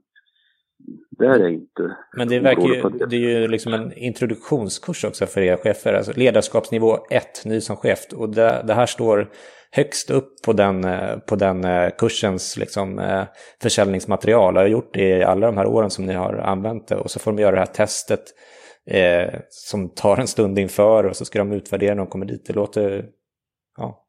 det 1.10 1.26
är 1.26 1.39
det 1.39 1.51
inte. 1.51 1.97
Men 2.18 2.28
det, 2.28 2.39
verkar 2.39 2.62
ju, 2.62 2.89
det. 2.89 3.06
det 3.06 3.16
är 3.16 3.41
ju 3.41 3.47
liksom 3.47 3.74
en 3.74 3.93
introduktionskurs 3.93 5.06
också 5.06 5.26
för 5.26 5.41
era 5.41 5.58
chefer, 5.58 5.93
alltså 5.93 6.12
ledarskapsnivå 6.16 6.97
1, 7.10 7.45
ny 7.45 7.62
som 7.62 7.76
chef. 7.76 7.99
Och 8.16 8.30
det, 8.30 8.64
det, 8.68 8.74
här 8.74 8.86
står 8.86 9.30
högst 9.72 10.10
upp 10.10 10.41
på 10.45 10.54
den, 10.54 10.86
på 11.28 11.36
den 11.36 11.66
eh, 11.66 11.89
kursens 11.97 12.58
liksom, 12.58 12.99
eh, 12.99 13.24
försäljningsmaterial. 13.62 14.56
Jag 14.56 14.62
har 14.62 14.68
gjort 14.68 14.93
det 14.93 15.18
i 15.18 15.24
alla 15.24 15.45
de 15.45 15.58
här 15.58 15.66
åren 15.66 15.89
som 15.89 16.06
ni 16.06 16.14
har 16.14 16.34
använt 16.34 16.88
det. 16.88 16.95
Och 16.95 17.12
så 17.12 17.20
får 17.20 17.32
de 17.32 17.41
göra 17.41 17.51
det 17.51 17.60
här 17.60 17.66
testet 17.66 18.24
eh, 18.92 19.40
som 19.50 19.90
tar 19.90 20.18
en 20.18 20.28
stund 20.28 20.60
inför 20.60 21.06
och 21.06 21.16
så 21.16 21.26
ska 21.26 21.40
de 21.40 21.52
utvärdera 21.52 21.96
när 21.96 22.04
de 22.04 22.08
kommer 22.08 22.26
dit. 22.26 22.46
Det 22.48 22.54
låter, 22.54 23.06
ja. 23.78 24.00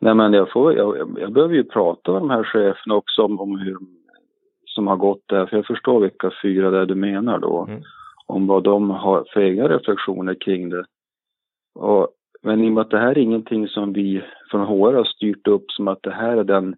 Nej 0.00 0.14
men 0.14 0.32
jag, 0.32 0.52
får, 0.52 0.76
jag, 0.76 1.18
jag 1.20 1.32
behöver 1.32 1.54
ju 1.54 1.64
prata 1.64 2.12
med 2.12 2.22
de 2.22 2.30
här 2.30 2.44
cheferna 2.44 2.94
också 2.94 3.22
om, 3.22 3.40
om 3.40 3.58
hur 3.58 3.76
som 4.76 4.86
har 4.86 4.96
gått 4.96 5.22
där, 5.26 5.46
för 5.46 5.56
jag 5.56 5.66
förstår 5.66 6.00
vilka 6.00 6.30
fyra 6.42 6.70
det 6.70 6.78
är 6.78 6.86
du 6.86 6.94
menar 6.94 7.38
då. 7.38 7.66
Mm. 7.68 7.82
Om 8.26 8.46
vad 8.46 8.64
de 8.64 8.90
har 8.90 9.24
för 9.32 9.40
egna 9.40 9.68
reflektioner 9.68 10.34
kring 10.34 10.70
det. 10.70 10.84
Och, 11.74 12.08
men 12.42 12.64
i 12.64 12.68
och 12.68 12.72
med 12.72 12.80
att 12.80 12.90
det 12.90 12.98
här 12.98 13.10
är 13.10 13.18
ingenting 13.18 13.68
som 13.68 13.92
vi 13.92 14.22
från 14.50 14.66
HR 14.66 14.92
har 14.92 15.04
styrt 15.04 15.48
upp 15.48 15.70
som 15.70 15.88
att 15.88 16.02
det 16.02 16.12
här 16.12 16.36
är 16.36 16.44
den 16.44 16.76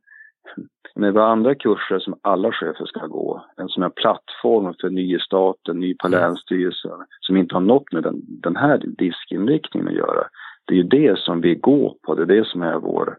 men 0.94 1.12
vi 1.12 1.18
har 1.20 1.26
andra 1.26 1.54
kurser 1.54 1.98
som 1.98 2.18
alla 2.22 2.52
chefer 2.52 2.86
ska 2.86 3.06
gå. 3.06 3.44
En 3.56 3.68
som 3.68 3.82
är 3.82 3.88
plattform 3.88 4.74
för 4.80 4.90
nystaten, 4.90 5.80
ny 5.80 5.94
på 5.94 6.08
länsstyrelsen, 6.08 7.06
som 7.20 7.36
inte 7.36 7.54
har 7.54 7.60
något 7.60 7.92
med 7.92 8.02
den, 8.02 8.20
den 8.42 8.56
här 8.56 8.82
diskinriktningen 8.86 9.88
att 9.88 9.94
göra. 9.94 10.26
Det 10.66 10.74
är 10.74 10.76
ju 10.76 10.82
det 10.82 11.18
som 11.18 11.40
vi 11.40 11.54
går 11.54 11.94
på, 12.02 12.14
det 12.14 12.22
är 12.22 12.38
det 12.38 12.46
som 12.46 12.62
är 12.62 12.78
vår 12.78 13.16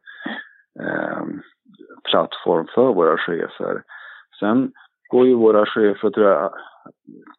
eh, 0.79 1.23
plattform 2.09 2.67
för 2.75 2.93
våra 2.93 3.17
chefer. 3.17 3.83
Sen 4.39 4.71
går 5.09 5.27
ju 5.27 5.33
våra 5.33 5.65
chefer, 5.65 6.09
tror 6.09 6.27
jag, 6.27 6.53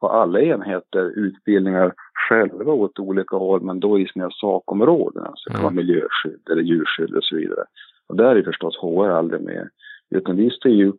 på 0.00 0.08
alla 0.08 0.40
enheter 0.40 1.18
utbildningar 1.18 1.94
själva 2.28 2.72
åt 2.72 2.98
olika 2.98 3.36
håll, 3.36 3.62
men 3.62 3.80
då 3.80 3.98
i 3.98 4.06
sina 4.06 4.30
sakområden. 4.30 5.24
Alltså 5.24 5.50
det 5.50 5.54
kan 5.54 5.62
vara 5.62 5.72
mm. 5.72 5.86
miljöskydd 5.86 6.48
eller 6.50 6.62
djurskydd 6.62 7.14
och 7.14 7.24
så 7.24 7.36
vidare. 7.36 7.64
Och 8.08 8.16
där 8.16 8.36
är 8.36 8.42
förstås 8.42 8.78
HR 8.80 9.08
aldrig 9.08 9.42
med. 9.42 9.68
Utan 10.10 10.36
vi 10.36 10.50
styr 10.50 10.70
ju 10.70 10.92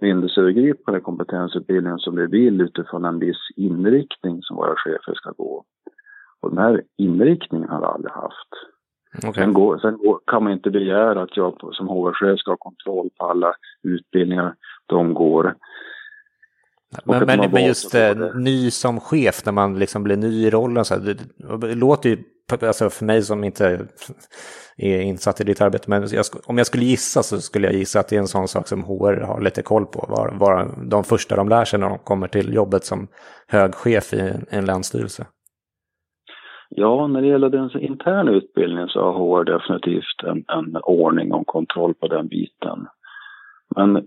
myndighetsövergripande 0.00 1.00
kompetensutbildningen 1.00 1.98
som 1.98 2.16
vi 2.16 2.26
vill 2.26 2.60
utifrån 2.60 3.04
en 3.04 3.18
viss 3.18 3.50
inriktning 3.56 4.42
som 4.42 4.56
våra 4.56 4.74
chefer 4.76 5.14
ska 5.14 5.30
gå. 5.30 5.64
Och 6.40 6.50
den 6.50 6.58
här 6.58 6.82
inriktningen 6.98 7.68
har 7.68 7.80
vi 7.80 7.86
aldrig 7.86 8.12
haft. 8.12 8.48
Okay. 9.18 9.44
Sen, 9.44 9.52
går, 9.52 9.78
sen 9.78 9.98
går, 9.98 10.20
kan 10.26 10.44
man 10.44 10.52
inte 10.52 10.70
begära 10.70 11.22
att 11.22 11.36
jag 11.36 11.54
som 11.72 11.88
HR-chef 11.88 12.38
ska 12.38 12.50
ha 12.50 12.56
kontroll 12.56 13.10
på 13.18 13.26
alla 13.26 13.54
utbildningar 13.82 14.54
de 14.86 15.14
går. 15.14 15.54
Men, 17.04 17.26
men, 17.26 17.50
men 17.50 17.66
just 17.66 17.94
ny 18.34 18.70
som 18.70 19.00
chef, 19.00 19.44
när 19.44 19.52
man 19.52 19.78
liksom 19.78 20.02
blir 20.02 20.16
ny 20.16 20.46
i 20.46 20.50
rollen, 20.50 20.84
så 20.84 20.94
här, 20.94 21.00
det, 21.00 21.66
det 21.66 21.74
låter 21.74 22.10
ju, 22.10 22.16
alltså 22.52 22.90
för 22.90 23.04
mig 23.04 23.22
som 23.22 23.44
inte 23.44 23.86
är 24.76 25.00
insatt 25.00 25.40
i 25.40 25.44
ditt 25.44 25.60
arbete, 25.60 25.90
men 25.90 26.02
jag, 26.12 26.24
om 26.46 26.58
jag 26.58 26.66
skulle 26.66 26.84
gissa 26.84 27.22
så 27.22 27.40
skulle 27.40 27.66
jag 27.66 27.76
gissa 27.76 28.00
att 28.00 28.08
det 28.08 28.16
är 28.16 28.20
en 28.20 28.26
sån 28.26 28.48
sak 28.48 28.68
som 28.68 28.84
HR 28.84 29.20
har 29.20 29.40
lite 29.40 29.62
koll 29.62 29.86
på, 29.86 30.06
Var, 30.08 30.38
var 30.40 30.70
de 30.90 31.04
första 31.04 31.36
de 31.36 31.48
lär 31.48 31.64
sig 31.64 31.80
när 31.80 31.88
de 31.88 31.98
kommer 31.98 32.28
till 32.28 32.54
jobbet 32.54 32.84
som 32.84 33.08
hög 33.48 33.74
chef 33.74 34.14
i 34.14 34.20
en, 34.20 34.46
en 34.50 34.64
länsstyrelse. 34.64 35.26
Ja, 36.68 37.06
när 37.06 37.20
det 37.20 37.26
gäller 37.26 37.50
den 37.50 37.70
interna 37.80 38.30
utbildningen 38.30 38.88
så 38.88 39.00
har 39.00 39.12
HR 39.12 39.44
definitivt 39.44 40.22
en, 40.24 40.44
en 40.48 40.76
ordning 40.76 41.32
och 41.32 41.46
kontroll 41.46 41.94
på 41.94 42.08
den 42.08 42.28
biten. 42.28 42.86
Men 43.76 44.06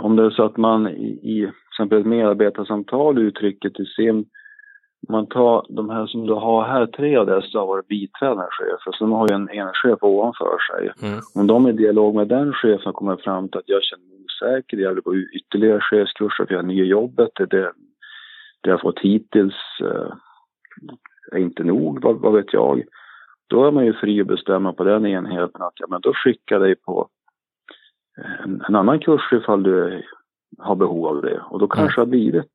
om 0.00 0.16
det 0.16 0.24
är 0.24 0.30
så 0.30 0.44
att 0.44 0.56
man 0.56 0.88
i, 0.88 1.20
i 1.22 1.50
exempel 1.72 2.00
ett 2.00 2.06
medarbetarsamtal 2.06 3.18
uttrycker 3.18 3.70
till 3.70 3.86
sin, 3.86 4.24
man 5.08 5.26
tar 5.26 5.66
de 5.68 5.90
här 5.90 6.06
som 6.06 6.26
du 6.26 6.32
har 6.32 6.64
här, 6.64 6.86
tre 6.86 7.16
av 7.16 7.26
dessa 7.26 7.58
har 7.58 7.66
varit 7.66 7.88
biträdande 7.88 8.46
chefer, 8.50 8.92
så 8.92 9.04
de 9.04 9.12
har 9.12 9.28
ju 9.28 9.34
en 9.34 9.50
enchef 9.50 10.02
ovanför 10.02 10.58
sig. 10.58 11.08
Mm. 11.08 11.20
Om 11.34 11.46
de 11.46 11.68
i 11.68 11.72
dialog 11.72 12.14
med 12.14 12.28
den 12.28 12.52
chefen 12.52 12.92
kommer 12.92 13.16
fram 13.16 13.48
till 13.48 13.58
att 13.58 13.68
jag 13.68 13.82
känner 13.82 14.04
mig 14.04 14.24
osäker, 14.24 14.76
jag 14.76 14.94
vill 14.94 15.02
gå 15.02 15.16
ytterligare 15.16 15.80
chefskurser 15.80 16.44
för 16.44 16.54
jag 16.54 16.62
har 16.62 16.68
nya 16.68 16.84
jobbet, 16.84 17.30
det, 17.34 17.46
det, 17.46 17.72
det 18.60 18.70
jag 18.70 18.80
fått 18.80 18.98
hittills 18.98 19.54
eh, 19.80 20.12
är 21.32 21.38
inte 21.38 21.64
nog, 21.64 22.02
vad, 22.02 22.20
vad 22.20 22.32
vet 22.32 22.52
jag. 22.52 22.82
Då 23.46 23.64
är 23.64 23.70
man 23.70 23.86
ju 23.86 23.92
fri 23.92 24.20
att 24.20 24.26
bestämma 24.26 24.72
på 24.72 24.84
den 24.84 25.06
enheten 25.06 25.62
att 25.62 25.74
ja, 25.74 25.86
men 25.90 26.00
då 26.00 26.12
skickar 26.14 26.56
jag 26.56 26.62
dig 26.62 26.74
på 26.74 27.08
en, 28.44 28.62
en 28.68 28.74
annan 28.74 29.00
kurs 29.00 29.32
ifall 29.32 29.62
du 29.62 30.02
har 30.58 30.76
behov 30.76 31.06
av 31.06 31.22
det. 31.22 31.42
Och 31.50 31.58
då 31.58 31.68
kanske 31.68 32.00
mm. 32.00 32.08
har 32.08 32.10
blivit 32.10 32.52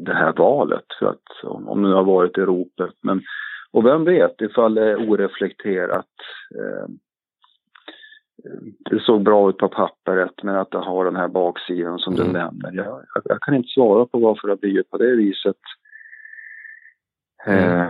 det 0.00 0.14
här 0.14 0.32
valet 0.32 0.84
för 0.98 1.06
att 1.06 1.22
om, 1.42 1.82
du 1.82 1.92
har 1.92 2.04
varit 2.04 2.38
i 2.38 2.40
ropet. 2.40 2.94
Men, 3.02 3.22
och 3.70 3.86
vem 3.86 4.04
vet 4.04 4.40
ifall 4.40 4.74
det 4.74 4.90
är 4.90 5.10
oreflekterat. 5.10 6.06
Eh, 6.58 6.88
det 8.90 9.00
såg 9.00 9.22
bra 9.22 9.50
ut 9.50 9.58
på 9.58 9.68
pappret 9.68 10.42
men 10.42 10.56
att 10.56 10.70
det 10.70 10.78
har 10.78 11.04
den 11.04 11.16
här 11.16 11.28
baksidan 11.28 11.98
som 11.98 12.14
mm. 12.14 12.26
du 12.26 12.32
nämner. 12.32 12.72
Jag, 12.72 12.86
jag, 12.86 13.02
jag, 13.24 13.40
kan 13.40 13.54
inte 13.54 13.68
svara 13.68 14.06
på 14.06 14.18
varför 14.18 14.48
det 14.48 14.52
har 14.52 14.58
blivit 14.58 14.90
på 14.90 14.98
det 14.98 15.16
viset. 15.16 15.56
Mm. 17.46 17.80
Eh, 17.80 17.88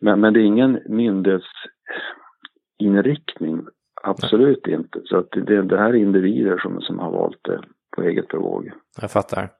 men, 0.00 0.20
men 0.20 0.32
det 0.32 0.40
är 0.40 0.44
ingen 0.44 0.80
myndighetsinriktning. 0.86 3.66
Absolut 4.02 4.66
Nej. 4.66 4.74
inte. 4.74 5.00
Så 5.04 5.16
att 5.16 5.30
det, 5.30 5.62
det 5.62 5.78
här 5.78 5.88
är 5.88 5.94
individer 5.94 6.58
som, 6.58 6.80
som 6.80 6.98
har 6.98 7.10
valt 7.10 7.38
det 7.42 7.60
på 7.96 8.02
eget 8.02 8.28
bevåg. 8.28 8.70
Jag 9.00 9.10
fattar. 9.10 9.50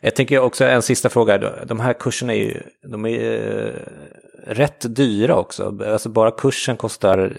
Jag 0.00 0.16
tänker 0.16 0.40
också 0.40 0.64
en 0.64 0.82
sista 0.82 1.08
fråga. 1.08 1.64
De 1.64 1.80
här 1.80 1.92
kurserna 1.92 2.34
är 2.34 2.38
ju 2.38 2.62
de 2.82 3.06
är 3.06 3.66
eh, 3.66 4.54
rätt 4.54 4.96
dyra 4.96 5.36
också. 5.36 5.78
Alltså 5.86 6.08
bara 6.08 6.30
kursen 6.30 6.76
kostar 6.76 7.38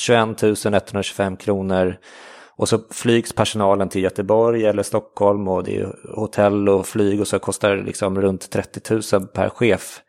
21 0.00 0.42
125 0.42 1.36
kronor. 1.36 1.96
Och 2.56 2.68
så 2.68 2.78
flygs 2.90 3.32
personalen 3.32 3.88
till 3.88 4.02
Göteborg 4.02 4.64
eller 4.64 4.82
Stockholm 4.82 5.48
och 5.48 5.64
det 5.64 5.78
är 5.78 5.96
hotell 6.14 6.68
och 6.68 6.86
flyg 6.86 7.20
och 7.20 7.28
så 7.28 7.38
kostar 7.38 7.76
det 7.76 7.82
liksom 7.82 8.20
runt 8.20 8.50
30 8.50 9.16
000 9.18 9.26
per 9.26 9.48
chef. 9.48 10.00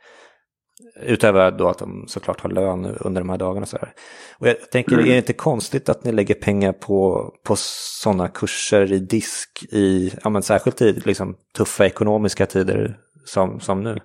Utöver 1.02 1.52
då 1.52 1.68
att 1.68 1.80
de 1.80 2.08
såklart 2.08 2.42
har 2.42 2.50
lön 2.50 2.86
under 2.86 3.22
de 3.22 3.30
här 3.30 3.38
dagarna. 3.38 3.66
Så 3.66 3.78
här. 3.78 3.94
Och 4.40 4.48
jag 4.48 4.72
tänker, 4.72 4.94
mm. 4.94 5.06
är 5.06 5.12
det 5.12 5.18
inte 5.18 5.34
konstigt 5.34 5.90
att 5.90 6.04
ni 6.04 6.12
lägger 6.12 6.36
pengar 6.36 6.74
på, 6.74 7.32
på 7.48 7.56
sådana 7.58 8.28
kurser 8.28 8.94
i 8.94 9.00
disk 9.00 9.64
i, 9.72 10.12
ja 10.24 10.30
men 10.30 10.42
särskilt 10.42 10.82
i 10.82 10.94
liksom, 11.06 11.36
tuffa 11.58 11.86
ekonomiska 11.86 12.46
tider 12.46 12.98
som, 13.26 13.60
som 13.60 13.84
nu? 13.84 13.96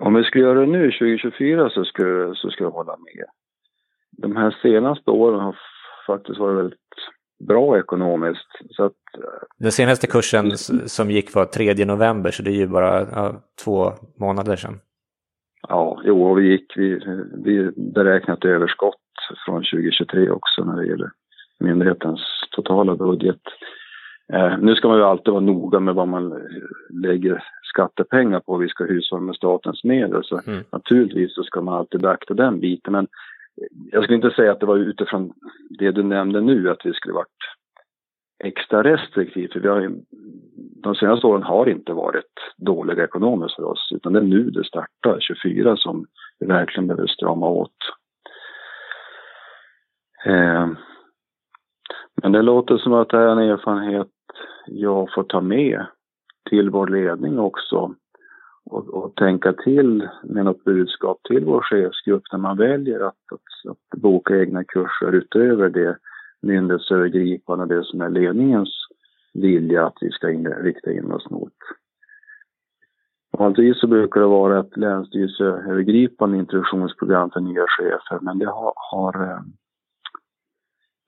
Om 0.00 0.14
vi 0.14 0.24
skulle 0.24 0.44
göra 0.44 0.60
det 0.60 0.66
nu 0.66 0.90
2024 0.90 1.70
så 1.70 1.84
skulle, 1.84 2.34
så 2.34 2.50
skulle 2.50 2.66
jag 2.66 2.72
hålla 2.72 2.96
med. 2.96 3.24
De 4.16 4.36
här 4.36 4.58
senaste 4.62 5.10
åren 5.10 5.40
har 5.40 5.56
faktiskt 6.06 6.38
varit 6.38 6.58
väldigt 6.58 6.78
bra 7.38 7.78
ekonomiskt. 7.78 8.48
Så 8.70 8.84
att, 8.84 8.92
Den 9.58 9.72
senaste 9.72 10.06
kursen 10.06 10.50
som 10.86 11.10
gick 11.10 11.34
var 11.34 11.44
3 11.44 11.84
november, 11.84 12.30
så 12.30 12.42
det 12.42 12.50
är 12.50 12.56
ju 12.56 12.66
bara 12.66 13.00
ja, 13.00 13.42
två 13.64 13.92
månader 14.20 14.56
sedan. 14.56 14.80
Ja, 15.68 16.00
jo, 16.04 16.30
och 16.30 16.38
vi 16.38 16.50
gick, 16.50 16.76
vi, 16.76 17.00
vi 17.44 17.70
beräknat 17.76 18.44
överskott 18.44 18.94
från 19.46 19.62
2023 19.62 20.30
också 20.30 20.64
när 20.64 20.76
det 20.76 20.86
gäller 20.86 21.10
myndighetens 21.60 22.20
totala 22.50 22.96
budget. 22.96 23.40
Eh, 24.32 24.58
nu 24.58 24.74
ska 24.74 24.88
man 24.88 24.96
ju 24.96 25.04
alltid 25.04 25.32
vara 25.32 25.44
noga 25.44 25.80
med 25.80 25.94
vad 25.94 26.08
man 26.08 26.34
lägger 26.90 27.44
skattepengar 27.62 28.40
på. 28.40 28.56
Vi 28.56 28.68
ska 28.68 28.84
hushålla 28.84 29.22
med 29.22 29.34
statens 29.34 29.84
medel. 29.84 30.24
Så 30.24 30.40
mm. 30.46 30.64
naturligtvis 30.72 31.34
så 31.34 31.42
ska 31.42 31.60
man 31.60 31.74
alltid 31.74 32.00
beakta 32.00 32.34
den 32.34 32.60
biten. 32.60 32.92
Men 32.92 33.06
jag 33.92 34.02
skulle 34.02 34.16
inte 34.16 34.30
säga 34.30 34.52
att 34.52 34.60
det 34.60 34.66
var 34.66 34.76
utifrån 34.76 35.32
det 35.78 35.90
du 35.90 36.02
nämnde 36.02 36.40
nu 36.40 36.70
att 36.70 36.86
vi 36.86 36.92
skulle 36.92 37.14
varit 37.14 37.28
extra 38.44 38.82
restriktiva. 38.84 39.52
För 39.52 39.60
vi 39.60 39.68
har, 39.68 39.92
de 40.82 40.94
senaste 40.94 41.26
åren 41.26 41.42
har 41.42 41.68
inte 41.68 41.92
varit 41.92 42.32
dåliga 42.56 43.04
ekonomiskt 43.04 43.56
för 43.56 43.64
oss. 43.64 43.92
Utan 43.94 44.12
det 44.12 44.18
är 44.18 44.22
nu 44.22 44.50
det 44.50 44.64
startar, 44.64 45.20
24, 45.20 45.76
som 45.76 46.06
vi 46.38 46.46
verkligen 46.46 46.86
behöver 46.86 47.06
strama 47.06 47.48
åt. 47.48 47.76
Eh, 50.24 50.68
men 52.22 52.32
det 52.32 52.42
låter 52.42 52.76
som 52.76 52.92
att 52.92 53.08
det 53.08 53.18
är 53.18 53.28
en 53.28 53.38
erfarenhet 53.38 54.08
jag 54.66 55.12
får 55.14 55.22
ta 55.22 55.40
med 55.40 55.86
till 56.50 56.70
vår 56.70 56.86
ledning 56.86 57.38
också 57.38 57.94
och, 58.70 58.88
och, 58.88 59.14
tänka 59.14 59.52
till 59.52 60.08
med 60.22 60.44
något 60.44 60.64
budskap 60.64 61.20
till 61.22 61.44
vår 61.44 61.62
chefsgrupp 61.62 62.22
när 62.32 62.38
man 62.38 62.56
väljer 62.56 63.00
att, 63.00 63.32
att, 63.32 63.70
att 63.70 64.00
boka 64.00 64.40
egna 64.40 64.64
kurser 64.64 65.12
utöver 65.12 65.68
det 65.68 65.98
myndighetsövergripande, 66.42 67.66
det 67.66 67.84
som 67.84 68.00
är 68.00 68.10
ledningens 68.10 68.68
vilja 69.34 69.86
att 69.86 69.98
vi 70.00 70.10
ska 70.10 70.30
in, 70.30 70.46
rikta 70.46 70.92
in 70.92 71.12
oss 71.12 71.30
mot. 71.30 71.52
Vanligtvis 73.38 73.80
så 73.80 73.86
brukar 73.86 74.20
det 74.20 74.26
vara 74.26 74.60
ett 74.60 74.76
länsstyrelseövergripande 74.76 76.38
introduktionsprogram 76.38 77.30
för 77.30 77.40
nya 77.40 77.64
chefer, 77.68 78.18
men 78.20 78.38
det 78.38 78.46
har, 78.46 78.72
har 78.76 79.22
eh, 79.22 79.40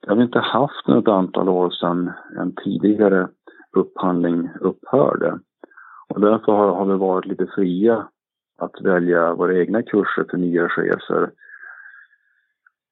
det 0.01 0.09
har 0.09 0.15
vi 0.15 0.23
inte 0.23 0.39
haft 0.39 0.87
något 0.87 1.07
antal 1.07 1.49
år 1.49 1.69
sedan 1.69 2.11
en 2.37 2.55
tidigare 2.55 3.27
upphandling 3.71 4.49
upphörde. 4.59 5.39
Och 6.09 6.21
därför 6.21 6.51
har, 6.51 6.75
har 6.75 6.85
vi 6.85 6.97
varit 6.97 7.25
lite 7.25 7.47
fria 7.55 8.07
att 8.57 8.81
välja 8.81 9.33
våra 9.33 9.57
egna 9.57 9.83
kurser 9.83 10.25
för 10.29 10.37
nya 10.37 10.69
chefer. 10.69 11.31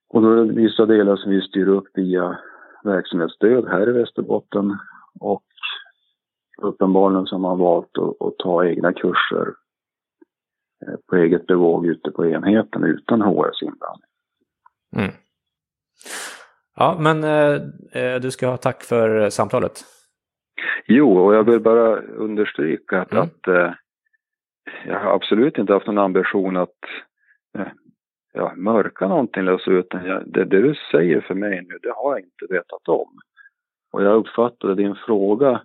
Och 0.10 0.22
då 0.22 0.32
är 0.32 0.36
det 0.36 0.54
vissa 0.54 0.86
delar 0.86 1.16
som 1.16 1.32
vi 1.32 1.42
styr 1.42 1.68
upp 1.68 1.88
via 1.94 2.40
verksamhetsstöd 2.84 3.68
här 3.68 3.90
i 3.90 3.92
Västerbotten 3.92 4.78
och 5.20 5.44
uppenbarligen 6.62 7.26
så 7.26 7.36
har 7.36 7.40
man 7.40 7.60
valt 7.60 7.98
att, 7.98 8.28
att 8.28 8.38
ta 8.38 8.66
egna 8.66 8.94
kurser 8.94 9.54
eh, 10.86 10.96
på 11.10 11.16
eget 11.16 11.48
bevåg 11.48 11.86
ute 11.86 12.12
på 12.12 12.26
enheten 12.26 12.84
utan 12.84 13.22
HRs 13.22 13.62
inblandning. 13.62 14.10
Mm. 14.96 15.12
Ja, 16.76 16.98
men 17.00 17.24
eh, 17.24 17.62
eh, 17.92 18.20
du 18.22 18.32
ska 18.32 18.48
ha 18.48 18.58
tack 18.58 18.84
för 18.84 19.22
eh, 19.22 19.30
samtalet. 19.30 19.84
Jo, 20.86 21.18
och 21.18 21.36
jag 21.36 21.44
vill 21.44 21.60
bara 21.60 21.96
understryka 22.02 23.02
att, 23.02 23.12
mm. 23.12 23.24
att 23.24 23.48
eh, 23.48 23.74
jag 24.86 25.00
har 25.00 25.16
absolut 25.16 25.58
inte 25.58 25.74
haft 25.74 25.88
någon 25.88 25.98
ambition 25.98 26.58
att 26.58 26.80
eh, 27.58 27.68
ja, 28.34 28.54
mörka 28.56 29.08
någonting 29.08 29.42
eller 29.42 29.58
så, 29.58 29.72
utan 29.72 30.06
jag, 30.06 30.24
det, 30.26 30.46
det 30.46 30.62
du 30.62 30.76
säger 30.92 31.22
för 31.22 31.36
mig 31.36 31.66
nu, 31.70 31.78
det 31.82 31.94
har 31.96 32.12
jag 32.12 32.20
inte 32.20 32.54
vetat 32.54 32.88
om. 32.88 33.10
Och 33.92 34.04
jag 34.04 34.16
uppfattade 34.16 34.76
din 34.76 34.96
fråga, 34.96 35.62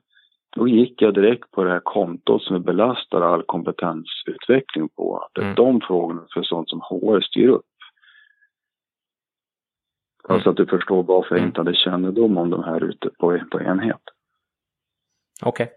då 0.56 0.68
gick 0.68 1.02
jag 1.02 1.14
direkt 1.14 1.50
på 1.50 1.64
det 1.64 1.70
här 1.70 1.80
kontot 1.80 2.42
som 2.42 2.56
vi 2.56 2.60
belastar 2.60 3.20
all 3.20 3.42
kompetensutveckling 3.42 4.88
på. 4.88 5.28
Det 5.32 5.40
är 5.40 5.44
mm. 5.44 5.54
de 5.54 5.80
frågorna 5.80 6.22
för 6.34 6.42
sånt 6.42 6.68
som 6.68 6.80
HR 6.80 7.20
styr 7.20 7.48
upp. 7.48 7.66
Mm. 10.28 10.34
Alltså 10.34 10.50
att 10.50 10.56
du 10.56 10.66
förstår 10.66 11.02
varför 11.02 11.34
jag 11.34 11.38
mm. 11.38 11.48
inte 11.48 11.60
hade 11.60 11.74
kännedom 11.74 12.38
om 12.38 12.50
de 12.50 12.64
här 12.64 12.84
ute 12.84 13.10
på, 13.18 13.40
på 13.50 13.60
enhet. 13.60 14.02
Okej. 15.42 15.64
Okay. 15.64 15.76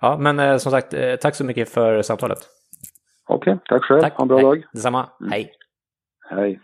Ja, 0.00 0.16
men 0.18 0.38
eh, 0.38 0.56
som 0.56 0.72
sagt, 0.72 0.94
eh, 0.94 1.16
tack 1.16 1.34
så 1.34 1.44
mycket 1.44 1.68
för 1.68 2.02
samtalet. 2.02 2.38
Okej, 3.28 3.52
okay, 3.52 3.64
tack 3.68 3.84
själv. 3.84 4.00
Tack. 4.00 4.14
Ha 4.14 4.22
en 4.22 4.28
bra 4.28 4.36
Hej. 4.36 4.44
dag. 4.44 4.62
Detsamma. 4.72 5.08
Mm. 5.20 5.32
Hej. 5.32 5.52
Hej. 6.30 6.60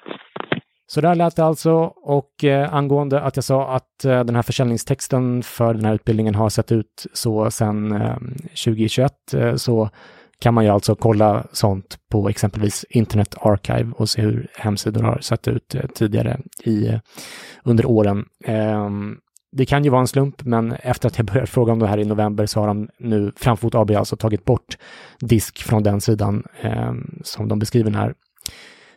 Så 0.86 1.00
där 1.00 1.14
lät 1.14 1.36
det 1.36 1.44
alltså 1.44 1.72
och 1.96 2.44
eh, 2.44 2.74
angående 2.74 3.20
att 3.20 3.36
jag 3.36 3.44
sa 3.44 3.68
att 3.74 4.04
eh, 4.04 4.24
den 4.24 4.34
här 4.34 4.42
försäljningstexten 4.42 5.42
för 5.42 5.74
den 5.74 5.84
här 5.84 5.94
utbildningen 5.94 6.34
har 6.34 6.48
sett 6.48 6.72
ut 6.72 7.06
så 7.12 7.50
sedan 7.50 7.92
eh, 7.92 8.16
2021 8.64 9.12
eh, 9.34 9.54
så 9.54 9.90
kan 10.40 10.54
man 10.54 10.64
ju 10.64 10.70
alltså 10.70 10.94
kolla 10.94 11.46
sånt 11.52 11.98
på 12.10 12.28
exempelvis 12.28 12.84
Internet 12.90 13.34
Archive 13.40 13.92
och 13.96 14.08
se 14.08 14.22
hur 14.22 14.48
hemsidor 14.54 15.02
har 15.02 15.18
sett 15.18 15.48
ut 15.48 15.74
eh, 15.74 15.86
tidigare 15.94 16.40
i, 16.64 17.00
under 17.64 17.86
åren. 17.86 18.24
Det 19.52 19.66
kan 19.66 19.84
ju 19.84 19.90
vara 19.90 20.00
en 20.00 20.06
slump, 20.06 20.44
men 20.44 20.72
efter 20.72 21.08
att 21.08 21.18
jag 21.18 21.26
började 21.26 21.46
fråga 21.46 21.72
om 21.72 21.78
det 21.78 21.86
här 21.86 21.98
i 21.98 22.04
november 22.04 22.46
så 22.46 22.60
har 22.60 22.66
de 22.66 22.88
nu, 22.98 23.32
Framfot 23.36 23.74
AB, 23.74 23.90
alltså 23.90 24.16
tagit 24.16 24.44
bort 24.44 24.78
disk 25.20 25.62
från 25.62 25.82
den 25.82 26.00
sidan 26.00 26.44
eh, 26.60 26.92
som 27.22 27.48
de 27.48 27.58
beskriver 27.58 27.90
den 27.90 28.00
här, 28.00 28.14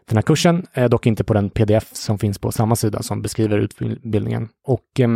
den 0.06 0.18
här 0.18 0.22
kursen, 0.22 0.66
eh, 0.74 0.90
dock 0.90 1.06
inte 1.06 1.24
på 1.24 1.34
den 1.34 1.50
pdf 1.50 1.96
som 1.96 2.20
finns 2.20 2.40
på 2.40 2.52
samma 2.52 2.76
sida 2.76 3.04
som 3.04 3.22
beskriver 3.22 3.58
utbildningen. 3.58 4.50
Och 4.64 5.00
eh, 5.00 5.10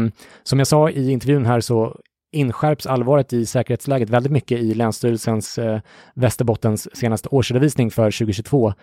som 0.43 0.59
jag 0.59 0.67
sa 0.67 0.89
i 0.89 1.11
intervjun 1.11 1.45
här 1.45 1.59
så 1.59 1.99
inskärps 2.31 2.87
allvaret 2.87 3.33
i 3.33 3.45
säkerhetsläget 3.45 4.09
väldigt 4.09 4.31
mycket 4.31 4.59
i 4.59 4.73
Länsstyrelsens 4.73 5.57
eh, 5.57 5.79
Västerbottens 6.13 6.97
senaste 6.97 7.29
årsredovisning 7.29 7.91
för 7.91 8.11
2022. 8.11 8.73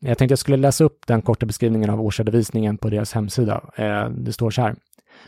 Jag 0.00 0.18
tänkte 0.18 0.32
jag 0.32 0.38
skulle 0.38 0.56
läsa 0.56 0.84
upp 0.84 1.06
den 1.06 1.22
korta 1.22 1.46
beskrivningen 1.46 1.90
av 1.90 2.00
årsredovisningen 2.00 2.78
på 2.78 2.90
deras 2.90 3.12
hemsida. 3.12 3.62
Eh, 3.76 4.08
det 4.10 4.32
står 4.32 4.50
så 4.50 4.62
här. 4.62 4.76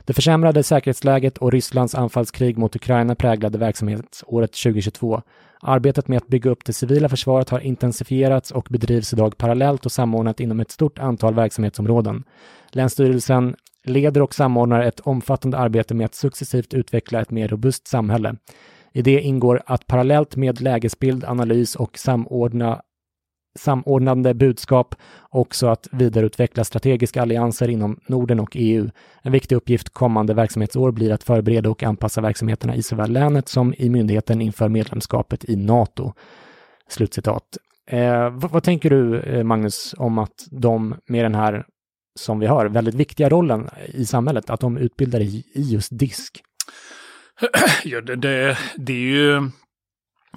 Det 0.05 0.13
försämrade 0.13 0.63
säkerhetsläget 0.63 1.39
och 1.39 1.53
Rysslands 1.53 1.95
anfallskrig 1.95 2.59
mot 2.59 2.77
Ukraina 2.77 3.15
präglade 3.15 3.59
verksamhetsåret 3.59 4.53
2022. 4.53 5.23
Arbetet 5.61 6.09
med 6.09 6.17
att 6.17 6.29
bygga 6.29 6.51
upp 6.51 6.65
det 6.65 6.73
civila 6.73 7.09
försvaret 7.09 7.51
har 7.51 7.61
intensifierats 7.61 8.51
och 8.51 8.67
bedrivs 8.71 9.13
idag 9.13 9.39
parallellt 9.39 9.87
och 9.87 9.93
samordnat 9.93 10.41
inom 10.41 10.61
ett 10.61 10.71
stort 10.71 10.99
antal 10.99 11.35
verksamhetsområden. 11.35 12.25
Länsstyrelsen 12.71 13.57
leder 13.85 14.23
och 14.23 14.35
samordnar 14.35 14.83
ett 14.83 15.01
omfattande 15.01 15.59
arbete 15.59 15.95
med 15.95 16.05
att 16.05 16.15
successivt 16.15 16.75
utveckla 16.75 17.21
ett 17.21 17.31
mer 17.31 17.49
robust 17.49 17.89
samhälle. 17.89 18.37
I 18.93 19.03
det 19.03 19.21
ingår 19.21 19.63
att 19.67 19.87
parallellt 19.87 20.37
med 20.37 20.61
lägesbild, 20.61 21.25
analys 21.25 21.77
och 21.77 21.99
samordna 21.99 22.83
samordnande 23.59 24.35
budskap, 24.35 24.95
också 25.29 25.67
att 25.67 25.89
vidareutveckla 25.93 26.65
strategiska 26.65 27.23
allianser 27.23 27.69
inom 27.69 28.01
Norden 28.07 28.41
och 28.41 28.51
EU. 28.55 28.91
En 29.23 29.33
viktig 29.33 29.57
uppgift 29.57 29.89
kommande 29.89 30.35
verksamhetsår 30.35 30.91
blir 30.91 31.13
att 31.13 31.23
förbereda 31.23 31.71
och 31.71 31.83
anpassa 31.83 32.21
verksamheterna 32.21 32.75
i 32.75 32.83
såväl 32.83 33.13
länet 33.13 33.49
som 33.49 33.75
i 33.79 33.91
myndigheten 33.91 34.41
inför 34.41 34.69
medlemskapet 34.69 35.45
i 35.45 35.57
NATO. 35.57 36.13
Slutcitat. 36.89 37.45
Eh, 37.91 38.31
vad, 38.31 38.51
vad, 38.51 38.63
tänker 38.63 38.91
du, 38.91 39.21
eh, 39.21 39.45
Magnus, 39.45 39.95
om 39.99 40.19
att 40.19 40.47
de 40.51 40.95
med 41.07 41.25
den 41.25 41.35
här, 41.35 41.65
som 42.19 42.39
vi 42.39 42.47
hör, 42.47 42.67
väldigt 42.67 42.95
viktiga 42.95 43.29
rollen 43.29 43.69
i 43.87 44.07
samhället, 44.07 44.51
att 44.51 44.61
de 44.61 44.77
utbildar 44.77 45.21
i, 45.21 45.45
i 45.55 45.63
just 45.63 45.99
disk? 45.99 46.43
Ja, 47.85 48.01
det, 48.01 48.17
det, 48.17 48.59
det 48.77 48.93
är 48.93 48.97
ju 48.97 49.51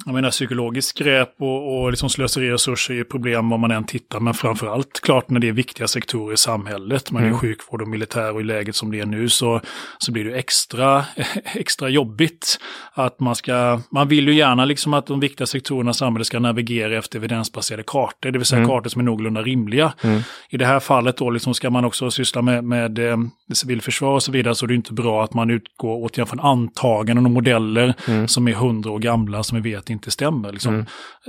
jag 0.06 0.14
menar 0.14 0.32
psykologiskt 0.32 0.90
skräp 0.90 1.30
och, 1.40 1.82
och 1.82 1.92
liksom 1.92 2.10
slöseri 2.10 2.52
resurser 2.52 2.94
är 2.94 2.98
ju 2.98 3.04
problem 3.04 3.50
var 3.50 3.58
man 3.58 3.72
än 3.72 3.84
tittar. 3.84 4.20
Men 4.20 4.34
framför 4.34 4.68
allt 4.68 5.00
klart 5.02 5.30
när 5.30 5.40
det 5.40 5.48
är 5.48 5.52
viktiga 5.52 5.88
sektorer 5.88 6.34
i 6.34 6.38
samhället. 6.38 7.12
Man 7.12 7.24
mm. 7.24 7.36
är 7.36 7.40
sjukvård 7.40 7.82
och 7.82 7.88
militär 7.88 8.34
och 8.34 8.42
i 8.42 8.44
läget 8.44 8.76
som 8.76 8.92
det 8.92 9.00
är 9.00 9.06
nu 9.06 9.30
så, 9.30 9.62
så 9.98 10.12
blir 10.12 10.26
det 10.26 10.36
extra, 10.36 11.06
extra 11.54 11.90
jobbigt. 11.90 12.60
Att 12.94 13.20
man 13.20 13.36
ska, 13.36 13.82
man 13.92 14.08
vill 14.08 14.28
ju 14.28 14.34
gärna 14.34 14.66
liksom 14.66 14.94
att 14.94 15.06
de 15.06 15.20
viktiga 15.20 15.48
sektorerna 15.48 15.92
i 15.92 15.94
samhället 15.94 16.28
ska 16.28 16.40
navigera 16.40 16.98
efter 16.98 17.20
evidensbaserade 17.20 17.84
kartor. 17.88 18.32
Det 18.32 18.38
vill 18.38 18.46
säga 18.46 18.60
mm. 18.60 18.70
kartor 18.70 18.90
som 18.90 19.00
är 19.00 19.06
någorlunda 19.06 19.42
rimliga. 19.42 19.94
Mm. 20.02 20.22
I 20.50 20.58
det 20.58 20.66
här 20.66 20.80
fallet 20.80 21.18
då 21.18 21.30
liksom 21.30 21.54
ska 21.54 21.70
man 21.70 21.86
också 21.86 22.12
syssla 22.12 22.42
med, 22.42 22.64
med 22.64 23.00
eh, 23.00 23.18
civilförsvar 23.54 24.14
och 24.14 24.24
så 24.24 24.32
vidare. 24.32 24.56
Så 24.56 24.66
det 24.66 24.74
är 24.74 24.76
inte 24.76 24.94
bra 24.94 25.24
att 25.24 25.34
man 25.34 25.50
utgår 25.50 26.06
återigen 26.06 26.28
från 26.28 26.40
antaganden 26.40 27.26
och 27.26 27.32
modeller 27.32 27.94
mm. 28.08 28.28
som 28.28 28.48
är 28.48 28.54
hundra 28.54 28.92
år 28.92 29.00
gamla 29.00 29.44
som 29.44 29.62
vi 29.62 29.72
vet 29.72 29.83
att 29.84 29.90
inte 29.90 30.12
stämmer. 30.12 30.52
Liksom. 30.52 30.74
Mm. 30.74 30.86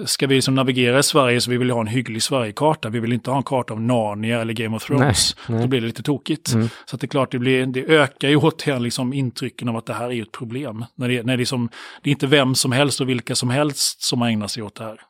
Ska 0.07 0.27
vi 0.27 0.35
liksom 0.35 0.55
navigera 0.55 0.99
i 0.99 1.03
Sverige 1.03 1.41
så 1.41 1.51
vi 1.51 1.57
vill 1.57 1.71
ha 1.71 1.81
en 1.81 1.87
hygglig 1.87 2.23
Sverigekarta. 2.23 2.89
Vi 2.89 3.01
vill 3.01 3.13
inte 3.13 3.31
ha 3.31 3.37
en 3.37 3.43
karta 3.43 3.75
av 3.75 3.81
Narnia 3.81 4.41
eller 4.41 4.53
Game 4.53 4.77
of 4.77 4.85
Thrones. 4.85 5.37
Nej, 5.37 5.57
nej. 5.57 5.61
Då 5.63 5.69
blir 5.69 5.81
det 5.81 5.87
lite 5.87 6.03
tokigt. 6.03 6.53
Mm. 6.53 6.69
Så 6.85 6.97
det 6.97 7.05
är 7.05 7.09
klart, 7.09 7.31
det, 7.31 7.39
blir, 7.39 7.67
det 7.67 7.85
ökar 7.85 8.29
ju 8.29 8.37
återigen 8.37 8.83
liksom 8.83 9.13
intrycken 9.13 9.69
av 9.69 9.77
att 9.77 9.87
det 9.87 9.95
här 9.95 10.13
är 10.13 10.23
ett 10.23 10.33
problem. 10.33 10.85
När 10.95 11.09
det, 11.09 11.23
när 11.23 11.37
det, 11.37 11.47
som, 11.47 11.69
det 12.03 12.11
är 12.11 12.13
inte 12.13 12.27
vem 12.27 12.55
som 12.55 12.73
helst 12.73 13.01
och 13.01 13.09
vilka 13.09 13.35
som 13.35 13.51
helst 13.51 14.03
som 14.03 14.23
ägnar 14.23 14.47
sig 14.47 14.63
åt 14.63 14.75
det 14.75 14.85
här. 14.85 15.01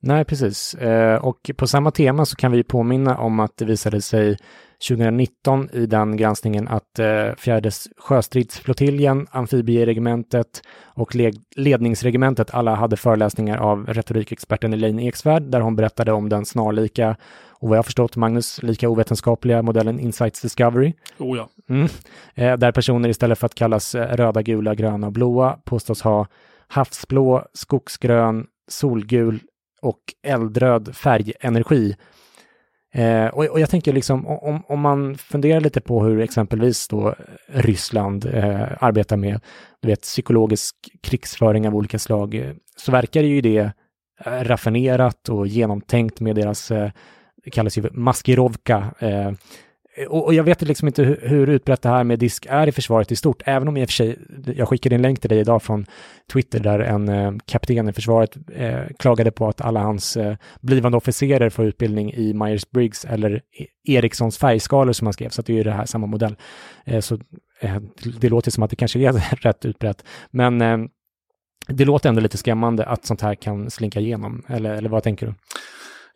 Nej, 0.00 0.24
precis. 0.24 0.74
Eh, 0.74 1.24
och 1.24 1.50
på 1.56 1.66
samma 1.66 1.90
tema 1.90 2.26
så 2.26 2.36
kan 2.36 2.52
vi 2.52 2.62
påminna 2.62 3.18
om 3.18 3.40
att 3.40 3.56
det 3.56 3.64
visade 3.64 4.02
sig 4.02 4.36
2019 4.88 5.68
i 5.72 5.86
den 5.86 6.16
granskningen 6.16 6.68
att 6.68 6.98
eh, 6.98 7.34
fjärde 7.36 7.70
sjöstridsflottiljen, 7.96 9.26
amfibieregementet 9.30 10.62
och 10.84 11.14
le 11.14 11.32
ledningsregementet 11.56 12.54
alla 12.54 12.74
hade 12.74 12.96
föreläsningar 12.96 13.58
av 13.58 13.86
retorikexperten 13.86 14.72
Elaine 14.72 14.98
Eksvärd 14.98 15.42
där 15.42 15.60
hon 15.60 15.76
berättade 15.76 16.12
om 16.12 16.28
den 16.28 16.44
snarlika 16.44 17.16
och 17.60 17.68
vad 17.68 17.78
jag 17.78 17.84
förstått, 17.84 18.16
Magnus, 18.16 18.62
lika 18.62 18.88
ovetenskapliga 18.88 19.62
modellen 19.62 20.00
Insights 20.00 20.40
Discovery. 20.40 20.92
Oh 21.18 21.36
ja. 21.36 21.48
Mm. 21.68 21.88
Eh, 22.34 22.56
där 22.56 22.72
personer 22.72 23.08
istället 23.08 23.38
för 23.38 23.46
att 23.46 23.54
kallas 23.54 23.94
eh, 23.94 24.16
röda, 24.16 24.42
gula, 24.42 24.74
gröna 24.74 25.06
och 25.06 25.12
blåa 25.12 25.58
påstås 25.64 26.02
ha 26.02 26.26
havsblå, 26.68 27.44
skogsgrön, 27.52 28.46
solgul 28.68 29.40
och 29.82 30.00
eldröd 30.22 30.96
färgenergi 30.96 31.96
Eh, 32.92 33.26
och, 33.26 33.44
och, 33.44 33.60
jag 33.60 33.70
tänker 33.70 33.92
liksom 33.92 34.26
om, 34.26 34.62
om 34.68 34.80
man 34.80 35.18
funderar 35.18 35.60
lite 35.60 35.80
på 35.80 36.04
hur 36.04 36.20
exempelvis 36.20 36.88
då 36.88 37.08
eh, 37.08 37.14
Ryssland 37.46 38.26
eh, 38.26 38.62
arbetar 38.80 39.16
med 39.16 39.40
du 39.82 39.88
vet, 39.88 40.00
psykologisk 40.00 40.76
krigsföring 41.02 41.68
av 41.68 41.74
olika 41.76 41.98
slag, 41.98 42.34
eh, 42.34 42.52
så 42.76 42.92
verkar 42.92 43.22
ju 43.22 43.40
det 43.40 43.72
eh, 44.24 44.44
raffinerat 44.44 45.28
och 45.28 45.46
genomtänkt 45.46 46.20
med 46.20 46.36
deras, 46.36 46.70
eh, 46.70 46.90
det 47.44 47.50
kallas 47.50 47.78
ju 47.78 47.90
maskirovka, 47.92 48.94
eh, 48.98 49.32
Eh, 50.00 50.06
och, 50.06 50.24
och, 50.24 50.34
jag 50.34 50.44
vet 50.44 50.62
liksom 50.62 50.88
inte 50.88 51.02
hur, 51.02 51.20
hur 51.22 51.48
utbrett 51.48 51.82
det 51.82 51.88
här 51.88 52.04
med 52.04 52.18
disk 52.18 52.46
är 52.48 52.66
i 52.66 52.72
försvaret 52.72 53.12
i 53.12 53.16
stort, 53.16 53.42
även 53.44 53.68
om 53.68 53.76
jag 53.76 53.82
i 53.82 53.84
och 53.84 53.88
för 53.88 53.94
sig, 53.94 54.18
jag 54.56 54.68
skickade 54.68 54.94
en 54.94 55.02
länk 55.02 55.20
till 55.20 55.30
dig 55.30 55.38
idag 55.38 55.62
från 55.62 55.86
Twitter 56.32 56.60
där 56.60 56.78
en 56.78 57.08
eh, 57.08 57.32
kapten 57.44 57.88
i 57.88 57.92
försvaret 57.92 58.36
eh, 58.52 58.80
klagade 58.98 59.30
på 59.30 59.48
att 59.48 59.60
alla 59.60 59.80
hans 59.80 60.16
eh, 60.16 60.36
blivande 60.60 60.98
officerer 60.98 61.50
får 61.50 61.64
utbildning 61.64 62.12
i 62.12 62.32
Myers-Briggs 62.32 63.06
eller 63.08 63.34
e-, 63.34 63.92
Ericssons 63.92 64.38
färgskalor 64.38 64.92
som 64.92 65.06
han 65.06 65.12
skrev, 65.12 65.28
så 65.28 65.42
det 65.42 65.52
är 65.52 65.56
ju 65.56 65.62
det 65.62 65.72
här 65.72 65.86
samma 65.86 66.06
modell. 66.06 66.36
Eh, 66.84 67.00
så 67.00 67.18
eh, 67.60 67.76
det 68.20 68.28
låter 68.28 68.50
som 68.50 68.62
att 68.62 68.70
det 68.70 68.76
kanske 68.76 68.98
är 68.98 69.12
rätt 69.42 69.64
utbrett, 69.64 70.04
men 70.30 70.60
eh, 70.60 70.78
det 71.68 71.84
låter 71.84 72.08
ändå 72.08 72.20
lite 72.20 72.38
skrämmande 72.38 72.84
att 72.84 73.04
sånt 73.04 73.20
här 73.20 73.34
kan 73.34 73.70
slinka 73.70 74.00
igenom, 74.00 74.42
eller, 74.48 74.70
eller 74.70 74.88
vad 74.88 75.02
tänker 75.02 75.26
du? 75.26 75.34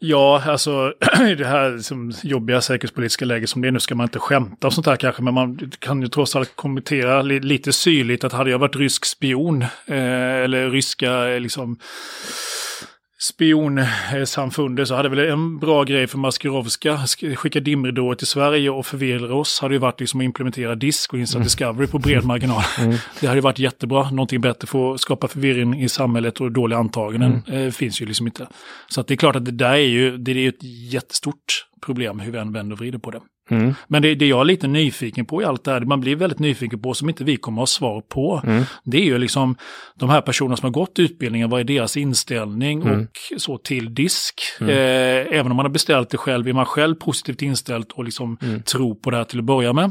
Ja, 0.07 0.43
alltså 0.47 0.95
i 1.31 1.35
det 1.35 1.47
här 1.47 1.71
liksom, 1.71 2.13
jobbiga 2.23 2.61
säkerhetspolitiska 2.61 3.25
läget 3.25 3.51
som 3.51 3.63
det 3.63 3.69
är 3.69 3.73
nu 3.73 3.81
ska 3.81 3.95
man 3.95 4.05
inte 4.05 4.19
skämta 4.19 4.67
och 4.67 4.73
sånt 4.73 4.87
här 4.87 4.97
kanske, 4.97 5.23
men 5.23 5.35
man 5.35 5.71
kan 5.79 6.03
ju 6.03 6.09
trots 6.09 6.37
allt 6.37 6.57
kommentera 6.57 7.23
li 7.23 7.41
lite 7.41 7.73
syrligt 7.73 8.25
att 8.25 8.33
hade 8.33 8.51
jag 8.51 8.59
varit 8.59 8.77
rysk 8.77 9.05
spion 9.05 9.63
eh, 9.63 10.43
eller 10.45 10.71
ryska 10.71 11.29
eh, 11.29 11.41
liksom 11.41 11.79
spionsamfundet 13.21 14.89
så 14.89 14.95
hade 14.95 15.09
väl 15.09 15.19
en 15.19 15.59
bra 15.59 15.85
grej 15.85 16.07
för 16.07 16.19
Maskirovska, 16.19 16.99
skicka 17.37 17.61
dimridåer 17.61 18.15
till 18.15 18.27
Sverige 18.27 18.71
och 18.71 18.87
förvirra 18.87 19.35
oss, 19.35 19.61
hade 19.61 19.75
ju 19.75 19.79
varit 19.79 20.01
liksom 20.01 20.21
att 20.21 20.25
implementera 20.25 20.75
disk 20.75 21.12
och 21.12 21.19
Instant 21.19 21.37
mm. 21.37 21.45
Discovery 21.45 21.87
på 21.87 21.99
bred 21.99 22.25
marginal. 22.25 22.62
Mm. 22.79 22.97
Det 23.21 23.27
hade 23.27 23.39
ju 23.39 23.43
varit 23.43 23.59
jättebra, 23.59 24.11
någonting 24.11 24.41
bättre 24.41 24.67
för 24.67 24.95
att 24.95 25.01
skapa 25.01 25.29
förvirring 25.29 25.83
i 25.83 25.89
samhället 25.89 26.41
och 26.41 26.53
dåliga 26.53 26.79
antaganden 26.79 27.43
mm. 27.47 27.67
eh, 27.67 27.71
finns 27.71 28.03
ju 28.03 28.07
liksom 28.07 28.27
inte. 28.27 28.47
Så 28.89 29.03
det 29.03 29.15
är 29.15 29.17
klart 29.17 29.37
att 29.37 29.45
det 29.45 29.51
där 29.51 29.73
är 29.73 29.79
ju, 29.79 30.19
det 30.19 30.31
är 30.31 30.35
ju 30.35 30.49
ett 30.49 30.62
jättestort 30.93 31.67
problem 31.87 32.21
hur 32.21 32.33
vi 32.33 32.39
än 32.39 32.53
vänder 32.53 32.73
och 32.73 32.79
vrider 32.79 32.99
på 32.99 33.11
det. 33.11 33.21
Mm. 33.51 33.75
Men 33.89 34.03
det, 34.03 34.15
det 34.15 34.27
jag 34.27 34.41
är 34.41 34.45
lite 34.45 34.67
nyfiken 34.67 35.27
på 35.27 35.43
i 35.43 35.45
allt 35.45 35.65
det 35.65 35.71
här, 35.71 35.81
man 35.81 36.01
blir 36.01 36.17
väldigt 36.17 36.39
nyfiken 36.39 36.83
på 36.83 36.95
som 36.95 37.09
inte 37.09 37.25
vi 37.25 37.37
kommer 37.37 37.59
att 37.59 37.61
ha 37.63 37.67
svar 37.67 38.01
på, 38.01 38.43
mm. 38.45 38.65
det 38.85 38.99
är 38.99 39.05
ju 39.05 39.19
liksom 39.19 39.57
de 39.95 40.11
här 40.11 40.21
personerna 40.21 40.57
som 40.57 40.67
har 40.67 40.73
gått 40.73 40.99
utbildningen, 40.99 41.51
vad 41.51 41.61
är 41.61 41.65
deras 41.65 41.97
inställning 41.97 42.83
mm. 42.83 43.01
och 43.01 43.41
så 43.41 43.59
till 43.59 43.95
disk. 43.95 44.41
Mm. 44.61 44.71
Eh, 44.71 45.39
även 45.39 45.51
om 45.51 45.57
man 45.57 45.67
har 45.67 45.73
beställt 45.73 46.11
det 46.11 46.17
själv, 46.17 46.49
är 46.49 46.53
man 46.53 46.67
själv 46.67 46.95
positivt 46.95 47.43
inställd 47.43 47.87
och 47.95 48.05
liksom 48.05 48.39
mm. 48.43 48.63
tror 48.63 48.95
på 48.95 49.11
det 49.11 49.17
här 49.17 49.25
till 49.25 49.39
att 49.39 49.45
börja 49.45 49.73
med? 49.73 49.91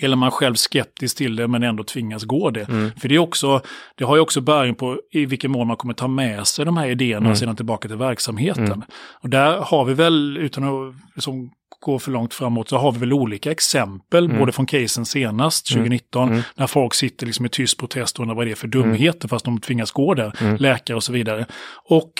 Eller 0.00 0.16
man 0.16 0.30
själv 0.30 0.54
skeptisk 0.54 1.16
till 1.16 1.36
det 1.36 1.48
men 1.48 1.62
ändå 1.62 1.84
tvingas 1.84 2.24
gå 2.24 2.50
det. 2.50 2.68
Mm. 2.68 2.90
För 3.00 3.08
det, 3.08 3.14
är 3.14 3.18
också, 3.18 3.60
det 3.96 4.04
har 4.04 4.16
ju 4.16 4.22
också 4.22 4.40
bäring 4.40 4.74
på 4.74 5.00
i 5.12 5.26
vilken 5.26 5.50
mån 5.50 5.66
man 5.66 5.76
kommer 5.76 5.94
ta 5.94 6.08
med 6.08 6.46
sig 6.46 6.64
de 6.64 6.76
här 6.76 6.88
idéerna 6.88 7.26
mm. 7.26 7.36
sedan 7.36 7.56
tillbaka 7.56 7.88
till 7.88 7.96
verksamheten. 7.96 8.64
Mm. 8.64 8.82
Och 9.20 9.28
där 9.28 9.56
har 9.56 9.84
vi 9.84 9.94
väl, 9.94 10.36
utan 10.36 10.64
att 10.64 10.94
liksom 11.14 11.50
gå 11.80 11.98
för 11.98 12.10
långt 12.10 12.34
framåt, 12.34 12.68
så 12.68 12.76
har 12.76 12.92
vi 12.92 12.98
väl 12.98 13.12
olika 13.12 13.50
exempel, 13.50 14.24
mm. 14.24 14.38
både 14.38 14.52
från 14.52 14.66
casen 14.66 15.06
senast, 15.06 15.66
2019, 15.66 16.22
mm. 16.22 16.34
mm. 16.34 16.44
när 16.56 16.66
folk 16.66 16.94
sitter 16.94 17.26
liksom 17.26 17.46
i 17.46 17.48
tyst 17.48 17.78
protest 17.78 18.16
och 18.16 18.22
undrar 18.22 18.36
vad 18.36 18.46
det 18.46 18.50
är 18.50 18.54
för 18.54 18.68
dumheter, 18.68 19.24
mm. 19.24 19.28
fast 19.28 19.44
de 19.44 19.60
tvingas 19.60 19.90
gå 19.90 20.14
där, 20.14 20.32
mm. 20.40 20.56
läkare 20.56 20.96
och 20.96 21.04
så 21.04 21.12
vidare. 21.12 21.46
Och 21.84 22.12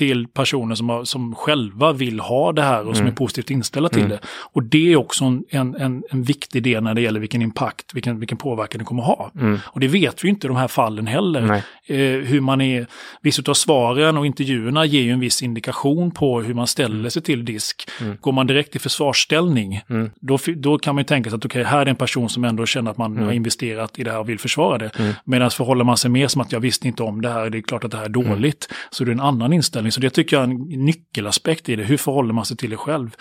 till 0.00 0.28
personer 0.28 0.74
som, 0.74 0.88
har, 0.88 1.04
som 1.04 1.34
själva 1.34 1.92
vill 1.92 2.20
ha 2.20 2.52
det 2.52 2.62
här 2.62 2.88
och 2.88 2.96
som 2.96 3.02
mm. 3.02 3.12
är 3.12 3.16
positivt 3.16 3.50
inställda 3.50 3.88
till 3.88 3.98
mm. 3.98 4.10
det. 4.10 4.18
Och 4.52 4.62
det 4.62 4.92
är 4.92 4.96
också 4.96 5.24
en, 5.24 5.44
en, 5.50 6.02
en 6.10 6.22
viktig 6.22 6.62
del 6.62 6.82
när 6.82 6.94
det 6.94 7.00
gäller 7.00 7.20
vilken 7.20 7.42
impact, 7.42 7.94
vilken, 7.94 8.20
vilken 8.20 8.38
påverkan 8.38 8.78
det 8.78 8.84
kommer 8.84 9.02
ha. 9.02 9.30
Mm. 9.34 9.58
Och 9.64 9.80
det 9.80 9.88
vet 9.88 10.24
vi 10.24 10.28
inte 10.28 10.46
i 10.46 10.48
de 10.48 10.56
här 10.56 10.68
fallen 10.68 11.06
heller. 11.06 11.62
Eh, 11.86 11.96
hur 11.98 12.40
man 12.40 12.60
är, 12.60 12.86
vissa 13.22 13.42
av 13.48 13.54
svaren 13.54 14.16
och 14.16 14.26
intervjuerna 14.26 14.84
ger 14.84 15.02
ju 15.02 15.10
en 15.10 15.20
viss 15.20 15.42
indikation 15.42 16.10
på 16.10 16.40
hur 16.40 16.54
man 16.54 16.66
ställer 16.66 16.98
mm. 16.98 17.10
sig 17.10 17.22
till 17.22 17.44
disk. 17.44 17.88
Mm. 18.00 18.16
Går 18.20 18.32
man 18.32 18.46
direkt 18.46 18.76
i 18.76 18.78
försvarsställning, 18.78 19.80
mm. 19.90 20.10
då, 20.20 20.38
då 20.56 20.78
kan 20.78 20.94
man 20.94 21.02
ju 21.02 21.06
tänka 21.06 21.30
sig 21.30 21.36
att 21.36 21.44
okej, 21.44 21.60
okay, 21.60 21.70
här 21.70 21.80
är 21.80 21.86
en 21.86 21.96
person 21.96 22.28
som 22.28 22.44
ändå 22.44 22.66
känner 22.66 22.90
att 22.90 22.98
man 22.98 23.16
har 23.18 23.32
investerat 23.32 23.98
i 23.98 24.04
det 24.04 24.10
här 24.10 24.18
och 24.18 24.28
vill 24.28 24.38
försvara 24.38 24.78
det. 24.78 24.90
Medan 25.24 25.50
förhåller 25.50 25.84
man 25.84 25.96
sig 25.96 26.10
mer 26.10 26.28
som 26.28 26.40
att 26.40 26.52
jag 26.52 26.60
visste 26.60 26.88
inte 26.88 27.02
om 27.02 27.22
det 27.22 27.30
här, 27.30 27.50
det 27.50 27.58
är 27.58 27.62
klart 27.62 27.84
att 27.84 27.90
det 27.90 27.96
här 27.96 28.04
är 28.04 28.08
dåligt, 28.08 28.68
så 28.90 29.04
det 29.04 29.10
är 29.10 29.12
en 29.12 29.20
annan 29.20 29.52
inställning 29.52 29.89
inställning. 29.90 29.92
Så 29.92 30.00
det 30.00 30.10
tycker 30.10 30.36
jag 30.36 30.48
är 30.48 30.52
en 30.52 30.84
nyckelaspekt 30.84 31.68
i 31.68 31.76
det. 31.76 31.84
Hur 31.84 31.96
förhåller 31.96 32.32
man 32.34 32.44
sig 32.44 32.56
till 32.56 32.70
det 32.70 32.76
själv? 32.76 33.16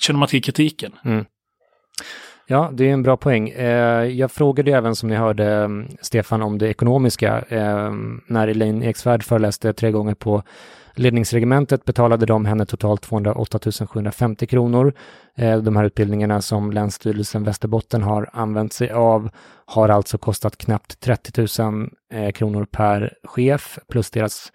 Känner 0.00 0.18
man 0.18 0.28
till 0.28 0.42
kritiken? 0.42 0.92
Mm. 1.04 1.24
Ja, 2.46 2.70
det 2.72 2.88
är 2.88 2.92
en 2.92 3.02
bra 3.02 3.16
poäng. 3.16 3.48
Eh, 3.48 4.04
jag 4.04 4.32
frågade 4.32 4.72
även, 4.72 4.96
som 4.96 5.08
ni 5.08 5.16
hörde, 5.16 5.46
mm, 5.46 5.88
Stefan, 6.02 6.42
om 6.42 6.58
det 6.58 6.68
ekonomiska. 6.68 7.44
Eh, 7.48 7.92
när 8.26 8.48
Elaine 8.48 8.82
Eksvärd 8.82 9.22
föreläste 9.22 9.72
tre 9.72 9.90
gånger 9.90 10.14
på 10.14 10.42
ledningsregementet 10.94 11.84
betalade 11.84 12.26
de 12.26 12.44
henne 12.44 12.66
totalt 12.66 13.02
208 13.02 13.58
750 13.86 14.46
kronor. 14.46 14.94
Eh, 15.36 15.58
de 15.58 15.76
här 15.76 15.84
utbildningarna 15.84 16.42
som 16.42 16.72
Länsstyrelsen 16.72 17.44
Västerbotten 17.44 18.02
har 18.02 18.30
använt 18.32 18.72
sig 18.72 18.90
av 18.90 19.30
har 19.66 19.88
alltså 19.88 20.18
kostat 20.18 20.56
knappt 20.56 21.00
30 21.00 21.62
000 21.62 22.32
kronor 22.32 22.66
per 22.70 23.12
chef 23.24 23.78
plus 23.88 24.10
deras 24.10 24.52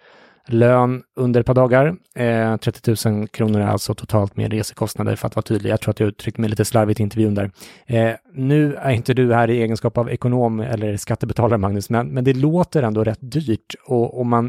lön 0.48 1.02
under 1.16 1.40
ett 1.40 1.46
par 1.46 1.54
dagar. 1.54 1.96
Eh, 2.14 2.56
30 2.56 3.10
000 3.10 3.28
kronor 3.28 3.60
är 3.60 3.66
alltså 3.66 3.94
totalt 3.94 4.36
med 4.36 4.52
resekostnader 4.52 5.16
för 5.16 5.26
att 5.26 5.36
vara 5.36 5.42
tydlig. 5.42 5.70
Jag 5.70 5.80
tror 5.80 5.90
att 5.90 6.00
jag 6.00 6.08
uttryckte 6.08 6.40
mig 6.40 6.50
lite 6.50 6.64
slarvigt 6.64 7.00
i 7.00 7.02
intervjun 7.02 7.34
där. 7.34 7.50
Eh, 7.86 8.12
nu 8.34 8.74
är 8.74 8.90
inte 8.90 9.14
du 9.14 9.34
här 9.34 9.50
i 9.50 9.62
egenskap 9.62 9.98
av 9.98 10.10
ekonom 10.10 10.60
eller 10.60 10.96
skattebetalare, 10.96 11.58
Magnus, 11.58 11.90
men, 11.90 12.08
men 12.08 12.24
det 12.24 12.34
låter 12.34 12.82
ändå 12.82 13.04
rätt 13.04 13.18
dyrt 13.20 13.74
och 13.86 14.18
och 14.18 14.26
man 14.26 14.46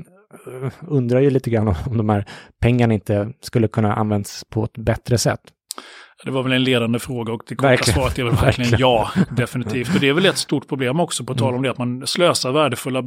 eh, 0.48 0.72
undrar 0.88 1.20
ju 1.20 1.30
lite 1.30 1.50
grann 1.50 1.68
om 1.68 1.98
de 1.98 2.10
här 2.10 2.26
pengarna 2.60 2.94
inte 2.94 3.34
skulle 3.42 3.68
kunna 3.68 3.94
användas 3.96 4.44
på 4.50 4.64
ett 4.64 4.78
bättre 4.78 5.18
sätt. 5.18 5.42
Det 6.24 6.32
var 6.32 6.44
väl 6.44 6.52
en 6.52 6.64
ledande 6.64 7.00
fråga 7.00 7.34
och 7.34 7.44
det 7.48 7.56
korta 7.56 7.84
svaret 7.84 8.20
är 8.20 8.24
väl 8.24 8.34
verkligen, 8.34 8.72
verkligen 8.72 8.80
ja, 8.80 9.12
definitivt. 9.30 9.96
Och 9.96 10.00
det 10.00 10.10
är 10.10 10.14
väl 10.14 10.26
ett 10.26 10.38
stort 10.38 10.68
problem 10.68 11.00
också 11.00 11.24
på 11.24 11.36
tal 11.36 11.56
om 11.56 11.62
det 11.62 11.72
att 11.72 11.78
man 11.78 12.08
slösar 12.08 12.52
värdefulla 12.52 13.04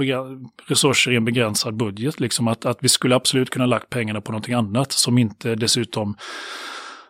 resurser 0.67 1.13
i 1.13 1.17
en 1.17 1.25
begränsad 1.25 1.77
budget. 1.77 2.21
Liksom 2.21 2.49
att, 2.49 2.67
att 2.67 2.79
vi 2.81 2.89
skulle 2.89 3.15
absolut 3.15 3.51
kunna 3.51 3.67
lagt 3.67 3.91
pengarna 3.91 4.21
på 4.21 4.33
någonting 4.33 4.55
annat 4.55 4.93
som 4.93 5.19
inte 5.19 5.55
dessutom 5.55 6.17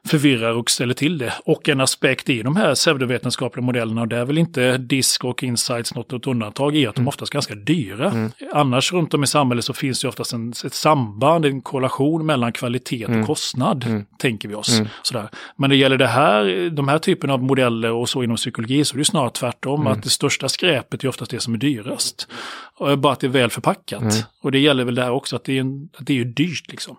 förvirrar 0.07 0.53
och 0.53 0.70
ställer 0.70 0.94
till 0.94 1.18
det. 1.18 1.32
Och 1.44 1.68
en 1.68 1.80
aspekt 1.80 2.28
i 2.28 2.42
de 2.42 2.57
här 2.57 2.74
pseudovetenskapliga 2.74 3.64
modellerna, 3.64 4.01
och 4.01 4.09
det 4.09 4.16
är 4.16 4.24
väl 4.24 4.38
inte 4.38 4.78
DISC 4.78 5.18
och 5.24 5.42
Insights 5.42 5.94
något, 5.94 6.11
något 6.11 6.26
undantag, 6.26 6.76
är 6.76 6.88
att 6.88 6.94
de 6.94 7.01
mm. 7.01 7.09
oftast 7.09 7.32
är 7.32 7.34
ganska 7.34 7.55
dyra. 7.55 8.11
Mm. 8.11 8.30
Annars 8.53 8.92
runt 8.92 9.14
om 9.14 9.24
i 9.24 9.26
samhället 9.26 9.64
så 9.64 9.72
finns 9.72 10.03
det 10.03 10.09
oftast 10.09 10.32
en, 10.32 10.51
ett 10.64 10.74
samband, 10.74 11.44
en 11.44 11.61
korrelation 11.61 12.26
mellan 12.26 12.53
kvalitet 12.53 13.05
och 13.05 13.11
mm. 13.11 13.26
kostnad, 13.26 13.84
mm. 13.84 14.05
tänker 14.18 14.48
vi 14.48 14.55
oss. 14.55 14.78
Mm. 14.78 14.88
Sådär. 15.03 15.28
Men 15.57 15.70
det 15.70 15.76
gäller 15.76 15.98
det 15.98 16.07
här, 16.07 16.70
de 16.70 16.88
här 16.88 16.98
typen 16.98 17.30
av 17.30 17.42
modeller 17.42 17.92
och 17.92 18.09
så 18.09 18.22
inom 18.22 18.36
psykologi 18.36 18.84
så 18.84 18.94
är 18.94 18.98
det 18.98 19.05
snarare 19.05 19.30
tvärtom, 19.30 19.86
att 19.86 20.03
det 20.03 20.11
största 20.11 20.48
skräpet 20.48 21.05
är 21.05 21.09
oftast 21.09 21.30
det 21.30 21.40
som 21.40 21.55
är 21.55 21.59
dyrast. 21.59 22.28
Och 22.76 22.98
bara 22.98 23.12
att 23.12 23.20
det 23.20 23.26
är 23.26 23.28
väl 23.28 23.51
förpackat. 23.51 24.26
Och 24.42 24.53
det 24.53 24.59
gäller 24.59 24.84
väl 24.84 24.94
det 24.94 25.03
här 25.03 25.11
också, 25.11 25.36
att 25.36 25.44
det 25.44 25.59
är, 25.59 25.64
att 25.96 26.07
det 26.07 26.20
är 26.20 26.24
dyrt 26.24 26.70
liksom. 26.70 26.96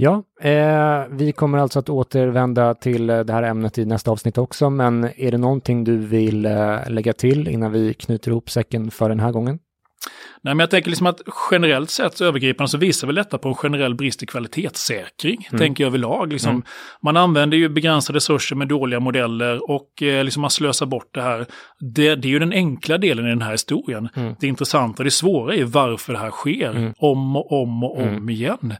Ja, 0.00 0.22
eh, 0.40 1.04
vi 1.10 1.32
kommer 1.32 1.58
alltså 1.58 1.78
att 1.78 1.88
återvända 1.88 2.74
till 2.74 3.10
eh, 3.10 3.20
det 3.20 3.32
här 3.32 3.42
ämnet 3.42 3.78
i 3.78 3.84
nästa 3.84 4.10
avsnitt 4.10 4.38
också, 4.38 4.70
men 4.70 5.04
är 5.16 5.30
det 5.30 5.38
någonting 5.38 5.84
du 5.84 5.96
vill 5.96 6.46
eh, 6.46 6.90
lägga 6.90 7.12
till 7.12 7.48
innan 7.48 7.72
vi 7.72 7.94
knyter 7.94 8.30
ihop 8.30 8.50
säcken 8.50 8.90
för 8.90 9.08
den 9.08 9.20
här 9.20 9.32
gången? 9.32 9.58
Nej, 10.42 10.54
men 10.54 10.58
jag 10.58 10.70
tänker 10.70 10.90
liksom 10.90 11.06
att 11.06 11.20
generellt 11.50 11.90
sett 11.90 12.16
så 12.16 12.24
övergripande 12.24 12.68
så 12.68 12.78
visar 12.78 13.06
väl 13.06 13.16
detta 13.16 13.38
på 13.38 13.48
en 13.48 13.54
generell 13.54 13.94
brist 13.94 14.22
i 14.22 14.26
kvalitetssäkring, 14.26 15.48
mm. 15.50 15.58
tänker 15.58 15.84
jag 15.84 15.88
överlag. 15.88 16.32
Liksom, 16.32 16.50
mm. 16.50 16.62
Man 17.02 17.16
använder 17.16 17.56
ju 17.56 17.68
begränsade 17.68 18.16
resurser 18.16 18.56
med 18.56 18.68
dåliga 18.68 19.00
modeller 19.00 19.70
och 19.70 20.02
eh, 20.02 20.24
liksom 20.24 20.40
man 20.40 20.50
slösar 20.50 20.86
bort 20.86 21.14
det 21.14 21.22
här. 21.22 21.46
Det, 21.80 22.14
det, 22.14 22.28
är 22.28 22.30
ju 22.30 22.38
den 22.38 22.52
enkla 22.52 22.98
delen 22.98 23.26
i 23.26 23.28
den 23.28 23.42
här 23.42 23.52
historien. 23.52 24.08
Mm. 24.14 24.34
Det 24.40 24.46
intressanta, 24.46 25.02
det 25.02 25.10
svåra 25.10 25.54
är 25.54 25.64
varför 25.64 26.12
det 26.12 26.18
här 26.18 26.30
sker 26.30 26.70
mm. 26.70 26.92
om 26.98 27.36
och 27.36 27.52
om 27.52 27.84
och 27.84 27.98
om 27.98 28.08
mm. 28.08 28.28
igen. 28.28 28.74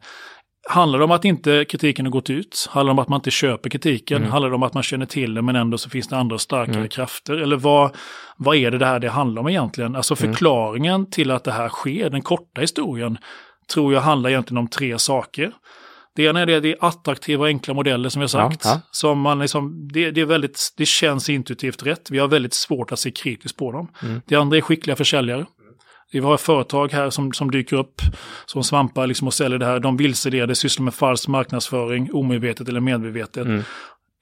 Handlar 0.70 0.98
det 0.98 1.04
om 1.04 1.10
att 1.10 1.24
inte 1.24 1.64
kritiken 1.64 2.06
har 2.06 2.10
gått 2.10 2.30
ut? 2.30 2.68
Handlar 2.70 2.88
det 2.88 2.92
om 2.92 2.98
att 2.98 3.08
man 3.08 3.18
inte 3.18 3.30
köper 3.30 3.70
kritiken? 3.70 4.16
Mm. 4.16 4.30
Handlar 4.30 4.48
det 4.48 4.54
om 4.54 4.62
att 4.62 4.74
man 4.74 4.82
känner 4.82 5.06
till 5.06 5.34
det 5.34 5.42
men 5.42 5.56
ändå 5.56 5.78
så 5.78 5.90
finns 5.90 6.08
det 6.08 6.16
andra 6.16 6.38
starkare 6.38 6.76
mm. 6.76 6.88
krafter? 6.88 7.34
Eller 7.34 7.56
vad, 7.56 7.96
vad 8.36 8.56
är 8.56 8.70
det 8.70 8.78
det 8.78 8.86
här 8.86 8.98
det 8.98 9.08
handlar 9.08 9.42
om 9.42 9.48
egentligen? 9.48 9.96
Alltså 9.96 10.16
mm. 10.20 10.32
förklaringen 10.32 10.94
mm. 10.94 11.10
till 11.10 11.30
att 11.30 11.44
det 11.44 11.52
här 11.52 11.68
sker, 11.68 12.10
den 12.10 12.22
korta 12.22 12.60
historien, 12.60 13.18
tror 13.72 13.94
jag 13.94 14.00
handlar 14.00 14.30
egentligen 14.30 14.58
om 14.58 14.68
tre 14.68 14.98
saker. 14.98 15.52
Det 16.16 16.22
ena 16.24 16.40
är 16.40 16.46
det, 16.46 16.60
det 16.60 16.72
är 16.72 16.76
attraktiva 16.80 17.42
och 17.42 17.48
enkla 17.48 17.74
modeller 17.74 18.08
som 18.08 18.20
jag 18.20 18.30
sagt. 18.30 18.64
Ja, 18.64 18.70
ja. 18.70 18.80
Som 18.90 19.20
man 19.20 19.38
liksom, 19.38 19.88
det, 19.92 20.10
det, 20.10 20.20
är 20.20 20.26
väldigt, 20.26 20.74
det 20.76 20.86
känns 20.86 21.28
intuitivt 21.28 21.82
rätt. 21.82 22.10
Vi 22.10 22.18
har 22.18 22.28
väldigt 22.28 22.54
svårt 22.54 22.92
att 22.92 22.98
se 22.98 23.10
kritiskt 23.10 23.56
på 23.56 23.72
dem. 23.72 23.88
Mm. 24.02 24.20
Det 24.26 24.36
andra 24.36 24.56
är 24.56 24.60
skickliga 24.60 24.96
försäljare. 24.96 25.46
Vi 26.12 26.18
har 26.18 26.36
företag 26.36 26.92
här 26.92 27.10
som, 27.10 27.32
som 27.32 27.50
dyker 27.50 27.76
upp 27.76 28.00
som 28.46 28.64
svampar 28.64 29.06
liksom 29.06 29.26
och 29.26 29.34
säljer 29.34 29.58
det 29.58 29.66
här. 29.66 29.80
De 29.80 29.96
vilseleder, 29.96 30.54
sysslar 30.54 30.84
med 30.84 30.94
falsk 30.94 31.28
marknadsföring, 31.28 32.12
omedvetet 32.12 32.68
eller 32.68 32.80
medvetet. 32.80 33.46
Mm 33.46 33.62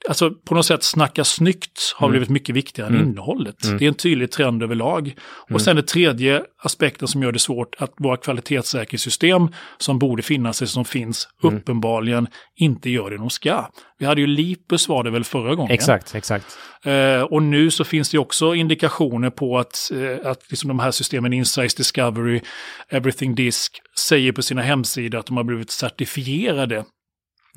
alltså 0.09 0.31
på 0.31 0.55
något 0.55 0.67
sätt 0.67 0.83
snacka 0.83 1.25
snyggt 1.25 1.95
har 1.97 2.07
mm. 2.07 2.13
blivit 2.13 2.29
mycket 2.29 2.55
viktigare 2.55 2.89
mm. 2.89 3.03
än 3.03 3.09
innehållet. 3.09 3.65
Mm. 3.65 3.79
Det 3.79 3.85
är 3.85 3.89
en 3.89 3.95
tydlig 3.95 4.31
trend 4.31 4.63
överlag. 4.63 5.15
Och 5.43 5.51
mm. 5.51 5.61
sen 5.61 5.77
det 5.77 5.83
tredje 5.83 6.43
aspekten 6.63 7.09
som 7.09 7.23
gör 7.23 7.33
det 7.33 7.39
svårt, 7.39 7.75
att 7.79 7.93
våra 7.97 8.17
kvalitetssäkerhetssystem 8.17 9.49
som 9.79 9.99
borde 9.99 10.23
finnas, 10.23 10.61
eller 10.61 10.69
som 10.69 10.85
finns, 10.85 11.29
mm. 11.43 11.57
uppenbarligen 11.57 12.27
inte 12.57 12.91
gör 12.91 13.11
det 13.11 13.17
de 13.17 13.31
ska. 13.31 13.69
Vi 13.99 14.07
hade 14.07 14.21
ju 14.21 14.27
Lipus 14.27 14.89
var 14.89 15.05
det 15.05 15.11
väl 15.11 15.25
förra 15.25 15.55
gången? 15.55 15.73
Exakt, 15.73 16.15
exakt. 16.15 16.59
Eh, 16.85 17.23
och 17.23 17.43
nu 17.43 17.71
så 17.71 17.85
finns 17.85 18.11
det 18.11 18.19
också 18.19 18.55
indikationer 18.55 19.31
på 19.31 19.59
att, 19.59 19.91
eh, 19.95 20.31
att 20.31 20.51
liksom 20.51 20.69
de 20.69 20.79
här 20.79 20.91
systemen, 20.91 21.33
Insights 21.33 21.75
Discovery, 21.75 22.41
Everything 22.89 23.35
Disk, 23.35 23.81
säger 23.99 24.33
på 24.33 24.43
sina 24.43 24.63
hemsidor 24.63 25.19
att 25.19 25.27
de 25.27 25.37
har 25.37 25.45
blivit 25.45 25.71
certifierade 25.71 26.85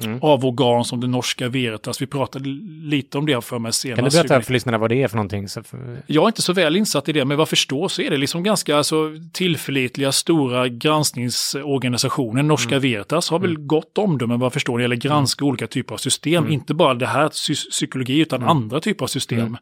mm. 0.05 0.19
av 0.21 0.45
organ 0.45 0.85
som 0.85 0.99
det 0.99 1.07
norska 1.07 1.49
Veritas. 1.49 2.01
Vi 2.01 2.07
pratade 2.07 2.49
lite 2.83 3.17
om 3.17 3.25
det 3.25 3.45
för 3.45 3.59
mig 3.59 3.73
senast. 3.73 3.95
Kan 3.95 4.09
du 4.09 4.27
berätta 4.27 4.41
för 4.41 4.53
lyssnarna 4.53 4.77
vad 4.77 4.89
det 4.89 5.03
är 5.03 5.07
för 5.07 5.15
någonting? 5.15 5.47
Jag 6.07 6.23
är 6.23 6.27
inte 6.27 6.41
så 6.41 6.53
väl 6.53 6.75
insatt 6.75 7.09
i 7.09 7.11
det, 7.11 7.25
men 7.25 7.37
vad 7.37 7.41
jag 7.41 7.49
förstår 7.49 7.87
så 7.87 8.01
är 8.01 8.09
det 8.09 8.17
liksom 8.17 8.43
ganska 8.43 8.77
alltså, 8.77 9.11
tillförlitliga 9.33 10.11
stora 10.11 10.67
granskningsorganisationer. 10.67 12.43
Norska 12.43 12.75
mm. 12.75 12.81
Veritas 12.81 13.29
har 13.29 13.39
väl 13.39 13.55
mm. 13.55 13.67
gott 13.67 13.97
omdöme 13.97 14.33
vad 14.33 14.45
jag 14.45 14.53
förstår 14.53 14.73
när 14.73 14.77
det 14.77 14.83
gäller 14.83 14.95
granska 14.95 15.43
mm. 15.43 15.49
olika 15.49 15.67
typer 15.67 15.93
av 15.93 15.97
system. 15.97 16.43
Mm. 16.43 16.53
Inte 16.53 16.73
bara 16.73 16.93
det 16.93 17.07
här 17.07 17.29
psykologi 17.69 18.19
utan 18.19 18.41
mm. 18.41 18.49
andra 18.49 18.79
typer 18.79 19.05
av 19.05 19.07
system. 19.07 19.57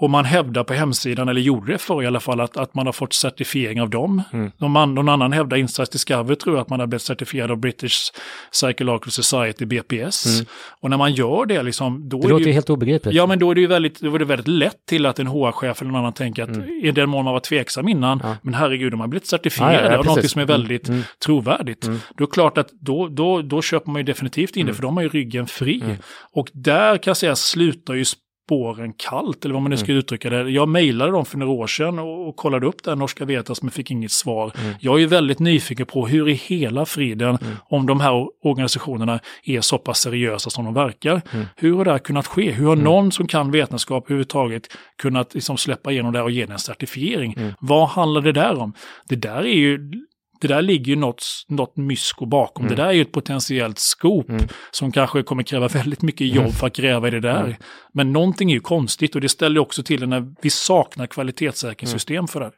Och 0.00 0.10
man 0.10 0.24
hävdar 0.24 0.64
på 0.64 0.74
hemsidan, 0.74 1.28
eller 1.28 1.40
gjorde 1.40 1.72
det 1.72 1.78
för 1.78 2.02
i 2.02 2.06
alla 2.06 2.20
fall, 2.20 2.40
att, 2.40 2.56
att 2.56 2.74
man 2.74 2.86
har 2.86 2.92
fått 2.92 3.12
certifiering 3.12 3.80
av 3.80 3.90
dem. 3.90 4.22
Mm. 4.32 4.50
Någon, 4.56 4.94
någon 4.94 5.08
annan 5.08 5.32
hävdar, 5.32 5.56
Insights 5.56 5.90
Discovery 5.90 6.36
tror 6.36 6.56
jag 6.56 6.62
att 6.62 6.68
man 6.68 6.80
har 6.80 6.86
blivit 6.86 7.02
certifierad 7.02 7.50
av 7.50 7.56
British 7.56 8.12
Psychological 8.52 9.10
Society, 9.10 9.64
BPS. 9.64 10.26
Mm. 10.26 10.46
Och 10.80 10.90
när 10.90 10.96
man 10.96 11.12
gör 11.12 11.46
det 11.46 11.62
liksom... 11.62 12.08
Då 12.08 12.20
det 12.20 12.28
låter 12.28 12.46
ju 12.46 12.52
helt 12.52 12.70
obegripligt. 12.70 13.14
Ja, 13.14 13.26
men 13.26 13.38
då 13.38 13.50
är 13.50 13.54
det 13.54 13.60
ju 13.60 13.66
väldigt, 13.66 14.00
då 14.00 14.14
är 14.14 14.18
det 14.18 14.24
väldigt 14.24 14.48
lätt 14.48 14.86
till 14.88 15.06
att 15.06 15.18
en 15.18 15.26
HR-chef 15.26 15.80
eller 15.80 15.90
någon 15.90 16.00
annan 16.00 16.12
tänker 16.12 16.42
att 16.42 16.48
mm. 16.48 16.68
i 16.84 16.90
den 16.90 17.10
mån 17.10 17.24
man 17.24 17.34
var 17.34 17.40
tveksam 17.40 17.88
innan, 17.88 18.20
ja. 18.22 18.36
men 18.42 18.54
herregud, 18.54 18.92
de 18.92 19.00
har 19.00 19.08
blivit 19.08 19.26
certifierade 19.26 19.76
ja, 19.76 19.84
ja, 19.84 19.92
ja, 19.92 19.98
av 19.98 20.06
något 20.06 20.30
som 20.30 20.38
är 20.38 20.44
mm. 20.44 20.60
väldigt 20.60 20.88
mm. 20.88 21.02
trovärdigt. 21.24 21.86
Mm. 21.86 21.98
Då 22.16 22.24
är 22.24 22.26
det 22.26 22.32
klart 22.32 22.58
att 22.58 22.68
då, 22.80 23.08
då, 23.08 23.42
då 23.42 23.62
köper 23.62 23.90
man 23.90 24.00
ju 24.00 24.04
definitivt 24.04 24.56
in 24.56 24.66
det, 24.66 24.70
mm. 24.70 24.74
för 24.74 24.82
de 24.82 24.96
har 24.96 25.02
ju 25.02 25.08
ryggen 25.08 25.46
fri. 25.46 25.80
Mm. 25.84 25.96
Och 26.32 26.50
där 26.52 26.96
kan 26.96 27.10
jag 27.10 27.16
säga 27.16 27.36
slutar 27.36 27.94
ju 27.94 28.04
spåren 28.48 28.92
kallt, 28.92 29.44
eller 29.44 29.54
vad 29.54 29.62
man 29.62 29.70
nu 29.70 29.76
ska 29.76 29.86
mm. 29.86 29.98
uttrycka 29.98 30.30
det. 30.30 30.50
Jag 30.50 30.68
mejlade 30.68 31.12
dem 31.12 31.24
för 31.24 31.38
några 31.38 31.52
år 31.52 31.66
sedan 31.66 31.98
och, 31.98 32.28
och 32.28 32.36
kollade 32.36 32.66
upp 32.66 32.84
det 32.84 32.90
här 32.90 32.96
norska 32.96 33.24
Vetas 33.24 33.62
men 33.62 33.70
fick 33.70 33.90
inget 33.90 34.10
svar. 34.10 34.52
Mm. 34.60 34.74
Jag 34.80 35.02
är 35.02 35.06
väldigt 35.06 35.38
nyfiken 35.38 35.86
på 35.86 36.06
hur 36.06 36.28
i 36.28 36.32
hela 36.32 36.86
friden, 36.86 37.28
mm. 37.28 37.56
om 37.68 37.86
de 37.86 38.00
här 38.00 38.28
organisationerna 38.42 39.20
är 39.44 39.60
så 39.60 39.78
pass 39.78 40.00
seriösa 40.00 40.50
som 40.50 40.64
de 40.64 40.74
verkar. 40.74 41.22
Mm. 41.32 41.46
Hur 41.56 41.76
har 41.76 41.84
det 41.84 41.90
här 41.90 41.98
kunnat 41.98 42.26
ske? 42.26 42.50
Hur 42.50 42.66
har 42.66 42.72
mm. 42.72 42.84
någon 42.84 43.12
som 43.12 43.26
kan 43.26 43.50
vetenskap 43.50 44.04
överhuvudtaget 44.04 44.66
kunnat 45.02 45.34
liksom 45.34 45.56
släppa 45.56 45.92
igenom 45.92 46.12
det 46.12 46.18
här 46.18 46.24
och 46.24 46.30
ge 46.30 46.42
en 46.42 46.58
certifiering? 46.58 47.34
Mm. 47.38 47.52
Vad 47.60 47.88
handlar 47.88 48.20
det 48.20 48.32
där 48.32 48.58
om? 48.58 48.72
Det 49.08 49.16
där 49.16 49.38
är 49.38 49.56
ju 49.56 49.92
det 50.40 50.48
där 50.48 50.62
ligger 50.62 50.86
ju 50.86 50.96
något, 50.96 51.24
något 51.48 51.76
mysko 51.76 52.26
bakom. 52.26 52.66
Mm. 52.66 52.76
Det 52.76 52.82
där 52.82 52.88
är 52.88 52.92
ju 52.92 53.02
ett 53.02 53.12
potentiellt 53.12 53.78
skop 53.78 54.28
mm. 54.28 54.48
som 54.70 54.92
kanske 54.92 55.22
kommer 55.22 55.42
kräva 55.42 55.68
väldigt 55.68 56.02
mycket 56.02 56.26
jobb 56.26 56.38
mm. 56.38 56.52
för 56.52 56.66
att 56.66 56.76
gräva 56.76 57.08
i 57.08 57.10
det 57.10 57.20
där. 57.20 57.44
Mm. 57.44 57.54
Men 57.92 58.12
någonting 58.12 58.50
är 58.50 58.54
ju 58.54 58.60
konstigt 58.60 59.14
och 59.14 59.20
det 59.20 59.28
ställer 59.28 59.60
också 59.60 59.82
till 59.82 60.00
det 60.00 60.06
när 60.06 60.34
vi 60.42 60.50
saknar 60.50 61.06
kvalitetssäkringssystem 61.06 62.16
mm. 62.16 62.28
för 62.28 62.40
det. 62.40 62.50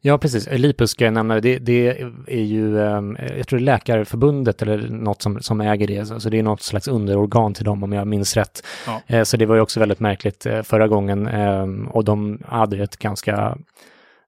Ja, 0.00 0.18
precis. 0.18 0.48
Lipus 0.50 0.90
ska 0.90 1.04
jag 1.04 1.14
nämna, 1.14 1.40
det, 1.40 1.58
det 1.58 2.00
är 2.26 2.42
ju, 2.42 2.80
ehm, 2.80 3.16
jag 3.36 3.48
tror 3.48 3.58
det 3.58 3.62
är 3.62 3.64
Läkarförbundet 3.64 4.62
eller 4.62 4.88
något 4.88 5.22
som, 5.22 5.42
som 5.42 5.60
äger 5.60 5.86
det, 5.86 6.20
så 6.20 6.28
det 6.28 6.38
är 6.38 6.42
något 6.42 6.62
slags 6.62 6.88
underorgan 6.88 7.54
till 7.54 7.64
dem 7.64 7.82
om 7.82 7.92
jag 7.92 8.06
minns 8.06 8.36
rätt. 8.36 8.66
Ja. 8.86 9.02
Eh, 9.06 9.22
så 9.22 9.36
det 9.36 9.46
var 9.46 9.54
ju 9.54 9.60
också 9.60 9.80
väldigt 9.80 10.00
märkligt 10.00 10.46
eh, 10.46 10.62
förra 10.62 10.88
gången 10.88 11.26
ehm, 11.26 11.88
och 11.88 12.04
de 12.04 12.38
hade 12.46 12.82
ett 12.82 12.96
ganska 12.96 13.56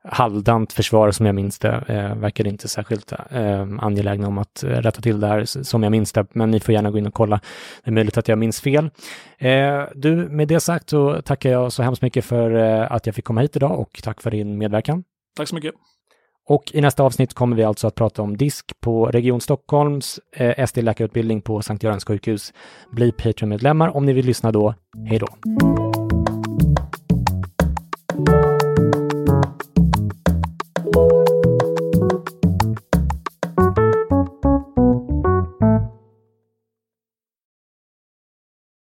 halvdant 0.05 0.73
försvar 0.73 1.11
som 1.11 1.27
jag 1.27 1.35
minns 1.35 1.59
det. 1.59 1.85
Eh, 1.89 2.15
verkar 2.15 2.47
inte 2.47 2.69
särskilt 2.69 3.13
eh, 3.31 3.67
angelägna 3.79 4.29
om 4.29 4.39
att 4.39 4.65
rätta 4.67 5.01
till 5.01 5.21
det 5.21 5.27
här 5.27 5.45
som 5.45 5.83
jag 5.83 5.91
minns 5.91 6.13
det, 6.13 6.27
men 6.33 6.51
ni 6.51 6.61
får 6.61 6.75
gärna 6.75 6.91
gå 6.91 6.99
in 6.99 7.07
och 7.07 7.15
kolla. 7.15 7.41
Det 7.85 7.91
är 7.91 7.93
möjligt 7.93 8.19
att 8.19 8.29
jag 8.29 8.39
minns 8.39 8.61
fel. 8.61 8.91
Eh, 9.39 9.83
du, 9.95 10.17
med 10.17 10.49
det 10.49 10.61
sagt 10.61 10.91
så 10.91 11.23
tackar 11.23 11.51
jag 11.51 11.73
så 11.73 11.83
hemskt 11.83 12.03
mycket 12.03 12.25
för 12.25 12.51
eh, 12.55 12.93
att 12.93 13.07
jag 13.07 13.15
fick 13.15 13.25
komma 13.25 13.41
hit 13.41 13.57
idag 13.57 13.81
och 13.81 14.01
tack 14.03 14.23
för 14.23 14.31
din 14.31 14.59
medverkan. 14.59 15.05
Tack 15.37 15.49
så 15.49 15.55
mycket. 15.55 15.75
Och 16.49 16.65
i 16.75 16.81
nästa 16.81 17.03
avsnitt 17.03 17.35
kommer 17.35 17.57
vi 17.57 17.65
alltså 17.65 17.87
att 17.87 17.95
prata 17.95 18.23
om 18.23 18.37
DISK 18.37 18.81
på 18.81 19.07
Region 19.07 19.41
Stockholms 19.41 20.21
eh, 20.37 20.67
SD-läkarutbildning 20.67 21.41
på 21.41 21.63
Sankt 21.63 21.83
Görans 21.83 22.05
sjukhus. 22.05 22.53
Bli 22.91 23.13
Patreon-medlemmar 23.13 23.97
om 23.97 24.05
ni 24.05 24.13
vill 24.13 24.27
lyssna 24.27 24.53
då. 24.53 24.75
Hej 25.09 25.19
då! 25.19 25.94